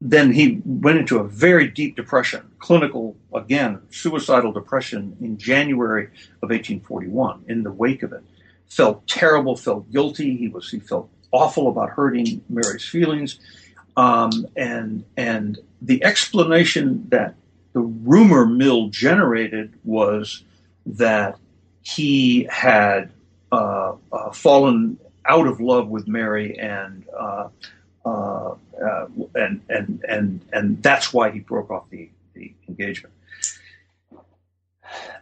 then 0.00 0.32
he 0.32 0.62
went 0.64 0.98
into 0.98 1.18
a 1.18 1.24
very 1.24 1.68
deep 1.68 1.94
depression, 1.94 2.50
clinical, 2.58 3.16
again, 3.34 3.82
suicidal 3.90 4.50
depression 4.52 5.16
in 5.20 5.36
January 5.36 6.06
of 6.42 6.48
1841 6.48 7.44
in 7.48 7.62
the 7.62 7.72
wake 7.72 8.02
of 8.02 8.12
it. 8.12 8.22
Felt 8.68 9.06
terrible, 9.06 9.56
felt 9.56 9.90
guilty. 9.92 10.36
He 10.36 10.48
was, 10.48 10.70
he 10.70 10.80
felt 10.80 11.10
awful 11.32 11.68
about 11.68 11.90
hurting 11.90 12.42
Mary's 12.48 12.86
feelings. 12.86 13.38
Um, 13.96 14.46
and, 14.56 15.04
and 15.16 15.58
the 15.82 16.02
explanation 16.02 17.06
that 17.10 17.34
the 17.72 17.80
rumor 17.80 18.46
mill 18.46 18.88
generated 18.88 19.74
was 19.84 20.44
that 20.86 21.36
he 21.82 22.46
had 22.50 23.10
uh, 23.52 23.94
uh, 24.12 24.30
fallen 24.32 24.98
out 25.26 25.46
of 25.46 25.60
love 25.60 25.88
with 25.88 26.08
Mary 26.08 26.58
and 26.58 27.04
uh, 27.16 27.48
uh, 28.04 28.54
uh, 28.82 29.06
and 29.34 29.60
and 29.68 30.04
and 30.08 30.40
and 30.52 30.82
that's 30.82 31.12
why 31.12 31.30
he 31.30 31.40
broke 31.40 31.70
off 31.70 31.88
the, 31.90 32.08
the 32.34 32.52
engagement. 32.68 33.14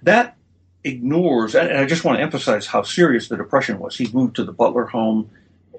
That 0.03 0.37
ignores, 0.85 1.55
and 1.55 1.77
I 1.77 1.85
just 1.87 2.05
want 2.05 2.19
to 2.19 2.23
emphasize 2.23 2.67
how 2.67 2.83
serious 2.83 3.29
the 3.29 3.37
depression 3.37 3.79
was. 3.79 3.97
He 3.97 4.09
moved 4.13 4.37
to 4.37 4.45
the 4.45 4.53
Butler 4.53 4.87
home, 4.87 5.31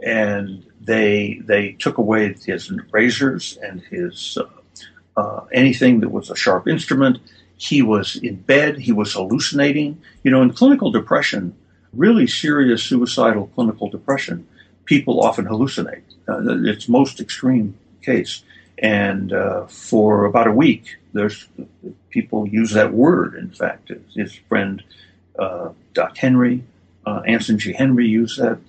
and 0.04 0.66
they 0.82 1.42
they 1.44 1.74
took 1.74 1.98
away 1.98 2.34
his 2.34 2.72
razors 2.92 3.58
and 3.64 3.82
his 3.82 4.38
uh, 4.38 5.20
uh, 5.20 5.46
anything 5.52 6.02
that 6.02 6.10
was 6.10 6.30
a 6.30 6.36
sharp 6.36 6.68
instrument. 6.68 7.20
He 7.58 7.82
was 7.82 8.16
in 8.18 8.36
bed. 8.36 8.78
He 8.78 8.92
was 8.92 9.14
hallucinating. 9.14 10.02
You 10.24 10.32
know, 10.32 10.42
in 10.42 10.54
clinical 10.54 10.92
depression, 10.92 11.56
really 11.94 12.28
serious 12.28 12.84
suicidal 12.84 13.48
clinical 13.48 13.90
depression, 13.90 14.48
people 14.86 15.22
often 15.22 15.46
hallucinate. 15.46 16.04
Uh, 16.30 16.64
its 16.66 16.88
most 16.88 17.20
extreme 17.20 17.78
case. 18.02 18.44
And 18.78 19.34
uh, 19.34 19.66
for 19.68 20.26
about 20.26 20.48
a 20.48 20.52
week, 20.52 20.98
there's 21.14 21.48
people 22.10 22.48
use 22.48 22.72
that 22.72 22.94
word. 22.94 23.36
In 23.36 23.52
fact, 23.52 23.92
his 24.16 24.34
friend 24.48 24.84
uh, 25.38 25.70
Doc 25.94 26.18
Henry, 26.18 26.64
Anson 27.06 27.58
G. 27.58 27.74
Henry 27.74 28.08
used 28.08 28.40
that. 28.40 28.60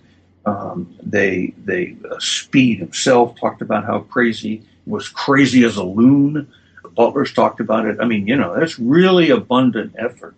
Um, 0.46 0.96
they 1.02 1.52
they 1.64 1.96
Speed 2.18 2.78
himself 2.78 3.38
talked 3.38 3.60
about 3.60 3.84
how 3.84 4.00
crazy 4.00 4.62
was 4.86 5.08
crazy 5.08 5.64
as 5.64 5.76
a 5.76 5.84
loon. 5.84 6.50
Butlers 6.96 7.32
talked 7.32 7.60
about 7.60 7.86
it. 7.86 7.98
I 8.00 8.06
mean, 8.06 8.26
you 8.26 8.36
know, 8.36 8.58
that's 8.58 8.78
really 8.78 9.30
abundant 9.30 9.94
effort 9.98 10.34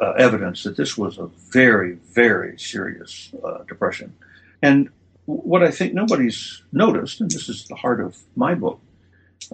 uh, 0.00 0.12
evidence 0.12 0.62
that 0.62 0.76
this 0.76 0.96
was 0.96 1.18
a 1.18 1.26
very, 1.50 1.94
very 2.12 2.58
serious 2.58 3.32
uh, 3.44 3.64
depression. 3.64 4.14
And 4.62 4.90
what 5.28 5.62
I 5.62 5.70
think 5.70 5.92
nobody's 5.92 6.62
noticed, 6.72 7.20
and 7.20 7.30
this 7.30 7.50
is 7.50 7.66
the 7.66 7.74
heart 7.74 8.00
of 8.00 8.16
my 8.34 8.54
book, 8.54 8.80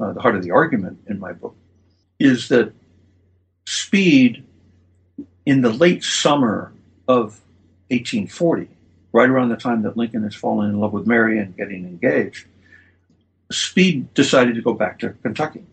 uh, 0.00 0.12
the 0.12 0.20
heart 0.20 0.36
of 0.36 0.44
the 0.44 0.52
argument 0.52 1.00
in 1.08 1.18
my 1.18 1.32
book, 1.32 1.56
is 2.20 2.48
that 2.48 2.72
Speed 3.66 4.44
in 5.44 5.62
the 5.62 5.72
late 5.72 6.04
summer 6.04 6.72
of 7.08 7.40
1840, 7.88 8.68
right 9.12 9.28
around 9.28 9.48
the 9.48 9.56
time 9.56 9.82
that 9.82 9.96
Lincoln 9.96 10.22
is 10.22 10.34
falling 10.36 10.68
in 10.68 10.78
love 10.78 10.92
with 10.92 11.08
Mary 11.08 11.40
and 11.40 11.56
getting 11.56 11.84
engaged, 11.84 12.46
Speed 13.50 14.14
decided 14.14 14.54
to 14.54 14.62
go 14.62 14.74
back 14.74 15.00
to 15.00 15.10
Kentucky. 15.24 15.64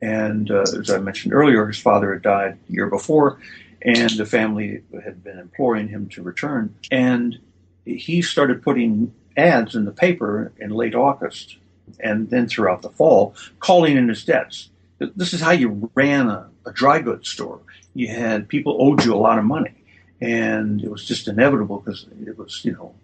And 0.00 0.50
uh, 0.50 0.62
as 0.62 0.90
I 0.90 0.98
mentioned 0.98 1.34
earlier, 1.34 1.66
his 1.66 1.78
father 1.78 2.14
had 2.14 2.22
died 2.22 2.58
the 2.68 2.72
year 2.72 2.86
before, 2.86 3.38
and 3.82 4.10
the 4.10 4.24
family 4.26 4.82
had 5.04 5.22
been 5.22 5.38
imploring 5.38 5.88
him 5.88 6.08
to 6.10 6.22
return. 6.22 6.74
And 6.90 7.38
he 7.84 8.22
started 8.22 8.62
putting 8.62 9.12
ads 9.36 9.74
in 9.74 9.84
the 9.84 9.92
paper 9.92 10.52
in 10.58 10.70
late 10.70 10.94
August 10.94 11.56
and 12.00 12.30
then 12.30 12.46
throughout 12.46 12.82
the 12.82 12.90
fall, 12.90 13.34
calling 13.58 13.96
in 13.96 14.08
his 14.08 14.24
debts. 14.24 14.70
This 14.98 15.32
is 15.32 15.40
how 15.40 15.50
you 15.50 15.90
ran 15.94 16.28
a, 16.28 16.48
a 16.64 16.72
dry 16.72 17.00
goods 17.00 17.28
store. 17.28 17.60
You 17.94 18.08
had 18.08 18.48
people 18.48 18.76
owed 18.80 19.04
you 19.04 19.14
a 19.14 19.16
lot 19.16 19.38
of 19.38 19.44
money, 19.44 19.74
and 20.20 20.82
it 20.82 20.90
was 20.90 21.04
just 21.04 21.28
inevitable 21.28 21.80
because 21.80 22.06
it 22.24 22.38
was, 22.38 22.64
you 22.64 22.72
know, 22.72 22.94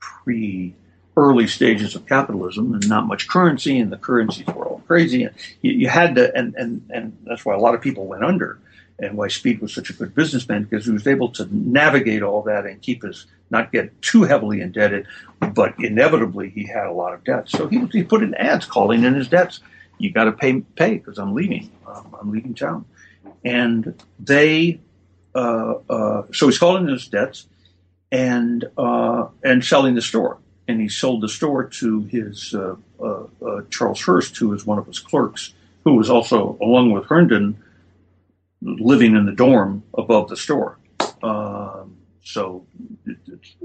pre 0.00 0.74
early 1.14 1.46
stages 1.46 1.94
of 1.94 2.06
capitalism 2.06 2.72
and 2.72 2.88
not 2.88 3.06
much 3.06 3.28
currency, 3.28 3.78
and 3.78 3.92
the 3.92 3.98
currencies 3.98 4.46
were 4.46 4.64
all 4.64 4.82
crazy. 4.86 5.24
And 5.24 5.34
you, 5.60 5.72
you 5.72 5.88
had 5.88 6.14
to, 6.14 6.34
and, 6.34 6.54
and, 6.54 6.88
and 6.90 7.18
that's 7.24 7.44
why 7.44 7.54
a 7.54 7.58
lot 7.58 7.74
of 7.74 7.82
people 7.82 8.06
went 8.06 8.24
under 8.24 8.58
and 8.98 9.16
why 9.16 9.28
Speed 9.28 9.60
was 9.60 9.74
such 9.74 9.90
a 9.90 9.92
good 9.92 10.14
businessman 10.14 10.64
because 10.64 10.86
he 10.86 10.92
was 10.92 11.06
able 11.06 11.30
to 11.30 11.48
navigate 11.50 12.22
all 12.22 12.42
that 12.42 12.66
and 12.66 12.80
keep 12.80 13.02
his 13.02 13.26
not 13.50 13.70
get 13.70 14.00
too 14.00 14.22
heavily 14.22 14.60
indebted, 14.60 15.06
but 15.54 15.74
inevitably 15.78 16.48
he 16.48 16.66
had 16.66 16.86
a 16.86 16.92
lot 16.92 17.12
of 17.12 17.22
debt. 17.22 17.48
So 17.50 17.68
he, 17.68 17.84
he 17.92 18.02
put 18.02 18.22
in 18.22 18.34
ads 18.34 18.64
calling 18.64 19.04
in 19.04 19.14
his 19.14 19.28
debts. 19.28 19.60
You 19.98 20.10
got 20.10 20.24
to 20.24 20.32
pay 20.32 20.60
pay 20.60 20.94
because 20.94 21.18
I'm 21.18 21.34
leaving. 21.34 21.70
Um, 21.86 22.16
I'm 22.18 22.30
leaving 22.30 22.54
town, 22.54 22.86
and 23.44 24.00
they 24.18 24.80
uh, 25.34 25.74
uh, 25.88 26.22
so 26.32 26.46
he's 26.46 26.58
calling 26.58 26.84
in 26.84 26.92
his 26.92 27.08
debts 27.08 27.46
and 28.10 28.64
uh, 28.76 29.26
and 29.44 29.64
selling 29.64 29.94
the 29.94 30.02
store. 30.02 30.38
And 30.68 30.80
he 30.80 30.88
sold 30.88 31.22
the 31.22 31.28
store 31.28 31.64
to 31.64 32.02
his 32.04 32.54
uh, 32.54 32.76
uh, 33.00 33.24
uh, 33.44 33.62
Charles 33.70 34.00
Hurst, 34.00 34.36
who 34.36 34.48
was 34.48 34.64
one 34.64 34.78
of 34.78 34.86
his 34.86 35.00
clerks, 35.00 35.52
who 35.84 35.94
was 35.94 36.08
also 36.08 36.56
along 36.60 36.92
with 36.92 37.04
Herndon 37.06 37.62
living 38.62 39.16
in 39.16 39.26
the 39.26 39.32
dorm 39.32 39.82
above 39.96 40.28
the 40.28 40.36
store. 40.36 40.78
Um, 41.22 41.96
so, 42.24 42.64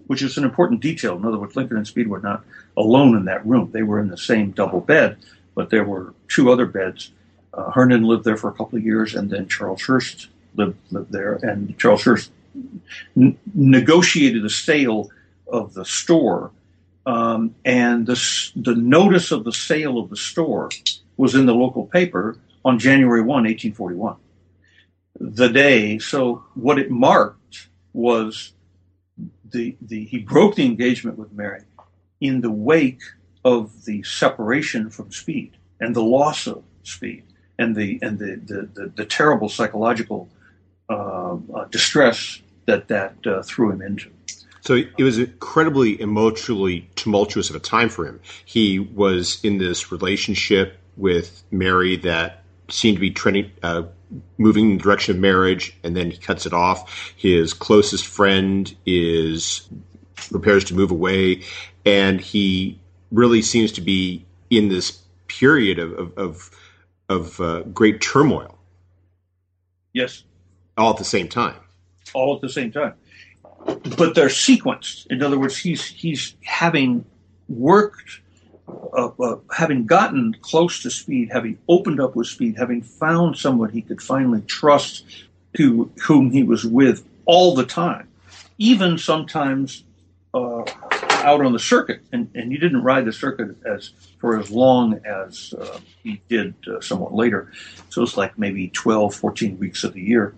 which 0.07 0.23
is 0.23 0.37
an 0.37 0.43
important 0.43 0.81
detail. 0.81 1.15
In 1.15 1.25
other 1.25 1.37
words, 1.37 1.55
Lincoln 1.55 1.77
and 1.77 1.87
Speed 1.87 2.07
were 2.07 2.19
not 2.19 2.43
alone 2.75 3.15
in 3.15 3.25
that 3.25 3.45
room. 3.45 3.69
They 3.71 3.83
were 3.83 3.99
in 3.99 4.07
the 4.07 4.17
same 4.17 4.51
double 4.51 4.81
bed, 4.81 5.17
but 5.53 5.69
there 5.69 5.83
were 5.83 6.13
two 6.27 6.51
other 6.51 6.65
beds. 6.65 7.11
Uh, 7.53 7.71
lived 7.75 8.23
there 8.23 8.37
for 8.37 8.49
a 8.49 8.53
couple 8.53 8.77
of 8.77 8.83
years, 8.83 9.15
and 9.15 9.29
then 9.29 9.47
Charles 9.47 9.83
Hurst 9.83 10.27
lived, 10.55 10.77
lived 10.91 11.11
there. 11.11 11.33
And 11.35 11.77
Charles 11.77 12.03
Hurst 12.03 12.31
n- 13.15 13.37
negotiated 13.53 14.43
the 14.43 14.49
sale 14.49 15.09
of 15.47 15.73
the 15.73 15.85
store, 15.85 16.51
um, 17.05 17.55
and 17.63 18.05
the, 18.05 18.51
the 18.55 18.75
notice 18.75 19.31
of 19.31 19.43
the 19.43 19.53
sale 19.53 19.97
of 19.97 20.09
the 20.09 20.17
store 20.17 20.69
was 21.15 21.35
in 21.35 21.45
the 21.45 21.55
local 21.55 21.85
paper 21.85 22.37
on 22.65 22.77
January 22.79 23.21
1, 23.21 23.27
1841 23.27 24.17
the 25.19 25.49
day. 25.49 25.99
So 25.99 26.43
what 26.55 26.79
it 26.79 26.91
marked 26.91 27.69
was 27.93 28.53
the 29.51 29.75
the 29.81 30.05
he 30.05 30.19
broke 30.19 30.55
the 30.55 30.65
engagement 30.65 31.17
with 31.17 31.31
Mary 31.31 31.63
in 32.21 32.41
the 32.41 32.51
wake 32.51 33.01
of 33.43 33.85
the 33.85 34.03
separation 34.03 34.89
from 34.89 35.11
Speed 35.11 35.57
and 35.79 35.95
the 35.95 36.03
loss 36.03 36.47
of 36.47 36.63
Speed 36.83 37.23
and 37.57 37.75
the 37.75 37.99
and 38.01 38.19
the 38.19 38.35
the, 38.35 38.69
the, 38.73 38.93
the 38.95 39.05
terrible 39.05 39.49
psychological 39.49 40.29
uh, 40.89 41.37
uh, 41.53 41.65
distress 41.71 42.41
that 42.65 42.87
that 42.87 43.15
uh, 43.25 43.41
threw 43.43 43.71
him 43.71 43.81
into. 43.81 44.09
So 44.61 44.73
it 44.73 45.03
was 45.03 45.17
incredibly 45.17 45.99
emotionally 46.01 46.89
tumultuous 46.95 47.49
of 47.49 47.55
a 47.55 47.59
time 47.59 47.87
for 47.87 48.05
him. 48.05 48.19
He 48.43 48.79
was 48.79 49.39
in 49.41 49.59
this 49.59 49.93
relationship 49.93 50.77
with 50.97 51.43
Mary 51.51 51.95
that 51.97 52.43
seemed 52.69 52.97
to 52.97 53.01
be 53.01 53.11
trending, 53.11 53.51
uh, 53.63 53.83
moving 54.37 54.71
in 54.71 54.77
the 54.77 54.83
direction 54.83 55.15
of 55.15 55.21
marriage, 55.21 55.75
and 55.83 55.95
then 55.95 56.11
he 56.11 56.17
cuts 56.17 56.45
it 56.45 56.53
off. 56.53 57.13
His 57.15 57.53
closest 57.53 58.05
friend 58.05 58.73
is 58.85 59.67
prepares 60.15 60.63
to 60.65 60.73
move 60.73 60.91
away, 60.91 61.43
and 61.85 62.19
he 62.19 62.79
really 63.11 63.41
seems 63.41 63.71
to 63.73 63.81
be 63.81 64.25
in 64.49 64.69
this 64.69 65.01
period 65.27 65.79
of 65.79 65.93
of 65.93 66.17
of, 66.17 66.51
of 67.09 67.41
uh, 67.41 67.61
great 67.63 68.01
turmoil. 68.01 68.57
Yes, 69.93 70.23
all 70.77 70.91
at 70.91 70.97
the 70.97 71.05
same 71.05 71.27
time. 71.27 71.55
All 72.13 72.35
at 72.35 72.41
the 72.41 72.49
same 72.49 72.71
time, 72.71 72.93
but 73.97 74.15
they're 74.15 74.27
sequenced. 74.27 75.07
In 75.07 75.21
other 75.21 75.39
words, 75.39 75.57
he's 75.57 75.85
he's 75.85 76.35
having 76.43 77.05
worked 77.49 78.21
uh, 78.67 79.09
uh, 79.19 79.37
having 79.55 79.85
gotten 79.85 80.35
close 80.41 80.81
to 80.81 80.91
Speed, 80.91 81.29
having 81.31 81.57
opened 81.69 81.99
up 81.99 82.15
with 82.15 82.27
Speed, 82.27 82.55
having 82.57 82.81
found 82.81 83.37
someone 83.37 83.69
he 83.69 83.81
could 83.81 84.01
finally 84.01 84.41
trust, 84.41 85.05
to 85.55 85.91
whom 86.03 86.31
he 86.31 86.43
was 86.43 86.65
with 86.65 87.05
all 87.25 87.55
the 87.55 87.65
time, 87.65 88.07
even 88.57 88.97
sometimes 88.97 89.83
uh, 90.33 90.63
out 91.23 91.41
on 91.41 91.53
the 91.53 91.59
circuit. 91.59 92.01
And, 92.11 92.29
and 92.35 92.51
he 92.51 92.57
didn't 92.57 92.83
ride 92.83 93.05
the 93.05 93.13
circuit 93.13 93.55
as 93.65 93.91
for 94.19 94.39
as 94.39 94.51
long 94.51 94.99
as 95.05 95.53
uh, 95.53 95.79
he 96.03 96.21
did 96.27 96.53
uh, 96.67 96.81
somewhat 96.81 97.13
later. 97.13 97.51
So 97.89 98.03
it's 98.03 98.17
like 98.17 98.37
maybe 98.37 98.69
12, 98.69 99.15
14 99.15 99.57
weeks 99.57 99.83
of 99.83 99.93
the 99.93 100.01
year 100.01 100.35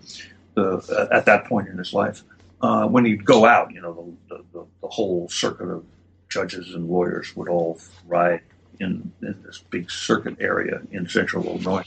at 0.56 1.24
that 1.26 1.44
point 1.46 1.68
in 1.68 1.78
his 1.78 1.92
life. 1.92 2.22
Uh, 2.60 2.86
when 2.86 3.06
he'd 3.06 3.24
go 3.24 3.46
out, 3.46 3.72
you 3.72 3.80
know, 3.80 4.16
the, 4.28 4.42
the, 4.52 4.66
the 4.82 4.88
whole 4.88 5.28
circuit 5.28 5.68
of 5.68 5.84
judges 6.30 6.74
and 6.74 6.88
lawyers 6.88 7.36
would 7.36 7.48
all 7.48 7.78
ride 8.06 8.40
in, 8.78 9.12
in 9.20 9.42
this 9.44 9.62
big 9.70 9.90
circuit 9.90 10.36
area 10.40 10.80
in 10.90 11.08
central 11.08 11.44
Illinois. 11.44 11.84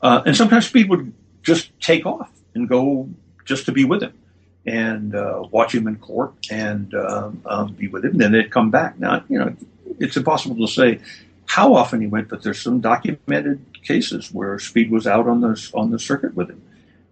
Uh, 0.00 0.22
and 0.24 0.36
sometimes 0.36 0.66
Speed 0.66 0.88
would 0.88 1.12
just 1.42 1.72
take 1.80 2.06
off 2.06 2.30
and 2.54 2.68
go 2.68 3.08
just 3.44 3.66
to 3.66 3.72
be 3.72 3.84
with 3.84 4.02
him 4.02 4.12
and 4.66 5.14
uh, 5.14 5.42
watch 5.50 5.74
him 5.74 5.88
in 5.88 5.96
court 5.96 6.34
and 6.50 6.94
um, 6.94 7.42
um, 7.46 7.72
be 7.72 7.88
with 7.88 8.04
him. 8.04 8.12
And 8.12 8.20
then 8.20 8.32
they'd 8.32 8.50
come 8.50 8.70
back. 8.70 8.98
Now, 8.98 9.24
you 9.28 9.38
know, 9.38 9.56
it's 9.98 10.16
impossible 10.16 10.56
to 10.56 10.72
say 10.72 11.00
how 11.46 11.74
often 11.74 12.00
he 12.00 12.06
went, 12.06 12.28
but 12.28 12.42
there's 12.42 12.60
some 12.60 12.80
documented 12.80 13.64
cases 13.82 14.30
where 14.32 14.58
Speed 14.58 14.90
was 14.90 15.06
out 15.06 15.26
on 15.26 15.40
the 15.40 15.70
on 15.74 15.90
the 15.90 15.98
circuit 15.98 16.34
with 16.34 16.50
him. 16.50 16.62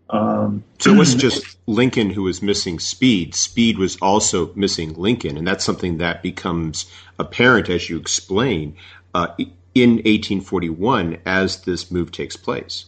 Um, 0.09 0.65
so 0.79 0.93
it 0.93 0.97
wasn't 0.97 1.21
just 1.23 1.59
Lincoln 1.67 2.11
who 2.11 2.23
was 2.23 2.43
missing 2.43 2.79
Speed. 2.79 3.35
Speed 3.35 3.79
was 3.79 3.97
also 3.97 4.53
missing 4.55 4.95
Lincoln, 4.95 5.37
and 5.37 5.47
that's 5.47 5.65
something 5.65 5.99
that 5.99 6.23
becomes 6.23 6.87
apparent 7.19 7.69
as 7.69 7.91
you 7.91 7.99
explain 7.99 8.77
uh, 9.15 9.29
in 9.75 9.97
1841 9.97 11.19
as 11.27 11.63
this 11.63 11.91
move 11.91 12.13
takes 12.13 12.37
place. 12.37 12.87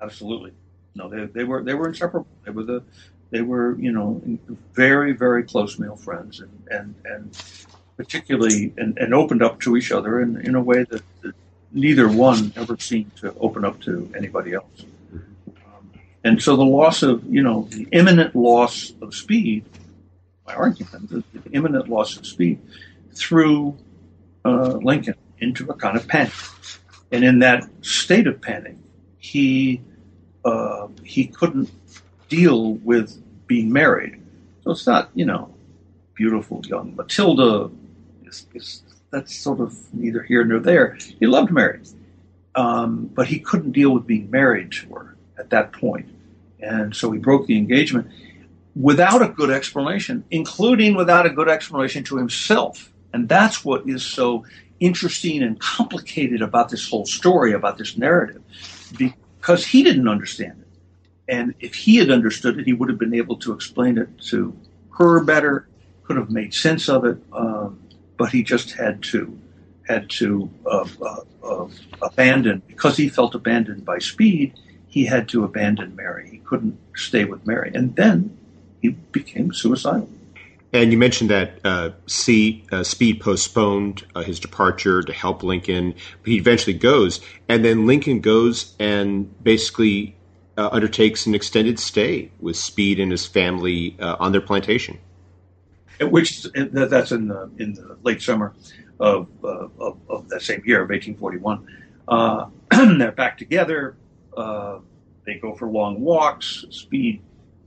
Absolutely, 0.00 0.52
no, 0.94 1.08
they, 1.08 1.26
they 1.26 1.44
were 1.44 1.62
they 1.62 1.74
were 1.74 1.88
inseparable. 1.88 2.28
They 2.44 2.52
were 2.52 2.64
the 2.64 2.82
they 3.30 3.42
were 3.42 3.78
you 3.78 3.92
know 3.92 4.22
very 4.72 5.12
very 5.12 5.42
close 5.42 5.78
male 5.78 5.96
friends, 5.96 6.40
and 6.40 6.66
and 6.70 6.94
and 7.04 7.44
particularly 7.98 8.72
and, 8.78 8.96
and 8.96 9.12
opened 9.12 9.42
up 9.42 9.60
to 9.60 9.76
each 9.76 9.92
other 9.92 10.20
in 10.20 10.40
in 10.40 10.54
a 10.54 10.62
way 10.62 10.84
that, 10.84 11.02
that 11.20 11.34
neither 11.72 12.08
one 12.08 12.52
ever 12.56 12.78
seemed 12.78 13.14
to 13.16 13.34
open 13.38 13.64
up 13.64 13.78
to 13.82 14.10
anybody 14.16 14.54
else. 14.54 14.84
And 16.22 16.42
so 16.42 16.56
the 16.56 16.64
loss 16.64 17.02
of, 17.02 17.24
you 17.24 17.42
know, 17.42 17.66
the 17.70 17.86
imminent 17.92 18.36
loss 18.36 18.92
of 19.00 19.14
Speed, 19.14 19.64
my 20.46 20.54
argument, 20.54 21.08
the, 21.08 21.24
imminent 21.52 21.88
loss 21.88 22.16
of 22.16 22.26
Speed 22.26 22.60
threw 23.14 23.76
uh, 24.44 24.74
Lincoln 24.82 25.14
into 25.38 25.68
a 25.70 25.74
kind 25.74 25.96
of 25.96 26.06
panic. 26.06 26.32
And 27.10 27.24
in 27.24 27.38
that 27.40 27.64
state 27.80 28.26
of 28.26 28.40
panic, 28.40 28.76
he 29.18 29.80
uh, 30.44 30.88
he 31.04 31.26
couldn't 31.26 31.70
deal 32.28 32.74
with 32.74 33.22
being 33.46 33.72
married. 33.72 34.20
So 34.62 34.70
it's 34.70 34.86
not, 34.86 35.10
you 35.14 35.26
know, 35.26 35.52
beautiful 36.14 36.62
young 36.64 36.94
Matilda. 36.96 37.70
It's, 38.24 38.46
it's, 38.54 38.82
that's 39.10 39.36
sort 39.36 39.60
of 39.60 39.76
neither 39.92 40.22
here 40.22 40.44
nor 40.44 40.60
there. 40.60 40.96
He 41.18 41.26
loved 41.26 41.50
Mary, 41.50 41.80
um, 42.54 43.10
but 43.12 43.26
he 43.26 43.40
couldn't 43.40 43.72
deal 43.72 43.90
with 43.90 44.06
being 44.06 44.30
married 44.30 44.70
to 44.72 44.94
her 44.94 45.16
at 45.40 45.50
that 45.50 45.72
point. 45.72 46.08
And 46.60 46.94
so 46.94 47.10
he 47.10 47.18
broke 47.18 47.46
the 47.46 47.56
engagement 47.56 48.06
without 48.76 49.22
a 49.22 49.28
good 49.28 49.50
explanation, 49.50 50.22
including 50.30 50.94
without 50.94 51.26
a 51.26 51.30
good 51.30 51.48
explanation 51.48 52.04
to 52.04 52.16
himself. 52.18 52.92
And 53.12 53.28
that's 53.28 53.64
what 53.64 53.88
is 53.88 54.04
so 54.04 54.44
interesting 54.78 55.42
and 55.42 55.58
complicated 55.58 56.40
about 56.42 56.68
this 56.68 56.88
whole 56.88 57.06
story, 57.06 57.52
about 57.52 57.76
this 57.78 57.96
narrative, 57.96 58.42
because 58.96 59.66
he 59.66 59.82
didn't 59.82 60.08
understand 60.08 60.56
it. 60.60 60.66
and 61.30 61.54
if 61.60 61.74
he 61.74 61.96
had 61.96 62.10
understood 62.10 62.58
it, 62.58 62.66
he 62.66 62.72
would 62.72 62.88
have 62.88 62.98
been 62.98 63.14
able 63.14 63.36
to 63.36 63.52
explain 63.52 63.96
it 63.96 64.08
to 64.18 64.54
her 64.98 65.22
better, 65.22 65.68
could 66.02 66.16
have 66.16 66.30
made 66.30 66.52
sense 66.52 66.88
of 66.88 67.04
it, 67.04 67.16
um, 67.32 67.80
but 68.18 68.30
he 68.30 68.42
just 68.42 68.72
had 68.72 69.02
to 69.02 69.38
had 69.86 70.08
to 70.10 70.50
uh, 70.66 70.86
uh, 71.02 71.16
uh, 71.42 71.68
abandon 72.02 72.62
because 72.66 72.96
he 72.96 73.08
felt 73.08 73.34
abandoned 73.34 73.84
by 73.84 73.98
Speed. 73.98 74.54
He 74.90 75.06
had 75.06 75.28
to 75.30 75.44
abandon 75.44 75.96
Mary. 75.96 76.28
He 76.28 76.38
couldn't 76.38 76.78
stay 76.96 77.24
with 77.24 77.46
Mary, 77.46 77.70
and 77.74 77.96
then 77.96 78.36
he 78.82 78.90
became 78.90 79.52
suicidal. 79.52 80.08
And 80.72 80.92
you 80.92 80.98
mentioned 80.98 81.30
that 81.30 81.58
uh, 81.64 81.90
C, 82.06 82.64
uh, 82.70 82.84
Speed 82.84 83.20
postponed 83.20 84.06
uh, 84.14 84.22
his 84.22 84.38
departure 84.38 85.02
to 85.02 85.12
help 85.12 85.42
Lincoln. 85.42 85.94
He 86.24 86.36
eventually 86.36 86.74
goes, 86.74 87.20
and 87.48 87.64
then 87.64 87.86
Lincoln 87.86 88.20
goes 88.20 88.74
and 88.78 89.42
basically 89.42 90.16
uh, 90.56 90.68
undertakes 90.70 91.26
an 91.26 91.34
extended 91.34 91.80
stay 91.80 92.30
with 92.40 92.56
Speed 92.56 93.00
and 93.00 93.10
his 93.10 93.26
family 93.26 93.96
uh, 94.00 94.16
on 94.20 94.32
their 94.32 94.40
plantation. 94.40 94.98
Which 96.00 96.46
that's 96.54 97.12
in 97.12 97.28
the 97.28 97.50
in 97.58 97.74
the 97.74 97.98
late 98.02 98.22
summer 98.22 98.54
of 98.98 99.28
uh, 99.44 99.68
of, 99.78 99.98
of, 100.08 100.28
that 100.30 100.40
same 100.40 100.62
year 100.64 100.82
of 100.82 100.88
1841. 100.88 102.48
they're 102.98 103.12
back 103.12 103.36
together. 103.36 103.96
They 104.36 105.34
go 105.40 105.54
for 105.54 105.68
long 105.68 106.00
walks. 106.00 106.64
Speed 106.70 107.22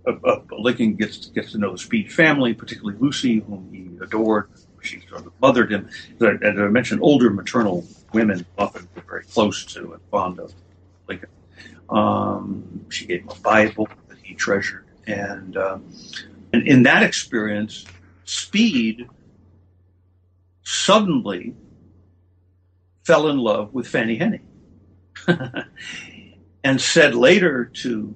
uh, 0.05 0.14
uh, 0.26 0.41
Lincoln 0.51 0.95
gets 0.95 1.28
gets 1.28 1.51
to 1.53 1.57
know 1.57 1.72
the 1.72 1.78
Speed 1.78 2.11
family, 2.11 2.53
particularly 2.53 2.97
Lucy, 2.99 3.39
whom 3.39 3.70
he 3.72 4.03
adored. 4.03 4.49
She 4.82 5.01
sort 5.09 5.26
of 5.26 5.32
mothered 5.41 5.72
him. 5.72 5.89
As 6.20 6.59
I 6.59 6.68
mentioned, 6.68 7.01
older 7.01 7.30
maternal 7.30 7.86
women 8.11 8.45
often 8.57 8.89
were 8.95 9.01
very 9.03 9.24
close 9.24 9.64
to 9.68 9.93
and 9.93 10.01
fond 10.11 10.39
of 10.39 10.53
Lincoln. 11.07 11.30
Um, 11.89 12.86
she 12.89 13.05
gave 13.05 13.22
him 13.22 13.30
a 13.30 13.36
Bible 13.36 13.88
that 14.09 14.18
he 14.22 14.34
treasured, 14.34 14.86
and 15.07 15.55
um, 15.55 15.93
and 16.51 16.68
in 16.68 16.84
that 16.84 17.03
experience, 17.03 17.86
Speed 18.26 19.07
suddenly 20.64 21.55
fell 23.05 23.30
in 23.30 23.38
love 23.38 23.74
with 23.74 23.88
Fanny 23.88 24.18
Henning, 24.18 24.45
and 26.64 26.80
said 26.80 27.16
later 27.16 27.66
to 27.66 28.16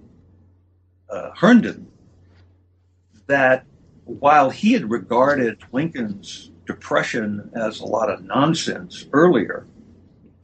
uh, 1.09 1.31
Herndon 1.35 1.87
that 3.27 3.65
while 4.05 4.49
he 4.49 4.73
had 4.73 4.89
regarded 4.89 5.59
Lincoln's 5.71 6.51
depression 6.65 7.51
as 7.55 7.79
a 7.79 7.85
lot 7.85 8.09
of 8.09 8.23
nonsense 8.23 9.05
earlier, 9.11 9.67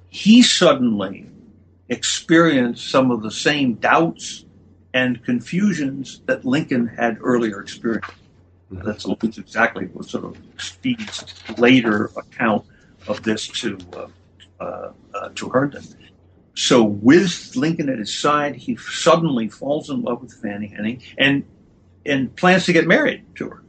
he 0.09 0.41
suddenly 0.41 1.29
experienced 1.89 2.89
some 2.89 3.11
of 3.11 3.23
the 3.23 3.31
same 3.31 3.75
doubts 3.75 4.45
and 4.93 5.23
confusions 5.23 6.21
that 6.25 6.45
Lincoln 6.45 6.87
had 6.87 7.17
earlier 7.21 7.61
experienced. 7.61 8.11
That's 8.69 9.05
almost 9.05 9.37
exactly 9.37 9.85
what 9.87 10.05
sort 10.05 10.25
of 10.25 10.37
Speed's 10.57 11.35
later 11.57 12.11
account 12.17 12.65
of 13.07 13.21
this 13.23 13.47
to 13.47 13.77
uh, 13.93 14.07
uh, 14.59 14.91
uh, 15.13 15.29
to 15.35 15.49
Herndon. 15.49 15.83
So 16.55 16.83
with 16.83 17.55
Lincoln 17.55 17.89
at 17.89 17.97
his 17.97 18.13
side, 18.13 18.55
he 18.55 18.75
suddenly 18.77 19.47
falls 19.47 19.89
in 19.89 20.01
love 20.01 20.21
with 20.21 20.33
Fanny 20.33 20.67
Henning 20.67 21.01
and 21.17 21.45
and 22.05 22.35
plans 22.35 22.65
to 22.65 22.73
get 22.73 22.85
married 22.85 23.23
to 23.35 23.49
her. 23.49 23.63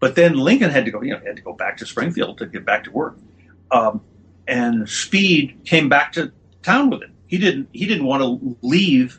But 0.00 0.14
then 0.14 0.34
Lincoln 0.34 0.70
had 0.70 0.84
to 0.84 0.90
go, 0.90 1.02
you 1.02 1.12
know, 1.12 1.20
had 1.24 1.36
to 1.36 1.42
go 1.42 1.52
back 1.52 1.78
to 1.78 1.86
Springfield 1.86 2.38
to 2.38 2.46
get 2.46 2.64
back 2.64 2.84
to 2.84 2.90
work. 2.92 3.18
Um, 3.70 4.00
and 4.46 4.88
Speed 4.88 5.62
came 5.64 5.88
back 5.88 6.12
to 6.12 6.32
town 6.62 6.90
with 6.90 7.02
him. 7.02 7.14
He 7.26 7.38
didn't. 7.38 7.68
He 7.72 7.86
didn't 7.86 8.06
want 8.06 8.22
to 8.22 8.56
leave. 8.62 9.18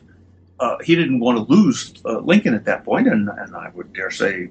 Uh, 0.58 0.76
he 0.82 0.94
didn't 0.94 1.20
want 1.20 1.36
to 1.36 1.52
lose 1.52 1.94
uh, 2.04 2.18
Lincoln 2.18 2.54
at 2.54 2.64
that 2.66 2.84
point, 2.84 3.08
and, 3.08 3.28
and 3.28 3.56
I 3.56 3.70
would 3.74 3.92
dare 3.92 4.10
say 4.10 4.50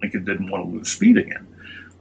Lincoln 0.00 0.24
didn't 0.24 0.50
want 0.50 0.64
to 0.64 0.70
lose 0.70 0.90
Speed 0.90 1.16
again. 1.18 1.46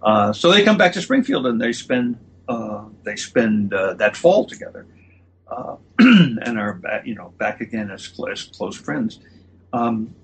Uh, 0.01 0.33
so 0.33 0.51
they 0.51 0.63
come 0.63 0.77
back 0.77 0.93
to 0.93 1.01
Springfield 1.01 1.45
and 1.45 1.61
they 1.61 1.71
spend 1.71 2.17
uh, 2.47 2.85
they 3.03 3.15
spend 3.15 3.73
uh, 3.73 3.93
that 3.95 4.17
fall 4.17 4.45
together 4.45 4.87
uh, 5.51 5.75
and 5.99 6.57
are 6.57 6.73
back, 6.73 7.05
you 7.05 7.13
know 7.13 7.33
back 7.37 7.61
again 7.61 7.91
as, 7.91 8.11
as 8.31 8.43
close 8.43 8.75
friends. 8.77 9.19
Um, 9.73 10.15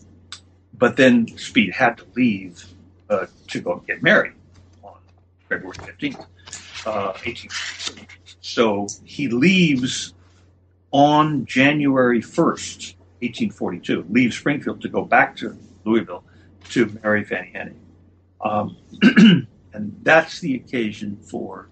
but 0.73 0.95
then 0.95 1.27
Speed 1.37 1.73
had 1.73 1.97
to 1.97 2.05
leave 2.15 2.63
uh, 3.09 3.27
to 3.47 3.59
go 3.59 3.83
get 3.87 4.01
married 4.01 4.33
on 4.83 4.95
February 5.49 5.77
fifteenth, 5.83 6.25
uh, 6.85 7.13
eighteen. 7.25 7.51
So 8.41 8.87
he 9.03 9.27
leaves 9.27 10.13
on 10.91 11.45
January 11.45 12.21
first, 12.21 12.95
eighteen 13.21 13.51
forty-two. 13.51 14.05
Leaves 14.09 14.37
Springfield 14.37 14.81
to 14.81 14.89
go 14.89 15.03
back 15.03 15.35
to 15.37 15.57
Louisville 15.83 16.23
to 16.69 16.97
marry 17.03 17.23
Fanny 17.23 17.51
Henning, 17.53 17.79
um, 18.41 18.77
and 19.73 19.99
that's 20.03 20.39
the 20.39 20.55
occasion 20.55 21.17
for 21.17 21.69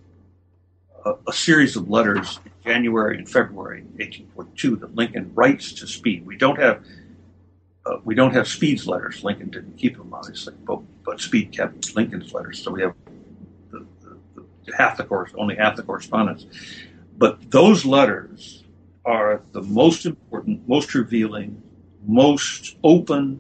a, 1.05 1.33
series 1.33 1.75
of 1.75 1.89
letters 1.89 2.39
in 2.45 2.51
January 2.63 3.17
and 3.17 3.29
February 3.29 3.81
1842 3.97 4.75
that 4.77 4.95
Lincoln 4.95 5.31
writes 5.33 5.73
to 5.73 5.87
Speed. 5.87 6.25
We 6.25 6.37
don't 6.37 6.59
have 6.59 6.83
uh, 7.85 7.97
we 8.03 8.15
don't 8.15 8.33
have 8.33 8.47
Speed's 8.47 8.87
letters. 8.87 9.23
Lincoln 9.23 9.49
didn't 9.49 9.77
keep 9.77 9.95
them, 9.97 10.11
obviously, 10.13 10.55
but, 10.65 10.81
but 11.03 11.21
Speed 11.21 11.51
kept 11.51 11.95
Lincoln's 11.95 12.33
letters. 12.33 12.63
So 12.63 12.71
we 12.71 12.81
have 12.81 12.95
the, 13.71 13.85
the, 14.01 14.17
the, 14.65 14.75
half 14.75 14.97
the 14.97 15.03
course, 15.03 15.31
only 15.35 15.55
half 15.55 15.75
the 15.75 15.83
correspondence. 15.83 16.47
But 17.17 17.51
those 17.51 17.85
letters 17.85 18.63
are 19.05 19.43
the 19.51 19.61
most 19.61 20.07
important, 20.07 20.67
most 20.67 20.95
revealing, 20.95 21.61
most 22.07 22.75
open, 22.83 23.39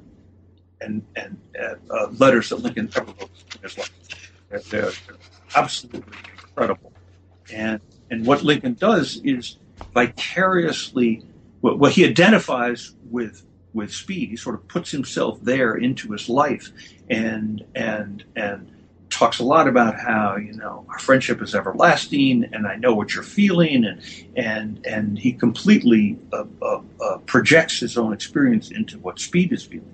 and 0.79 1.03
and 1.15 1.41
uh, 1.89 2.07
letters 2.17 2.49
that 2.49 2.57
Lincoln 2.57 2.89
ever 2.95 3.07
wrote 3.07 3.29
in 3.55 3.61
his 3.63 3.77
life. 3.77 3.91
They're, 4.49 4.59
they're 4.59 4.91
absolutely 5.55 6.03
incredible, 6.43 6.93
and 7.51 7.81
and 8.09 8.25
what 8.25 8.43
Lincoln 8.43 8.75
does 8.75 9.19
is 9.23 9.57
vicariously, 9.93 11.23
well, 11.61 11.91
he 11.91 12.05
identifies 12.05 12.93
with 13.09 13.45
with 13.73 13.93
Speed. 13.93 14.29
He 14.29 14.35
sort 14.37 14.55
of 14.55 14.67
puts 14.67 14.91
himself 14.91 15.39
there 15.41 15.75
into 15.75 16.11
his 16.11 16.29
life, 16.29 16.71
and 17.09 17.63
and 17.75 18.23
and 18.35 18.71
talks 19.09 19.39
a 19.39 19.43
lot 19.43 19.67
about 19.67 19.95
how 19.99 20.35
you 20.37 20.53
know 20.53 20.85
our 20.89 20.99
friendship 20.99 21.41
is 21.41 21.55
everlasting, 21.55 22.45
and 22.51 22.67
I 22.67 22.75
know 22.75 22.93
what 22.93 23.13
you're 23.13 23.23
feeling, 23.23 23.85
and 23.85 24.01
and 24.35 24.85
and 24.85 25.19
he 25.19 25.33
completely 25.33 26.17
uh, 26.31 26.45
uh, 26.61 26.81
uh, 27.01 27.17
projects 27.25 27.79
his 27.79 27.97
own 27.97 28.13
experience 28.13 28.71
into 28.71 28.97
what 28.99 29.19
Speed 29.19 29.51
is 29.51 29.63
feeling. 29.63 29.91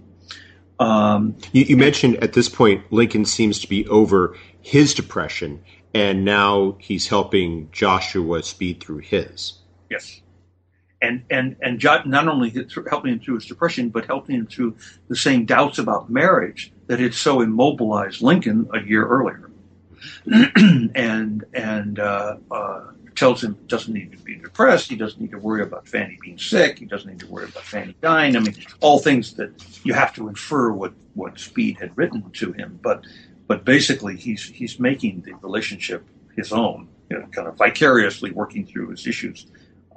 Um, 0.79 1.35
you, 1.51 1.65
you 1.65 1.77
mentioned 1.77 2.17
at 2.23 2.33
this 2.33 2.49
point 2.49 2.83
Lincoln 2.91 3.25
seems 3.25 3.59
to 3.59 3.67
be 3.67 3.87
over 3.87 4.35
his 4.61 4.93
depression 4.93 5.63
and 5.93 6.23
now 6.23 6.77
he's 6.79 7.07
helping 7.07 7.69
Joshua 7.71 8.43
Speed 8.43 8.81
through 8.81 8.99
his. 8.99 9.53
Yes, 9.89 10.21
and 11.01 11.23
and 11.29 11.55
and 11.61 11.79
jo- 11.79 12.03
not 12.05 12.27
only 12.27 12.53
helping 12.89 13.13
him 13.13 13.19
through 13.19 13.35
his 13.35 13.45
depression, 13.45 13.89
but 13.89 14.05
helping 14.05 14.35
him 14.35 14.47
through 14.47 14.75
the 15.09 15.15
same 15.15 15.45
doubts 15.45 15.79
about 15.79 16.09
marriage 16.09 16.71
that 16.87 16.99
had 16.99 17.13
so 17.13 17.41
immobilized 17.41 18.21
Lincoln 18.21 18.69
a 18.73 18.81
year 18.81 19.05
earlier, 19.05 19.49
and 20.95 21.43
and 21.53 21.99
uh, 21.99 22.37
uh, 22.49 22.81
tells 23.15 23.43
him 23.43 23.57
doesn't 23.67 23.93
need 23.93 24.11
to 24.11 24.17
be 24.19 24.35
depressed. 24.35 24.89
He 24.89 24.95
doesn't 24.95 25.19
need 25.19 25.31
to 25.31 25.39
worry 25.39 25.63
about 25.63 25.87
Fanny 25.87 26.17
being 26.21 26.39
sick. 26.39 26.79
He 26.79 26.85
doesn't 26.85 27.09
need 27.09 27.19
to 27.19 27.27
worry 27.27 27.45
about 27.45 27.63
Fanny 27.63 27.95
dying. 28.01 28.37
I 28.37 28.39
mean, 28.39 28.55
all 28.79 28.99
things 28.99 29.33
that 29.33 29.51
you 29.83 29.93
have 29.93 30.13
to 30.15 30.27
infer 30.27 30.71
what 30.71 30.93
what 31.15 31.39
Speed 31.39 31.79
had 31.79 31.97
written 31.97 32.29
to 32.31 32.53
him, 32.53 32.79
but 32.81 33.03
but 33.51 33.65
basically 33.65 34.15
he's 34.15 34.45
he's 34.45 34.79
making 34.79 35.19
the 35.25 35.33
relationship 35.45 36.07
his 36.37 36.53
own, 36.53 36.87
you 37.09 37.19
know, 37.19 37.25
kind 37.33 37.49
of 37.49 37.57
vicariously 37.57 38.31
working 38.31 38.65
through 38.65 38.87
his 38.91 39.05
issues 39.05 39.45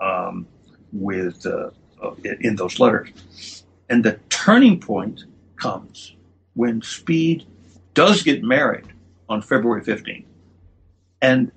um, 0.01 0.45
with 0.91 1.47
uh, 1.47 1.71
uh, 2.03 2.15
in 2.41 2.57
those 2.57 2.81
letters. 2.81 3.63
And 3.89 4.05
the 4.05 4.19
turning 4.29 4.81
point 4.81 5.23
comes 5.55 6.17
when 6.55 6.83
Speed 6.83 7.47
does 7.95 8.25
get 8.25 8.43
married 8.43 8.89
on 9.29 9.41
February 9.41 9.83
15th, 9.85 10.25
and 11.23 11.53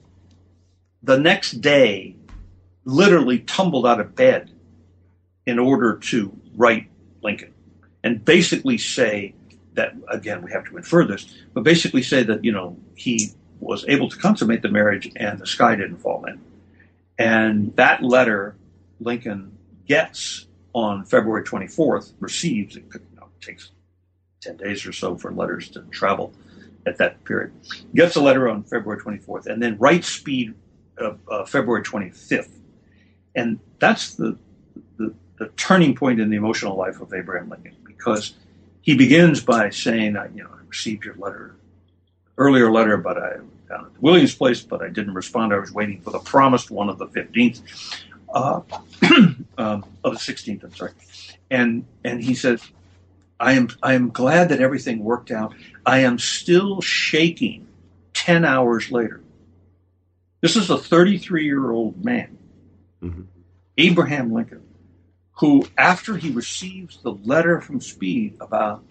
the 1.01 1.17
next 1.17 1.61
day, 1.61 2.15
literally 2.85 3.39
tumbled 3.39 3.87
out 3.87 3.99
of 3.99 4.13
bed 4.13 4.51
in 5.47 5.57
order 5.57 5.97
to 6.11 6.31
write 6.55 6.91
Lincoln 7.23 7.55
and 8.03 8.23
basically 8.23 8.77
say 8.77 9.33
that 9.77 9.93
again 10.09 10.41
we 10.43 10.51
have 10.51 10.65
to 10.65 10.77
infer 10.77 11.05
this, 11.05 11.25
but 11.53 11.63
basically 11.63 12.03
say 12.03 12.23
that 12.23 12.43
you 12.43 12.51
know 12.51 12.77
he 12.95 13.31
was 13.59 13.85
able 13.87 14.09
to 14.09 14.17
consummate 14.17 14.61
the 14.61 14.69
marriage 14.69 15.11
and 15.15 15.39
the 15.39 15.47
sky 15.47 15.75
didn't 15.75 15.97
fall 15.97 16.25
in. 16.25 16.39
And 17.17 17.75
that 17.75 18.03
letter 18.03 18.55
Lincoln 18.99 19.57
gets 19.87 20.45
on 20.73 21.05
February 21.05 21.43
24th, 21.43 22.13
receives, 22.19 22.75
it, 22.75 22.83
you 22.93 23.01
know, 23.15 23.27
takes 23.41 23.71
10 24.41 24.57
days 24.57 24.85
or 24.85 24.91
so 24.91 25.15
for 25.15 25.31
letters 25.31 25.69
to 25.69 25.81
travel 25.89 26.33
at 26.85 26.97
that 26.97 27.23
period. 27.23 27.51
Gets 27.95 28.15
a 28.15 28.21
letter 28.21 28.47
on 28.47 28.63
February 28.63 29.01
24th 29.01 29.47
and 29.47 29.61
then 29.61 29.77
writes 29.77 30.07
Speed 30.07 30.53
uh, 30.99 31.13
uh, 31.29 31.45
February 31.45 31.83
25th. 31.83 32.51
And 33.35 33.59
that's 33.79 34.15
the, 34.15 34.37
the, 34.97 35.13
the 35.37 35.47
turning 35.57 35.95
point 35.95 36.19
in 36.19 36.29
the 36.29 36.37
emotional 36.37 36.75
life 36.75 37.01
of 37.01 37.13
Abraham 37.13 37.49
Lincoln 37.49 37.75
because 37.85 38.35
he 38.87 38.95
begins 38.95 39.43
by 39.43 39.69
saying, 39.69 40.15
I, 40.15 40.29
you 40.29 40.43
know, 40.43 40.49
I 40.49 40.65
received 40.65 41.03
your 41.03 41.15
letter, 41.15 41.53
earlier 42.37 42.71
letter, 42.71 42.95
but 42.95 43.17
I 43.17 43.33
down 43.67 43.85
at 43.85 43.93
the 43.93 43.99
Williams 43.99 44.33
place, 44.33 44.61
but 44.61 44.81
I 44.81 44.87
didn't 44.87 45.13
respond. 45.13 45.53
I 45.53 45.59
was 45.59 45.73
waiting 45.73 45.99
for 45.99 46.11
the 46.11 46.19
promised 46.19 46.71
one 46.71 46.87
of 46.87 46.97
the 46.97 47.07
15th, 47.07 47.59
uh, 48.33 48.61
um, 49.57 49.83
of 50.05 50.13
the 50.13 50.19
16th, 50.19 50.63
I'm 50.63 50.73
sorry. 50.73 50.93
And, 51.51 51.85
and 52.05 52.23
he 52.23 52.33
says, 52.33 52.61
I 53.37 53.53
am, 53.53 53.67
I 53.83 53.95
am 53.95 54.09
glad 54.09 54.49
that 54.49 54.61
everything 54.61 55.03
worked 55.03 55.31
out. 55.31 55.53
I 55.85 55.99
am 55.99 56.17
still 56.17 56.79
shaking 56.79 57.67
10 58.13 58.45
hours 58.45 58.89
later. 58.89 59.21
This 60.39 60.55
is 60.55 60.69
a 60.69 60.77
33 60.77 61.43
year 61.43 61.71
old 61.71 62.05
man, 62.05 62.37
mm-hmm. 63.03 63.23
Abraham 63.77 64.31
Lincoln, 64.31 64.63
who, 65.39 65.65
after 65.77 66.17
he 66.17 66.31
receives 66.31 67.01
the 67.01 67.11
letter 67.11 67.61
from 67.61 67.79
Speed 67.79 68.37
about 68.41 68.83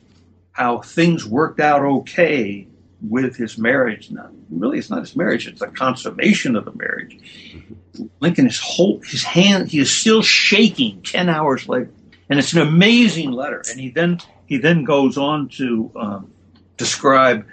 how 0.53 0.80
things 0.80 1.26
worked 1.26 1.61
out 1.61 1.82
okay 1.82 2.66
with 3.07 3.36
his 3.36 3.59
marriage, 3.59 4.11
not 4.11 4.30
really, 4.51 4.78
it's 4.78 4.88
not 4.88 5.01
his 5.01 5.16
marriage; 5.16 5.47
it's 5.47 5.61
the 5.61 5.66
consummation 5.66 6.57
of 6.57 6.64
the 6.64 6.72
marriage. 6.72 7.18
Lincoln 8.20 8.47
is 8.47 8.59
whole, 8.59 9.01
his 9.01 9.22
hand, 9.22 9.68
he 9.68 9.80
is 9.80 9.90
still 9.90 10.22
shaking 10.22 11.03
ten 11.03 11.28
hours 11.28 11.68
later, 11.68 11.90
and 12.30 12.38
it's 12.38 12.53
an 12.53 12.62
amazing 12.62 13.32
letter. 13.32 13.62
And 13.70 13.80
he 13.80 13.90
then 13.90 14.20
he 14.47 14.59
then 14.59 14.84
goes 14.84 15.18
on 15.18 15.49
to 15.51 15.90
um, 15.97 16.32
describe 16.76 17.47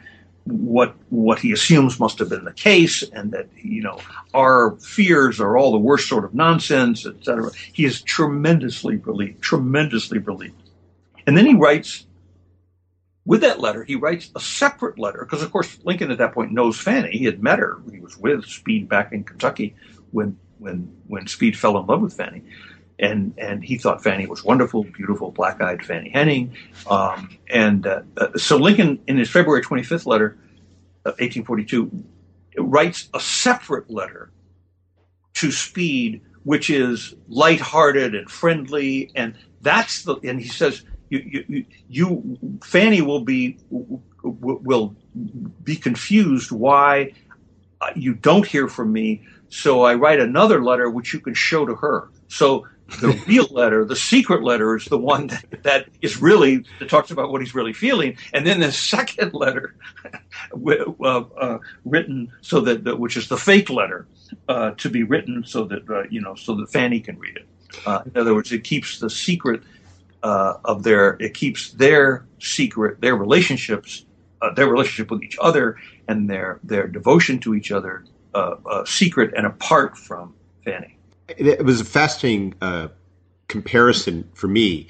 what 0.45 0.95
what 1.09 1.39
he 1.39 1.51
assumes 1.51 1.99
must 1.99 2.19
have 2.19 2.29
been 2.29 2.43
the 2.43 2.53
case, 2.53 3.03
and 3.03 3.31
that 3.31 3.47
you 3.55 3.81
know 3.81 3.99
our 4.33 4.71
fears 4.77 5.39
are 5.39 5.57
all 5.57 5.71
the 5.71 5.77
worst 5.77 6.07
sort 6.07 6.25
of 6.25 6.33
nonsense, 6.33 7.05
etc. 7.05 7.51
He 7.71 7.85
is 7.85 8.01
tremendously 8.01 8.97
relieved, 8.97 9.41
tremendously 9.41 10.19
relieved, 10.19 10.69
and 11.25 11.37
then 11.37 11.45
he 11.45 11.55
writes. 11.55 12.05
With 13.25 13.39
that 13.39 13.61
letter, 13.61 13.85
he 13.85 13.95
writes 13.95 14.29
a 14.35 14.39
separate 14.41 14.99
letter 14.99 15.19
because, 15.19 15.41
of 15.41 15.49
course, 15.49 15.79
Lincoln 15.85 16.11
at 16.11 16.17
that 16.17 16.33
point 16.33 16.51
knows 16.51 16.77
Fanny. 16.77 17.17
He 17.17 17.23
had 17.23 17.41
met 17.41 17.57
her. 17.57 17.81
He 17.89 18.01
was 18.01 18.17
with 18.17 18.43
Speed 18.43 18.89
back 18.89 19.13
in 19.13 19.23
Kentucky 19.23 19.75
when 20.11 20.37
when 20.59 20.93
when 21.07 21.27
Speed 21.27 21.57
fell 21.57 21.77
in 21.77 21.85
love 21.85 22.01
with 22.01 22.13
Fanny 22.13 22.41
and 23.03 23.33
and 23.37 23.63
he 23.63 23.77
thought 23.77 24.01
Fanny 24.01 24.25
was 24.25 24.43
wonderful, 24.43 24.83
beautiful, 24.83 25.31
black-eyed 25.31 25.83
Fanny 25.83 26.09
Henning. 26.09 26.55
Um, 26.89 27.37
and 27.51 27.85
uh, 27.85 28.01
uh, 28.17 28.37
so 28.37 28.57
Lincoln, 28.57 28.99
in 29.07 29.17
his 29.17 29.29
February 29.29 29.61
25th 29.61 30.05
letter, 30.05 30.37
uh, 31.05 31.11
1842, 31.19 31.91
writes 32.59 33.09
a 33.13 33.19
separate 33.19 33.89
letter 33.89 34.31
to 35.33 35.51
Speed, 35.51 36.21
which 36.43 36.69
is 36.69 37.13
light-hearted 37.27 38.15
and 38.15 38.29
friendly, 38.29 39.11
and 39.15 39.35
that's 39.61 40.03
the. 40.03 40.15
And 40.23 40.39
he 40.39 40.47
says, 40.47 40.83
you, 41.09 41.45
you, 41.49 41.65
you 41.89 42.59
Fanny 42.63 43.01
will 43.01 43.21
be 43.21 43.57
will 44.23 44.95
be 45.61 45.75
confused 45.75 46.53
why 46.53 47.11
uh, 47.81 47.91
you 47.95 48.13
don't 48.13 48.47
hear 48.47 48.69
from 48.69 48.93
me. 48.93 49.23
So 49.49 49.83
I 49.83 49.95
write 49.95 50.21
another 50.21 50.63
letter 50.63 50.89
which 50.89 51.13
you 51.13 51.19
can 51.19 51.33
show 51.33 51.65
to 51.65 51.75
her. 51.75 52.09
So 52.27 52.65
the 52.99 53.23
real 53.27 53.47
letter, 53.51 53.85
the 53.85 53.95
secret 53.95 54.43
letter, 54.43 54.75
is 54.75 54.85
the 54.85 54.97
one 54.97 55.27
that, 55.27 55.63
that 55.63 55.89
is 56.01 56.21
really 56.21 56.65
that 56.79 56.89
talks 56.89 57.11
about 57.11 57.31
what 57.31 57.41
he's 57.41 57.55
really 57.55 57.73
feeling, 57.73 58.17
and 58.33 58.45
then 58.45 58.59
the 58.59 58.71
second 58.71 59.33
letter, 59.33 59.75
uh, 60.53 61.03
uh, 61.03 61.59
written 61.85 62.31
so 62.41 62.61
that, 62.61 62.83
that, 62.83 62.99
which 62.99 63.17
is 63.17 63.27
the 63.27 63.37
fake 63.37 63.69
letter, 63.69 64.07
uh, 64.47 64.71
to 64.71 64.89
be 64.89 65.03
written 65.03 65.43
so 65.45 65.63
that 65.65 65.89
uh, 65.89 66.03
you 66.09 66.21
know 66.21 66.35
so 66.35 66.55
that 66.55 66.71
Fanny 66.71 66.99
can 66.99 67.17
read 67.17 67.37
it. 67.37 67.47
Uh, 67.85 68.03
in 68.05 68.19
other 68.19 68.35
words, 68.35 68.51
it 68.51 68.63
keeps 68.63 68.99
the 68.99 69.09
secret 69.09 69.63
uh, 70.21 70.55
of 70.65 70.83
their 70.83 71.17
it 71.19 71.33
keeps 71.33 71.71
their 71.71 72.25
secret, 72.39 73.01
their 73.01 73.15
relationships, 73.15 74.05
their 74.55 74.67
relationship 74.67 75.09
with 75.09 75.23
each 75.23 75.37
other, 75.41 75.77
and 76.07 76.29
their 76.29 76.59
their 76.63 76.87
devotion 76.87 77.39
to 77.39 77.55
each 77.55 77.71
other 77.71 78.03
secret 78.85 79.31
and 79.37 79.45
apart 79.45 79.95
from 79.95 80.33
Fanny 80.65 80.97
it 81.37 81.65
was 81.65 81.81
a 81.81 81.85
fascinating 81.85 82.55
uh, 82.61 82.89
comparison 83.47 84.29
for 84.33 84.47
me 84.47 84.87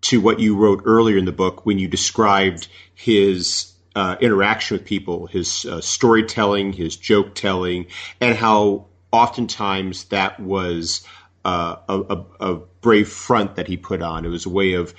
to 0.00 0.20
what 0.20 0.40
you 0.40 0.56
wrote 0.56 0.82
earlier 0.84 1.16
in 1.16 1.24
the 1.24 1.32
book 1.32 1.66
when 1.66 1.78
you 1.78 1.88
described 1.88 2.68
his 2.94 3.72
uh, 3.96 4.16
interaction 4.20 4.76
with 4.76 4.86
people, 4.86 5.26
his 5.26 5.64
uh, 5.64 5.80
storytelling, 5.80 6.72
his 6.72 6.96
joke 6.96 7.34
telling, 7.34 7.86
and 8.20 8.36
how 8.36 8.86
oftentimes 9.10 10.04
that 10.04 10.38
was 10.38 11.04
uh, 11.44 11.76
a, 11.88 12.24
a, 12.40 12.54
brave 12.80 13.08
front 13.08 13.56
that 13.56 13.66
he 13.66 13.76
put 13.76 14.02
on. 14.02 14.24
It 14.24 14.28
was 14.28 14.46
a 14.46 14.50
way 14.50 14.74
of 14.74 14.94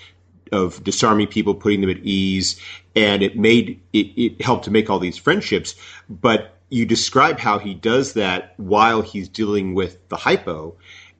of 0.51 0.83
disarming 0.83 1.27
people, 1.27 1.53
putting 1.53 1.79
them 1.81 1.89
at 1.91 1.99
ease, 1.99 2.59
and 2.95 3.21
it 3.21 3.37
made 3.37 3.79
it, 3.93 4.07
it 4.17 4.41
helped 4.41 4.65
to 4.65 4.71
make 4.71 4.89
all 4.89 4.99
these 4.99 5.17
friendships. 5.17 5.75
But 6.09 6.58
you 6.69 6.85
describe 6.85 7.39
how 7.39 7.59
he 7.59 7.73
does 7.73 8.13
that 8.13 8.53
while 8.57 9.01
he's 9.01 9.27
dealing 9.27 9.73
with 9.73 10.07
the 10.09 10.17
hypo. 10.17 10.75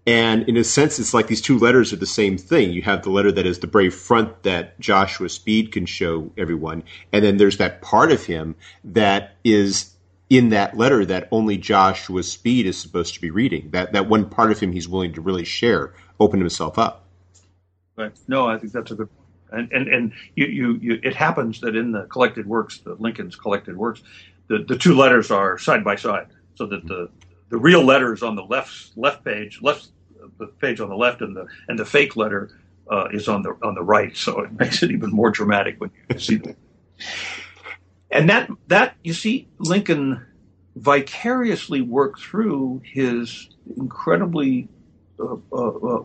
And 0.07 0.47
in 0.49 0.57
a 0.57 0.63
sense, 0.63 0.97
it's 0.97 1.13
like 1.13 1.27
these 1.27 1.41
two 1.41 1.59
letters 1.59 1.93
are 1.93 1.97
the 1.97 2.05
same 2.05 2.37
thing. 2.37 2.71
You 2.71 2.81
have 2.83 3.03
the 3.03 3.11
letter 3.11 3.31
that 3.31 3.45
is 3.45 3.59
the 3.59 3.67
brave 3.67 3.93
front 3.93 4.43
that 4.43 4.79
Joshua 4.79 5.29
Speed 5.29 5.71
can 5.71 5.85
show 5.85 6.31
everyone. 6.37 6.83
And 7.11 7.23
then 7.23 7.37
there's 7.37 7.57
that 7.57 7.81
part 7.81 8.11
of 8.11 8.25
him 8.25 8.55
that 8.83 9.35
is 9.43 9.93
in 10.29 10.49
that 10.49 10.77
letter 10.77 11.05
that 11.05 11.27
only 11.31 11.57
Joshua 11.57 12.23
Speed 12.23 12.65
is 12.65 12.77
supposed 12.77 13.13
to 13.15 13.21
be 13.21 13.29
reading. 13.29 13.69
That, 13.71 13.93
that 13.93 14.07
one 14.07 14.29
part 14.29 14.51
of 14.51 14.59
him 14.59 14.71
he's 14.71 14.87
willing 14.87 15.13
to 15.13 15.21
really 15.21 15.45
share, 15.45 15.93
open 16.19 16.39
himself 16.39 16.77
up. 16.79 17.05
Right. 17.95 18.11
No, 18.27 18.47
I 18.47 18.57
think 18.57 18.71
that's 18.71 18.91
a 18.91 18.95
good 18.95 19.09
point. 19.15 19.19
And, 19.51 19.71
and, 19.71 19.87
and 19.87 20.13
you, 20.35 20.45
you, 20.45 20.79
you, 20.81 20.99
it 21.03 21.15
happens 21.15 21.59
that 21.61 21.75
in 21.75 21.91
the 21.91 22.03
collected 22.03 22.45
works, 22.45 22.77
the 22.79 22.95
Lincoln's 22.95 23.35
collected 23.35 23.75
works, 23.75 24.03
the, 24.49 24.65
the 24.67 24.77
two 24.77 24.95
letters 24.95 25.31
are 25.31 25.57
side 25.57 25.83
by 25.83 25.95
side, 25.95 26.27
so 26.55 26.65
that 26.65 26.85
the 26.85 27.09
the 27.49 27.57
real 27.57 27.83
letters 27.83 28.21
on 28.21 28.35
the 28.35 28.43
left 28.43 28.97
left 28.97 29.23
page, 29.23 29.59
left 29.61 29.87
the 30.37 30.47
page 30.47 30.79
on 30.79 30.89
the 30.89 30.95
left, 30.95 31.21
and 31.21 31.35
the 31.35 31.47
and 31.67 31.79
the 31.79 31.85
fake 31.85 32.15
letter 32.15 32.49
uh, 32.89 33.07
is 33.11 33.27
on 33.27 33.43
the 33.43 33.55
on 33.63 33.75
the 33.75 33.83
right. 33.83 34.15
So 34.17 34.41
it 34.41 34.51
makes 34.51 34.83
it 34.83 34.91
even 34.91 35.11
more 35.11 35.29
dramatic 35.31 35.79
when 35.79 35.91
you 36.09 36.19
see 36.19 36.35
them. 36.35 36.55
And 38.11 38.29
that 38.29 38.49
that 38.67 38.95
you 39.03 39.13
see 39.13 39.47
Lincoln 39.59 40.25
vicariously 40.75 41.81
work 41.81 42.19
through 42.19 42.81
his 42.83 43.49
incredibly 43.77 44.67
uh, 45.19 45.35
uh, 45.51 45.97
uh 45.97 46.03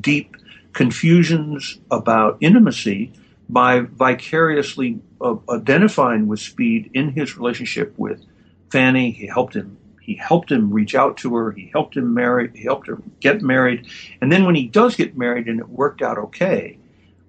deep 0.00 0.36
confusions 0.72 1.78
about 1.90 2.36
intimacy 2.40 3.12
by 3.48 3.80
vicariously 3.80 5.00
uh, 5.24 5.36
identifying 5.50 6.28
with 6.28 6.40
Speed 6.40 6.90
in 6.94 7.10
his 7.10 7.36
relationship 7.36 7.94
with 7.98 8.24
Fanny. 8.70 9.10
He 9.10 9.26
helped 9.26 9.56
him. 9.56 9.78
He 10.02 10.16
helped 10.16 10.52
him 10.52 10.70
reach 10.70 10.94
out 10.94 11.16
to 11.18 11.34
her. 11.36 11.52
He 11.52 11.70
helped 11.72 11.96
him 11.96 12.12
marry. 12.14 12.50
He 12.54 12.62
helped 12.62 12.88
her 12.88 12.98
get 13.20 13.42
married. 13.42 13.86
And 14.20 14.30
then 14.30 14.44
when 14.44 14.54
he 14.54 14.68
does 14.68 14.96
get 14.96 15.16
married 15.16 15.48
and 15.48 15.60
it 15.60 15.68
worked 15.68 16.02
out 16.02 16.18
okay, 16.18 16.78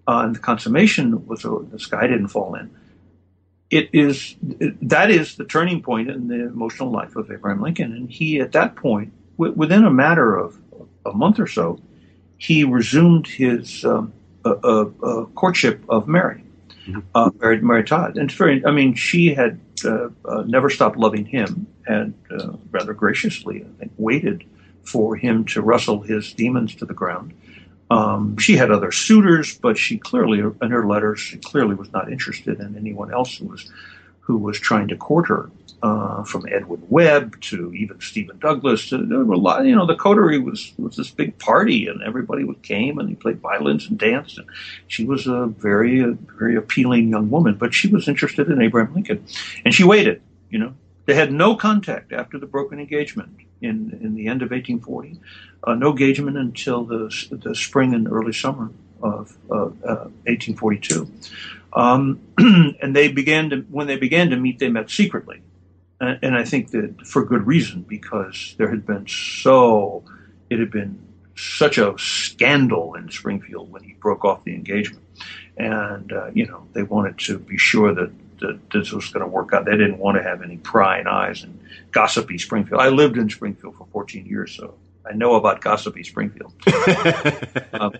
uh, 0.07 0.23
and 0.25 0.35
the 0.35 0.39
consummation 0.39 1.25
was 1.25 1.45
uh, 1.45 1.59
the 1.71 1.79
sky 1.79 2.07
didn't 2.07 2.27
fall 2.27 2.55
in. 2.55 2.75
It 3.71 3.89
is 3.93 4.35
that 4.81 5.09
is 5.11 5.35
the 5.37 5.45
turning 5.45 5.81
point 5.81 6.09
in 6.09 6.27
the 6.27 6.47
emotional 6.47 6.91
life 6.91 7.15
of 7.15 7.31
Abraham 7.31 7.61
Lincoln, 7.61 7.93
and 7.93 8.09
he 8.09 8.39
at 8.39 8.51
that 8.51 8.75
point, 8.75 9.13
w- 9.37 9.53
within 9.55 9.85
a 9.85 9.91
matter 9.91 10.35
of 10.35 10.59
a 11.05 11.13
month 11.13 11.39
or 11.39 11.47
so, 11.47 11.79
he 12.37 12.63
resumed 12.63 13.27
his 13.27 13.83
um, 13.83 14.13
courtship 15.35 15.83
of 15.89 16.07
Mary. 16.07 16.44
Uh, 17.13 17.31
Mary, 17.39 17.61
Mary 17.61 17.83
Todd. 17.83 18.17
And 18.17 18.29
it's 18.29 18.37
very, 18.37 18.65
I 18.65 18.71
mean, 18.71 18.95
she 18.95 19.33
had 19.33 19.59
uh, 19.83 20.09
uh, 20.25 20.43
never 20.45 20.69
stopped 20.69 20.97
loving 20.97 21.25
him 21.25 21.67
and 21.87 22.13
uh, 22.31 22.53
rather 22.71 22.93
graciously, 22.93 23.63
I 23.63 23.79
think, 23.79 23.93
waited 23.97 24.43
for 24.83 25.15
him 25.15 25.45
to 25.45 25.61
wrestle 25.61 26.01
his 26.01 26.33
demons 26.33 26.75
to 26.75 26.85
the 26.85 26.93
ground. 26.93 27.33
Um, 27.91 28.37
she 28.37 28.57
had 28.57 28.71
other 28.71 28.91
suitors, 28.91 29.57
but 29.57 29.77
she 29.77 29.97
clearly, 29.97 30.39
in 30.39 30.71
her 30.71 30.87
letters, 30.87 31.19
she 31.19 31.37
clearly 31.37 31.75
was 31.75 31.91
not 31.91 32.11
interested 32.11 32.59
in 32.59 32.75
anyone 32.75 33.13
else 33.13 33.37
who 33.37 33.45
was 33.47 33.71
who 34.21 34.37
was 34.37 34.59
trying 34.59 34.87
to 34.87 34.97
court 34.97 35.27
her 35.27 35.51
uh, 35.81 36.23
from 36.23 36.45
Edwin 36.51 36.81
Webb 36.89 37.39
to 37.41 37.73
even 37.73 37.99
Stephen 38.01 38.37
Douglas. 38.39 38.89
To, 38.89 38.97
there 38.97 39.19
were 39.19 39.33
a 39.33 39.37
lot, 39.37 39.65
you 39.65 39.75
know, 39.75 39.85
the 39.85 39.95
coterie 39.95 40.39
was 40.39 40.73
was 40.77 40.95
this 40.95 41.11
big 41.11 41.37
party, 41.39 41.87
and 41.87 42.01
everybody 42.01 42.43
would 42.43 42.61
came 42.61 42.97
and 42.97 43.09
he 43.09 43.15
played 43.15 43.39
violins 43.39 43.87
and 43.87 43.97
danced. 43.97 44.37
And 44.37 44.47
she 44.87 45.05
was 45.05 45.27
a 45.27 45.47
very 45.47 46.01
a 46.01 46.11
very 46.37 46.55
appealing 46.55 47.09
young 47.09 47.29
woman, 47.29 47.55
but 47.55 47.73
she 47.73 47.87
was 47.87 48.07
interested 48.07 48.49
in 48.49 48.61
Abraham 48.61 48.93
Lincoln, 48.93 49.25
and 49.63 49.73
she 49.73 49.83
waited. 49.83 50.21
You 50.49 50.59
know, 50.59 50.73
they 51.05 51.13
had 51.13 51.31
no 51.31 51.55
contact 51.55 52.13
after 52.13 52.39
the 52.39 52.47
broken 52.47 52.79
engagement 52.79 53.29
in 53.61 53.97
in 54.01 54.15
the 54.15 54.27
end 54.27 54.41
of 54.41 54.51
1840. 54.51 55.19
Uh, 55.63 55.75
no 55.75 55.91
engagement 55.91 56.37
until 56.37 56.83
the 56.85 57.27
the 57.31 57.55
spring 57.55 57.93
and 57.93 58.07
early 58.07 58.33
summer 58.33 58.71
of 59.01 59.37
uh, 59.51 59.69
1842. 60.25 61.11
Um, 61.73 62.21
and 62.37 62.95
they 62.95 63.09
began 63.09 63.49
to 63.49 63.57
when 63.69 63.87
they 63.87 63.97
began 63.97 64.29
to 64.29 64.37
meet, 64.37 64.59
they 64.59 64.69
met 64.69 64.89
secretly 64.89 65.41
and 65.99 66.35
I 66.35 66.43
think 66.43 66.71
that 66.71 67.05
for 67.05 67.23
good 67.25 67.47
reason 67.47 67.85
because 67.87 68.55
there 68.57 68.69
had 68.69 68.85
been 68.85 69.07
so 69.07 70.03
it 70.49 70.59
had 70.59 70.71
been 70.71 70.99
such 71.35 71.77
a 71.77 71.93
scandal 71.97 72.95
in 72.95 73.09
Springfield 73.09 73.71
when 73.71 73.83
he 73.83 73.93
broke 73.93 74.23
off 74.23 74.43
the 74.43 74.53
engagement, 74.53 75.03
and 75.57 76.11
uh, 76.11 76.27
you 76.33 76.45
know 76.45 76.67
they 76.73 76.83
wanted 76.83 77.17
to 77.19 77.39
be 77.39 77.57
sure 77.57 77.93
that, 77.93 78.11
that 78.39 78.59
this 78.71 78.91
was 78.91 79.09
going 79.09 79.21
to 79.21 79.27
work 79.27 79.53
out. 79.53 79.65
They 79.65 79.71
didn't 79.71 79.97
want 79.97 80.17
to 80.17 80.23
have 80.23 80.41
any 80.41 80.57
prying 80.57 81.07
eyes 81.07 81.43
and 81.43 81.59
gossipy 81.91 82.37
Springfield. 82.37 82.81
I 82.81 82.89
lived 82.89 83.17
in 83.17 83.29
Springfield 83.29 83.75
for 83.77 83.87
14 83.91 84.25
years, 84.25 84.55
so 84.55 84.75
I 85.09 85.13
know 85.13 85.35
about 85.35 85.61
gossipy 85.61 86.03
Springfield. 86.03 86.53
um, 87.73 87.93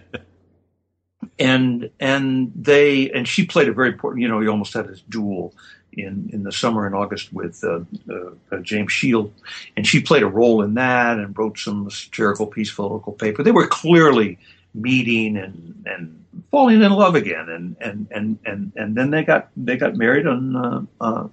and 1.39 1.89
and 1.99 2.51
they 2.55 3.09
and 3.11 3.27
she 3.27 3.45
played 3.45 3.67
a 3.67 3.73
very 3.73 3.89
important. 3.89 4.21
You 4.21 4.27
know, 4.27 4.39
he 4.39 4.47
almost 4.47 4.73
had 4.73 4.85
his 4.85 5.01
duel 5.01 5.53
in 5.97 6.29
in 6.31 6.43
the 6.43 6.51
summer 6.51 6.87
in 6.87 6.93
August 6.93 7.33
with 7.33 7.63
uh, 7.63 7.79
uh, 8.09 8.31
uh, 8.51 8.59
James 8.59 8.91
Shield, 8.91 9.33
and 9.75 9.85
she 9.85 10.01
played 10.01 10.23
a 10.23 10.27
role 10.27 10.61
in 10.61 10.73
that 10.75 11.17
and 11.17 11.37
wrote 11.37 11.57
some 11.59 11.89
satirical 11.89 12.47
piece 12.47 12.69
for 12.69 12.83
the 12.83 12.93
local 12.93 13.13
paper. 13.13 13.43
They 13.43 13.51
were 13.51 13.67
clearly 13.67 14.37
meeting 14.73 15.37
and 15.37 15.83
and 15.85 16.25
falling 16.51 16.81
in 16.81 16.91
love 16.91 17.15
again, 17.15 17.49
and 17.49 17.75
and 17.81 18.07
and 18.11 18.39
and 18.45 18.71
and 18.75 18.95
then 18.95 19.11
they 19.11 19.23
got 19.23 19.49
they 19.57 19.77
got 19.77 19.95
married 19.95 20.27
on. 20.27 20.55
Uh, 20.55 20.81
uh 21.01 21.27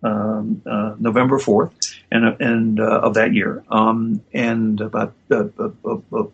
um, 0.00 0.62
uh, 0.64 0.94
November 1.00 1.40
fourth, 1.40 1.72
and 2.12 2.24
and 2.40 2.78
of 2.78 3.14
that 3.14 3.34
year, 3.34 3.64
um, 3.68 4.22
and 4.32 4.80
about 4.80 5.12
a, 5.28 5.50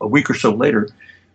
a, 0.02 0.06
week 0.06 0.28
or 0.28 0.34
so 0.34 0.52
later, 0.52 0.90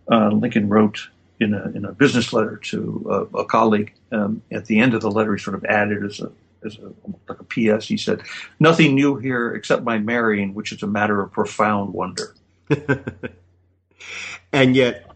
Lincoln 0.08 0.70
wrote 0.70 1.10
in 1.40 1.54
a, 1.54 1.72
in 1.74 1.86
a 1.86 1.92
business 1.92 2.34
letter 2.34 2.58
to 2.58 3.06
a, 3.10 3.38
a 3.40 3.46
colleague. 3.46 3.94
Um, 4.12 4.42
at 4.52 4.66
the 4.66 4.80
end 4.80 4.94
of 4.94 5.02
the 5.02 5.12
letter, 5.12 5.36
he 5.36 5.42
sort 5.42 5.56
of 5.56 5.66
added 5.66 6.04
as 6.04 6.20
a 6.20 6.32
as 6.66 6.78
a, 6.78 6.92
like 7.30 7.40
a 7.40 7.44
PS. 7.78 7.88
He 7.88 7.98
said, 7.98 8.22
"Nothing 8.60 8.96
new 8.96 9.18
here 9.18 9.54
except 9.54 9.84
my 9.84 9.98
marrying, 9.98 10.54
which 10.54 10.72
is 10.72 10.84
a 10.84 10.88
matter 10.88 11.22
of 11.22 11.32
profound 11.32 11.94
wonder." 11.94 12.36
and 14.54 14.76
yet, 14.76 15.10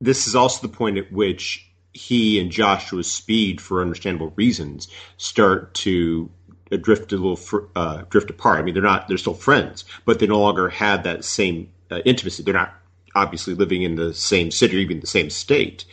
this 0.00 0.26
is 0.26 0.34
also 0.34 0.66
the 0.66 0.72
point 0.72 0.98
at 0.98 1.10
which 1.10 1.66
he 1.92 2.38
and 2.38 2.50
Joshua 2.50 3.02
Speed, 3.02 3.60
for 3.60 3.80
understandable 3.80 4.32
reasons, 4.36 4.88
start 5.16 5.74
to 5.74 6.30
drift 6.80 7.12
a 7.12 7.16
little 7.16 7.68
uh, 7.74 8.02
drift 8.10 8.30
apart. 8.30 8.58
I 8.58 8.62
mean, 8.62 8.74
they're 8.74 8.82
not 8.82 9.08
they're 9.08 9.18
still 9.18 9.34
friends, 9.34 9.84
but 10.04 10.18
they 10.18 10.26
no 10.26 10.40
longer 10.40 10.68
have 10.68 11.04
that 11.04 11.24
same 11.24 11.70
uh, 11.90 12.00
intimacy. 12.04 12.42
They're 12.42 12.54
not 12.54 12.74
obviously 13.14 13.54
living 13.54 13.82
in 13.82 13.96
the 13.96 14.14
same 14.14 14.50
city 14.50 14.76
or 14.76 14.80
even 14.80 15.00
the 15.00 15.06
same 15.06 15.30
state, 15.30 15.84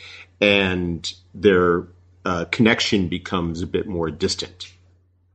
and 0.41 1.13
their 1.33 1.87
uh, 2.25 2.45
connection 2.45 3.07
becomes 3.07 3.61
a 3.61 3.67
bit 3.67 3.87
more 3.87 4.09
distant. 4.09 4.71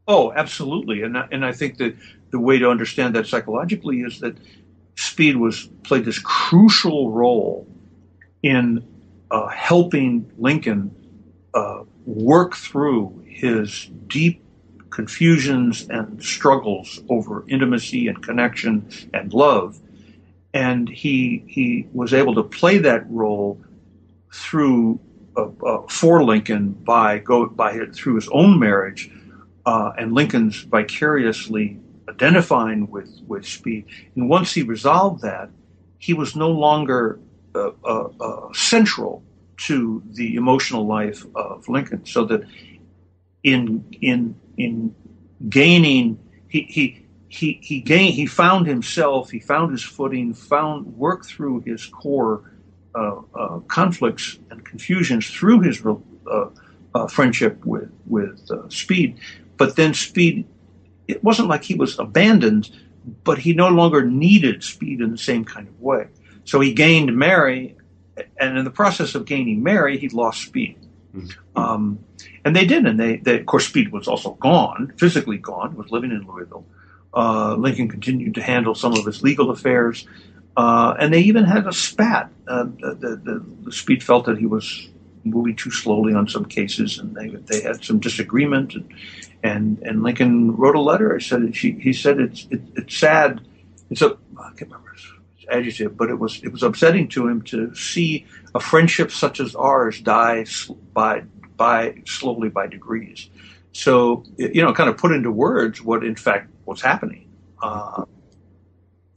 Oh, 0.06 0.32
absolutely, 0.32 1.02
and 1.02 1.16
and 1.16 1.44
I 1.44 1.52
think 1.52 1.78
that 1.78 1.96
the 2.30 2.40
way 2.40 2.58
to 2.58 2.68
understand 2.68 3.14
that 3.14 3.26
psychologically 3.26 4.00
is 4.00 4.20
that 4.20 4.36
Speed 4.96 5.36
was 5.36 5.68
played 5.84 6.04
this 6.04 6.18
crucial 6.18 7.10
role 7.10 7.66
in 8.42 8.86
uh, 9.30 9.48
helping 9.48 10.30
Lincoln 10.38 10.94
uh, 11.54 11.82
work 12.04 12.54
through 12.54 13.24
his 13.26 13.86
deep 14.06 14.42
confusions 14.90 15.88
and 15.88 16.22
struggles 16.22 17.00
over 17.08 17.44
intimacy 17.48 18.08
and 18.08 18.22
connection 18.22 18.88
and 19.14 19.32
love 19.32 19.80
and 20.54 20.88
he 20.88 21.44
he 21.46 21.86
was 21.92 22.12
able 22.12 22.34
to 22.34 22.42
play 22.42 22.78
that 22.78 23.08
role 23.10 23.60
through 24.32 25.00
uh, 25.36 25.48
uh, 25.64 25.82
for 25.88 26.22
Lincoln 26.22 26.72
by 26.72 27.18
go 27.18 27.46
by 27.46 27.86
through 27.94 28.16
his 28.16 28.28
own 28.28 28.58
marriage 28.58 29.10
uh, 29.66 29.92
and 29.98 30.12
Lincoln's 30.12 30.60
vicariously 30.62 31.78
identifying 32.08 32.90
with 32.90 33.10
with 33.26 33.46
Speed. 33.46 33.86
And 34.16 34.28
once 34.28 34.52
he 34.52 34.62
resolved 34.62 35.22
that, 35.22 35.50
he 35.98 36.14
was 36.14 36.36
no 36.36 36.50
longer 36.50 37.20
uh, 37.54 37.70
uh, 37.84 38.08
uh, 38.20 38.52
central 38.52 39.22
to 39.58 40.02
the 40.12 40.34
emotional 40.34 40.86
life 40.86 41.24
of 41.34 41.68
Lincoln. 41.68 42.04
So 42.06 42.24
that 42.24 42.42
in 43.42 43.84
in 44.00 44.34
in 44.56 44.94
gaining 45.48 46.18
he 46.48 46.62
he 46.62 47.01
he 47.32 47.58
he 47.62 47.80
gained 47.80 48.14
he 48.14 48.26
found 48.26 48.66
himself 48.66 49.30
he 49.30 49.40
found 49.40 49.72
his 49.72 49.82
footing 49.82 50.34
found 50.34 50.86
worked 50.98 51.24
through 51.24 51.60
his 51.60 51.86
core 51.86 52.42
uh, 52.94 53.20
uh, 53.34 53.58
conflicts 53.68 54.38
and 54.50 54.62
confusions 54.66 55.26
through 55.30 55.60
his 55.60 55.82
uh, 55.86 56.46
uh 56.94 57.06
friendship 57.06 57.64
with 57.64 57.90
with 58.06 58.38
uh, 58.50 58.68
Speed, 58.68 59.18
but 59.56 59.76
then 59.76 59.94
Speed 59.94 60.46
it 61.08 61.24
wasn't 61.24 61.48
like 61.48 61.64
he 61.64 61.74
was 61.74 61.98
abandoned, 61.98 62.70
but 63.24 63.38
he 63.38 63.54
no 63.54 63.68
longer 63.68 64.04
needed 64.04 64.62
Speed 64.62 65.00
in 65.00 65.10
the 65.10 65.18
same 65.18 65.44
kind 65.44 65.66
of 65.66 65.80
way. 65.80 66.08
So 66.44 66.60
he 66.60 66.74
gained 66.74 67.16
Mary, 67.16 67.76
and 68.38 68.58
in 68.58 68.64
the 68.64 68.70
process 68.70 69.14
of 69.14 69.24
gaining 69.24 69.62
Mary, 69.62 69.96
he 69.98 70.10
lost 70.10 70.42
Speed. 70.42 70.76
Mm-hmm. 71.14 71.58
Um, 71.58 71.98
and 72.44 72.54
they 72.54 72.64
did, 72.64 72.86
and 72.86 72.98
they, 72.98 73.16
they, 73.16 73.40
of 73.40 73.46
course, 73.46 73.66
Speed 73.66 73.90
was 73.90 74.06
also 74.06 74.32
gone, 74.34 74.92
physically 74.98 75.38
gone, 75.38 75.76
was 75.76 75.90
living 75.90 76.10
in 76.10 76.26
Louisville. 76.26 76.66
Uh, 77.14 77.54
Lincoln 77.56 77.88
continued 77.88 78.34
to 78.34 78.42
handle 78.42 78.74
some 78.74 78.92
of 78.92 79.04
his 79.04 79.22
legal 79.22 79.50
affairs, 79.50 80.06
uh, 80.56 80.94
and 80.98 81.12
they 81.12 81.20
even 81.20 81.44
had 81.44 81.66
a 81.66 81.72
spat. 81.72 82.30
Uh, 82.46 82.64
the, 82.64 82.94
the, 83.22 83.44
the, 83.64 83.72
Speed 83.72 84.02
felt 84.02 84.26
that 84.26 84.38
he 84.38 84.46
was 84.46 84.88
moving 85.24 85.54
too 85.54 85.70
slowly 85.70 86.14
on 86.14 86.28
some 86.28 86.44
cases, 86.44 86.98
and 86.98 87.14
they 87.14 87.28
they 87.28 87.60
had 87.60 87.84
some 87.84 87.98
disagreement. 87.98 88.74
And 88.74 88.94
and, 89.42 89.78
and 89.80 90.02
Lincoln 90.02 90.56
wrote 90.56 90.76
a 90.76 90.80
letter. 90.80 91.14
I 91.14 91.18
said 91.18 91.54
she, 91.56 91.72
he 91.72 91.92
said 91.92 92.20
it's 92.20 92.46
it, 92.50 92.60
it's 92.76 92.96
sad. 92.96 93.40
It's 93.90 94.02
a 94.02 94.16
I 94.38 94.48
can't 94.56 94.62
remember 94.62 94.92
his 94.92 95.46
adjective, 95.50 95.96
but 95.96 96.10
it 96.10 96.18
was 96.18 96.42
it 96.42 96.52
was 96.52 96.62
upsetting 96.62 97.08
to 97.08 97.28
him 97.28 97.42
to 97.42 97.74
see 97.74 98.26
a 98.54 98.60
friendship 98.60 99.10
such 99.10 99.40
as 99.40 99.54
ours 99.54 100.00
die 100.00 100.46
by 100.92 101.22
by 101.56 102.02
slowly 102.06 102.48
by 102.48 102.66
degrees. 102.66 103.28
So 103.72 104.24
you 104.36 104.62
know, 104.62 104.72
kind 104.72 104.90
of 104.90 104.96
put 104.96 105.12
into 105.12 105.30
words 105.30 105.82
what 105.82 106.04
in 106.04 106.16
fact 106.16 106.51
what's 106.64 106.82
happening. 106.82 107.28
Uh, 107.62 108.04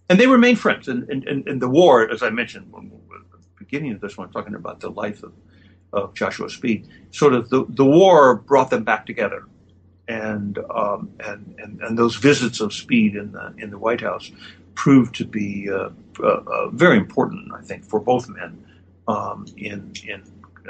and 0.09 0.19
they 0.19 0.27
remain 0.27 0.55
friends. 0.55 0.87
And, 0.87 1.09
and, 1.09 1.47
and, 1.47 1.61
the 1.61 1.69
war, 1.69 2.09
as 2.09 2.21
I 2.21 2.29
mentioned 2.29 2.71
when, 2.71 2.85
at 2.85 3.31
the 3.31 3.39
beginning 3.57 3.93
of 3.93 4.01
this 4.01 4.17
one, 4.17 4.29
talking 4.31 4.55
about 4.55 4.79
the 4.79 4.89
life 4.89 5.23
of, 5.23 5.33
of 5.93 6.13
Joshua 6.13 6.49
Speed, 6.49 6.87
sort 7.11 7.33
of 7.33 7.49
the, 7.49 7.65
the 7.69 7.85
war 7.85 8.35
brought 8.35 8.69
them 8.69 8.83
back 8.83 9.05
together. 9.05 9.45
And, 10.07 10.59
um, 10.69 11.09
and, 11.19 11.55
and, 11.57 11.81
and 11.81 11.97
those 11.97 12.15
visits 12.15 12.59
of 12.59 12.73
Speed 12.73 13.15
in 13.15 13.31
the, 13.31 13.55
in 13.57 13.71
the 13.71 13.79
White 13.79 14.01
House 14.01 14.31
proved 14.75 15.15
to 15.15 15.25
be 15.25 15.69
uh, 15.71 15.89
uh, 16.19 16.27
uh 16.27 16.69
very 16.69 16.97
important, 16.97 17.51
I 17.53 17.61
think, 17.61 17.83
for 17.85 17.99
both 17.99 18.29
men 18.29 18.63
um, 19.07 19.45
in, 19.57 19.93
in 20.07 20.21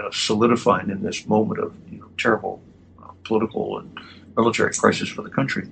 uh, 0.02 0.10
solidifying 0.12 0.90
in 0.90 1.04
this 1.04 1.28
moment 1.28 1.60
of 1.60 1.76
you 1.90 2.00
know, 2.00 2.08
terrible 2.18 2.62
uh, 3.04 3.10
political 3.24 3.80
and 3.80 4.00
military 4.38 4.74
crisis 4.74 5.10
for 5.10 5.22
the 5.22 5.30
country 5.30 5.68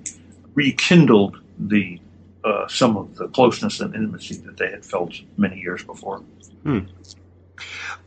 rekindled 0.54 1.40
the 1.58 2.00
uh, 2.44 2.68
some 2.68 2.96
of 2.96 3.16
the 3.16 3.28
closeness 3.28 3.80
and 3.80 3.94
intimacy 3.94 4.36
that 4.36 4.58
they 4.58 4.70
had 4.70 4.84
felt 4.84 5.14
many 5.38 5.58
years 5.58 5.82
before. 5.82 6.18
Hmm. 6.62 6.80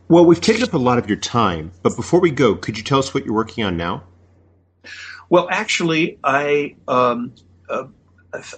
Well, 0.09 0.25
we've 0.25 0.41
taken 0.41 0.63
up 0.63 0.73
a 0.73 0.77
lot 0.77 0.99
of 0.99 1.07
your 1.07 1.17
time, 1.17 1.71
but 1.81 1.95
before 1.95 2.19
we 2.19 2.31
go, 2.31 2.55
could 2.55 2.77
you 2.77 2.83
tell 2.83 2.99
us 2.99 3.13
what 3.13 3.25
you're 3.25 3.33
working 3.33 3.63
on 3.63 3.75
now? 3.75 4.03
Well, 5.29 5.47
actually, 5.49 6.19
I, 6.23 6.75
um, 6.87 7.33
uh, 7.67 7.87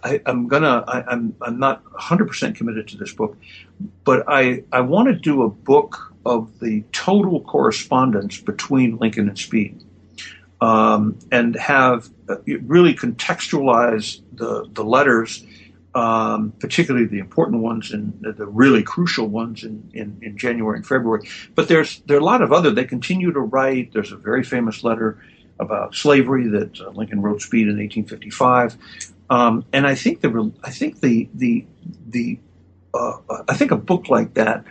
I 0.03 0.21
am 0.25 0.47
gonna 0.47 0.83
I, 0.87 1.03
I'm 1.07 1.35
I'm 1.41 1.59
not 1.59 1.83
100 1.91 2.27
percent 2.27 2.55
committed 2.55 2.87
to 2.89 2.97
this 2.97 3.13
book, 3.13 3.37
but 4.03 4.25
I 4.27 4.63
I 4.71 4.81
want 4.81 5.07
to 5.07 5.15
do 5.15 5.43
a 5.43 5.49
book 5.49 6.13
of 6.25 6.59
the 6.59 6.83
total 6.91 7.41
correspondence 7.41 8.39
between 8.39 8.97
Lincoln 8.97 9.29
and 9.29 9.37
Speed 9.37 9.83
um, 10.61 11.17
and 11.31 11.55
have 11.55 12.09
uh, 12.27 12.37
really 12.45 12.93
contextualize 12.93 14.21
the, 14.33 14.67
the 14.73 14.83
letters, 14.83 15.45
um, 15.95 16.51
particularly 16.59 17.05
the 17.05 17.19
important 17.19 17.61
ones 17.61 17.91
and 17.91 18.13
the 18.21 18.45
really 18.45 18.83
crucial 18.83 19.27
ones 19.27 19.63
in, 19.63 19.89
in, 19.93 20.17
in, 20.21 20.37
January 20.37 20.77
and 20.77 20.85
February. 20.85 21.27
But 21.55 21.67
there's 21.67 21.99
there 22.01 22.17
are 22.17 22.19
a 22.19 22.23
lot 22.23 22.41
of 22.41 22.51
other. 22.51 22.71
They 22.71 22.85
continue 22.85 23.31
to 23.31 23.39
write. 23.39 23.93
There's 23.93 24.11
a 24.11 24.17
very 24.17 24.43
famous 24.43 24.83
letter 24.83 25.21
about 25.59 25.95
slavery 25.95 26.47
that 26.49 26.79
uh, 26.79 26.89
Lincoln 26.89 27.21
wrote 27.21 27.41
Speed 27.41 27.67
in 27.67 27.77
1855, 27.77 28.77
um, 29.29 29.65
and 29.73 29.87
I 29.87 29.95
think 29.95 30.21
the 30.21 30.51
I 30.63 30.71
think 30.71 30.99
the 30.99 31.29
the 31.33 31.65
the 32.07 32.37
uh, 32.93 33.17
I 33.47 33.55
think 33.55 33.71
a 33.71 33.77
book 33.77 34.09
like 34.09 34.35
that 34.35 34.65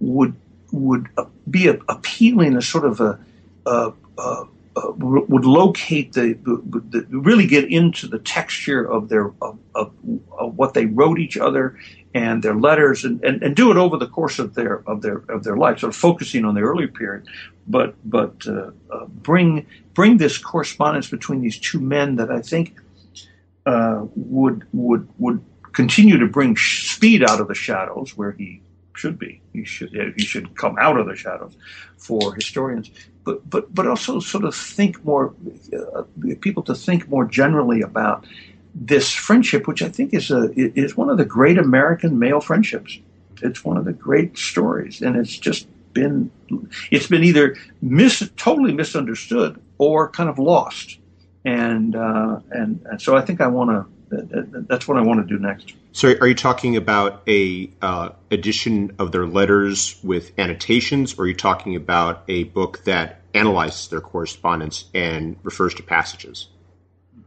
would 0.00 0.34
would 0.72 1.08
be 1.48 1.68
a, 1.68 1.78
appealing 1.88 2.56
as 2.56 2.66
sort 2.66 2.84
of 2.84 3.00
a, 3.00 3.18
a, 3.66 3.92
a 4.18 4.44
uh, 4.76 4.90
would 4.96 5.44
locate 5.44 6.12
the, 6.14 6.32
the, 6.42 6.80
the, 6.90 7.06
really 7.18 7.46
get 7.46 7.70
into 7.70 8.08
the 8.08 8.18
texture 8.18 8.84
of 8.84 9.08
their 9.08 9.26
of, 9.40 9.58
of, 9.74 9.92
of, 10.36 10.56
what 10.56 10.74
they 10.74 10.86
wrote 10.86 11.18
each 11.18 11.36
other 11.36 11.78
and 12.12 12.42
their 12.42 12.56
letters 12.56 13.04
and, 13.04 13.22
and, 13.24 13.42
and, 13.42 13.54
do 13.54 13.70
it 13.70 13.76
over 13.76 13.96
the 13.96 14.08
course 14.08 14.40
of 14.40 14.54
their 14.54 14.82
of 14.88 15.00
their 15.00 15.18
of 15.28 15.44
their 15.44 15.56
life, 15.56 15.78
sort 15.78 15.90
of 15.90 15.96
focusing 15.96 16.44
on 16.44 16.54
the 16.54 16.60
early 16.60 16.88
period, 16.88 17.24
but 17.68 17.94
but 18.04 18.34
uh, 18.48 18.70
uh, 18.90 19.06
bring 19.06 19.64
bring 19.94 20.16
this 20.16 20.38
correspondence 20.38 21.08
between 21.08 21.40
these 21.40 21.58
two 21.58 21.78
men 21.78 22.16
that 22.16 22.30
I 22.30 22.40
think 22.40 22.76
uh, 23.66 24.04
would 24.16 24.66
would 24.72 25.08
would 25.18 25.44
continue 25.72 26.18
to 26.18 26.26
bring 26.26 26.56
Speed 26.56 27.22
out 27.22 27.40
of 27.40 27.48
the 27.48 27.54
shadows 27.54 28.16
where 28.16 28.32
he 28.32 28.60
should 28.94 29.18
be. 29.18 29.40
You 29.52 29.64
should 29.64 29.92
you 29.92 30.24
should 30.24 30.56
come 30.56 30.76
out 30.78 30.98
of 30.98 31.06
the 31.06 31.16
shadows 31.16 31.54
for 31.96 32.34
historians, 32.34 32.90
but 33.24 33.48
but 33.48 33.74
but 33.74 33.86
also 33.86 34.20
sort 34.20 34.44
of 34.44 34.54
think 34.54 35.04
more 35.04 35.34
uh, 35.96 36.02
people 36.40 36.62
to 36.64 36.74
think 36.74 37.08
more 37.08 37.24
generally 37.24 37.82
about 37.82 38.26
this 38.74 39.12
friendship, 39.12 39.68
which 39.68 39.82
I 39.82 39.88
think 39.88 40.14
is 40.14 40.30
a 40.30 40.50
is 40.56 40.96
one 40.96 41.10
of 41.10 41.18
the 41.18 41.24
great 41.24 41.58
American 41.58 42.18
male 42.18 42.40
friendships. 42.40 42.98
It's 43.42 43.64
one 43.64 43.76
of 43.76 43.84
the 43.84 43.92
great 43.92 44.38
stories, 44.38 45.02
and 45.02 45.16
it's 45.16 45.36
just 45.36 45.66
been 45.92 46.30
it's 46.90 47.06
been 47.06 47.24
either 47.24 47.56
mis 47.82 48.28
totally 48.36 48.72
misunderstood 48.72 49.60
or 49.78 50.08
kind 50.10 50.28
of 50.28 50.38
lost, 50.38 50.98
and 51.44 51.96
uh, 51.96 52.40
and, 52.50 52.84
and 52.86 53.00
so 53.00 53.16
I 53.16 53.22
think 53.22 53.40
I 53.40 53.46
want 53.46 53.70
to 53.70 53.93
that's 54.10 54.86
what 54.86 54.96
I 54.96 55.02
want 55.02 55.26
to 55.26 55.36
do 55.36 55.40
next. 55.40 55.74
So, 55.92 56.14
are 56.20 56.26
you 56.26 56.34
talking 56.34 56.76
about 56.76 57.22
a 57.28 57.70
uh, 57.80 58.10
edition 58.30 58.96
of 58.98 59.12
their 59.12 59.26
letters 59.26 59.98
with 60.02 60.36
annotations, 60.38 61.18
or 61.18 61.22
are 61.22 61.28
you 61.28 61.34
talking 61.34 61.76
about 61.76 62.24
a 62.28 62.44
book 62.44 62.84
that 62.84 63.20
analyzes 63.32 63.88
their 63.88 64.00
correspondence 64.00 64.84
and 64.94 65.36
refers 65.42 65.74
to 65.74 65.82
passages? 65.82 66.48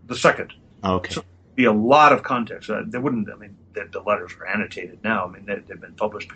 The 0.06 0.16
second. 0.16 0.54
Okay. 0.84 1.14
So, 1.14 1.24
be 1.56 1.66
a 1.66 1.74
lot 1.74 2.14
of 2.14 2.24
context. 2.24 2.70
Uh, 2.70 2.84
there 2.86 3.02
wouldn't. 3.02 3.30
I 3.30 3.36
mean, 3.36 3.58
the, 3.74 3.88
the, 3.92 4.00
letters 4.00 4.32
are 4.40 4.46
annotated 4.46 5.04
now. 5.04 5.26
I 5.26 5.32
mean, 5.32 5.46
they, 5.46 5.56
have 5.56 5.82
been 5.82 5.94
published, 5.94 6.30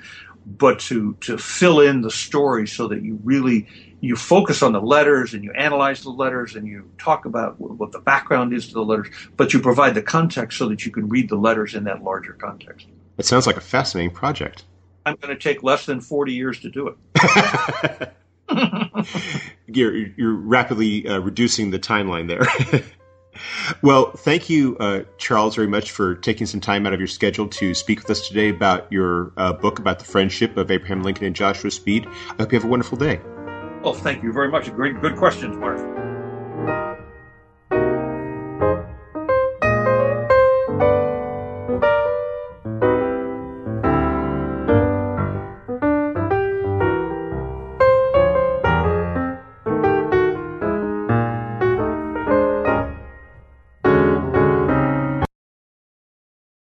but 0.46 0.80
to 0.82 1.16
to 1.22 1.38
fill 1.38 1.80
in 1.80 2.02
the 2.02 2.12
story 2.12 2.68
so 2.68 2.88
that 2.88 3.04
you 3.04 3.20
really 3.24 3.68
you 4.02 4.16
focus 4.16 4.62
on 4.64 4.74
the 4.74 4.82
letters 4.82 5.34
and 5.34 5.44
you 5.44 5.52
analyze 5.54 6.02
the 6.02 6.10
letters 6.10 6.56
and 6.56 6.68
you 6.68 6.90
talk 6.98 7.26
about 7.26 7.60
what 7.60 7.92
the 7.92 8.00
background 8.00 8.52
is 8.52 8.68
to 8.68 8.74
the 8.74 8.84
letters, 8.84 9.08
but 9.38 9.54
you 9.54 9.62
provide 9.62 9.94
the 9.94 10.02
context 10.02 10.58
so 10.58 10.68
that 10.70 10.86
you 10.86 10.92
can 10.92 11.08
read 11.08 11.30
the 11.30 11.36
letters 11.36 11.76
in 11.76 11.84
that 11.86 12.04
larger 12.04 12.34
context. 12.34 12.88
It 13.18 13.26
sounds 13.26 13.46
like 13.46 13.58
a 13.58 13.62
fascinating 13.62 14.14
project. 14.14 14.66
I'm 15.06 15.16
going 15.16 15.36
to 15.36 15.42
take 15.42 15.64
less 15.64 15.86
than 15.86 16.02
40 16.02 16.34
years 16.34 16.60
to 16.62 16.70
do 16.70 16.96
it. 17.16 18.14
you're, 19.68 19.96
you're 19.96 20.34
rapidly 20.34 21.08
uh, 21.08 21.20
reducing 21.20 21.70
the 21.70 21.80
timeline 21.80 22.28
there. 22.28 22.84
well, 23.84 24.12
thank 24.12 24.50
you, 24.50 24.78
uh, 24.80 25.02
Charles, 25.18 25.56
very 25.56 25.68
much 25.68 25.92
for 25.92 26.16
taking 26.16 26.48
some 26.48 26.60
time 26.60 26.86
out 26.88 26.94
of 26.94 27.00
your 27.00 27.08
schedule 27.08 27.48
to 27.50 27.74
speak 27.76 28.00
with 28.00 28.10
us 28.10 28.28
today 28.28 28.50
about 28.50 28.92
your 28.92 29.32
uh, 29.38 29.54
book 29.54 29.80
about 29.80 30.00
the 30.00 30.06
friendship 30.06 30.58
of 30.58 30.72
Abraham 30.72 31.04
Lincoln 31.04 31.26
and 31.26 31.36
Joshua 31.36 31.70
Speed. 31.70 32.08
I 32.08 32.36
hope 32.40 32.52
you 32.52 32.58
have 32.58 32.66
a 32.66 32.72
wonderful 32.72 32.98
day. 32.98 33.22
Well, 33.84 33.94
thank 33.94 34.22
you 34.22 34.32
very 34.32 34.50
much. 34.50 34.74
Great, 34.76 35.02
good 35.02 35.16
questions, 35.16 35.58
Mark. 35.58 35.91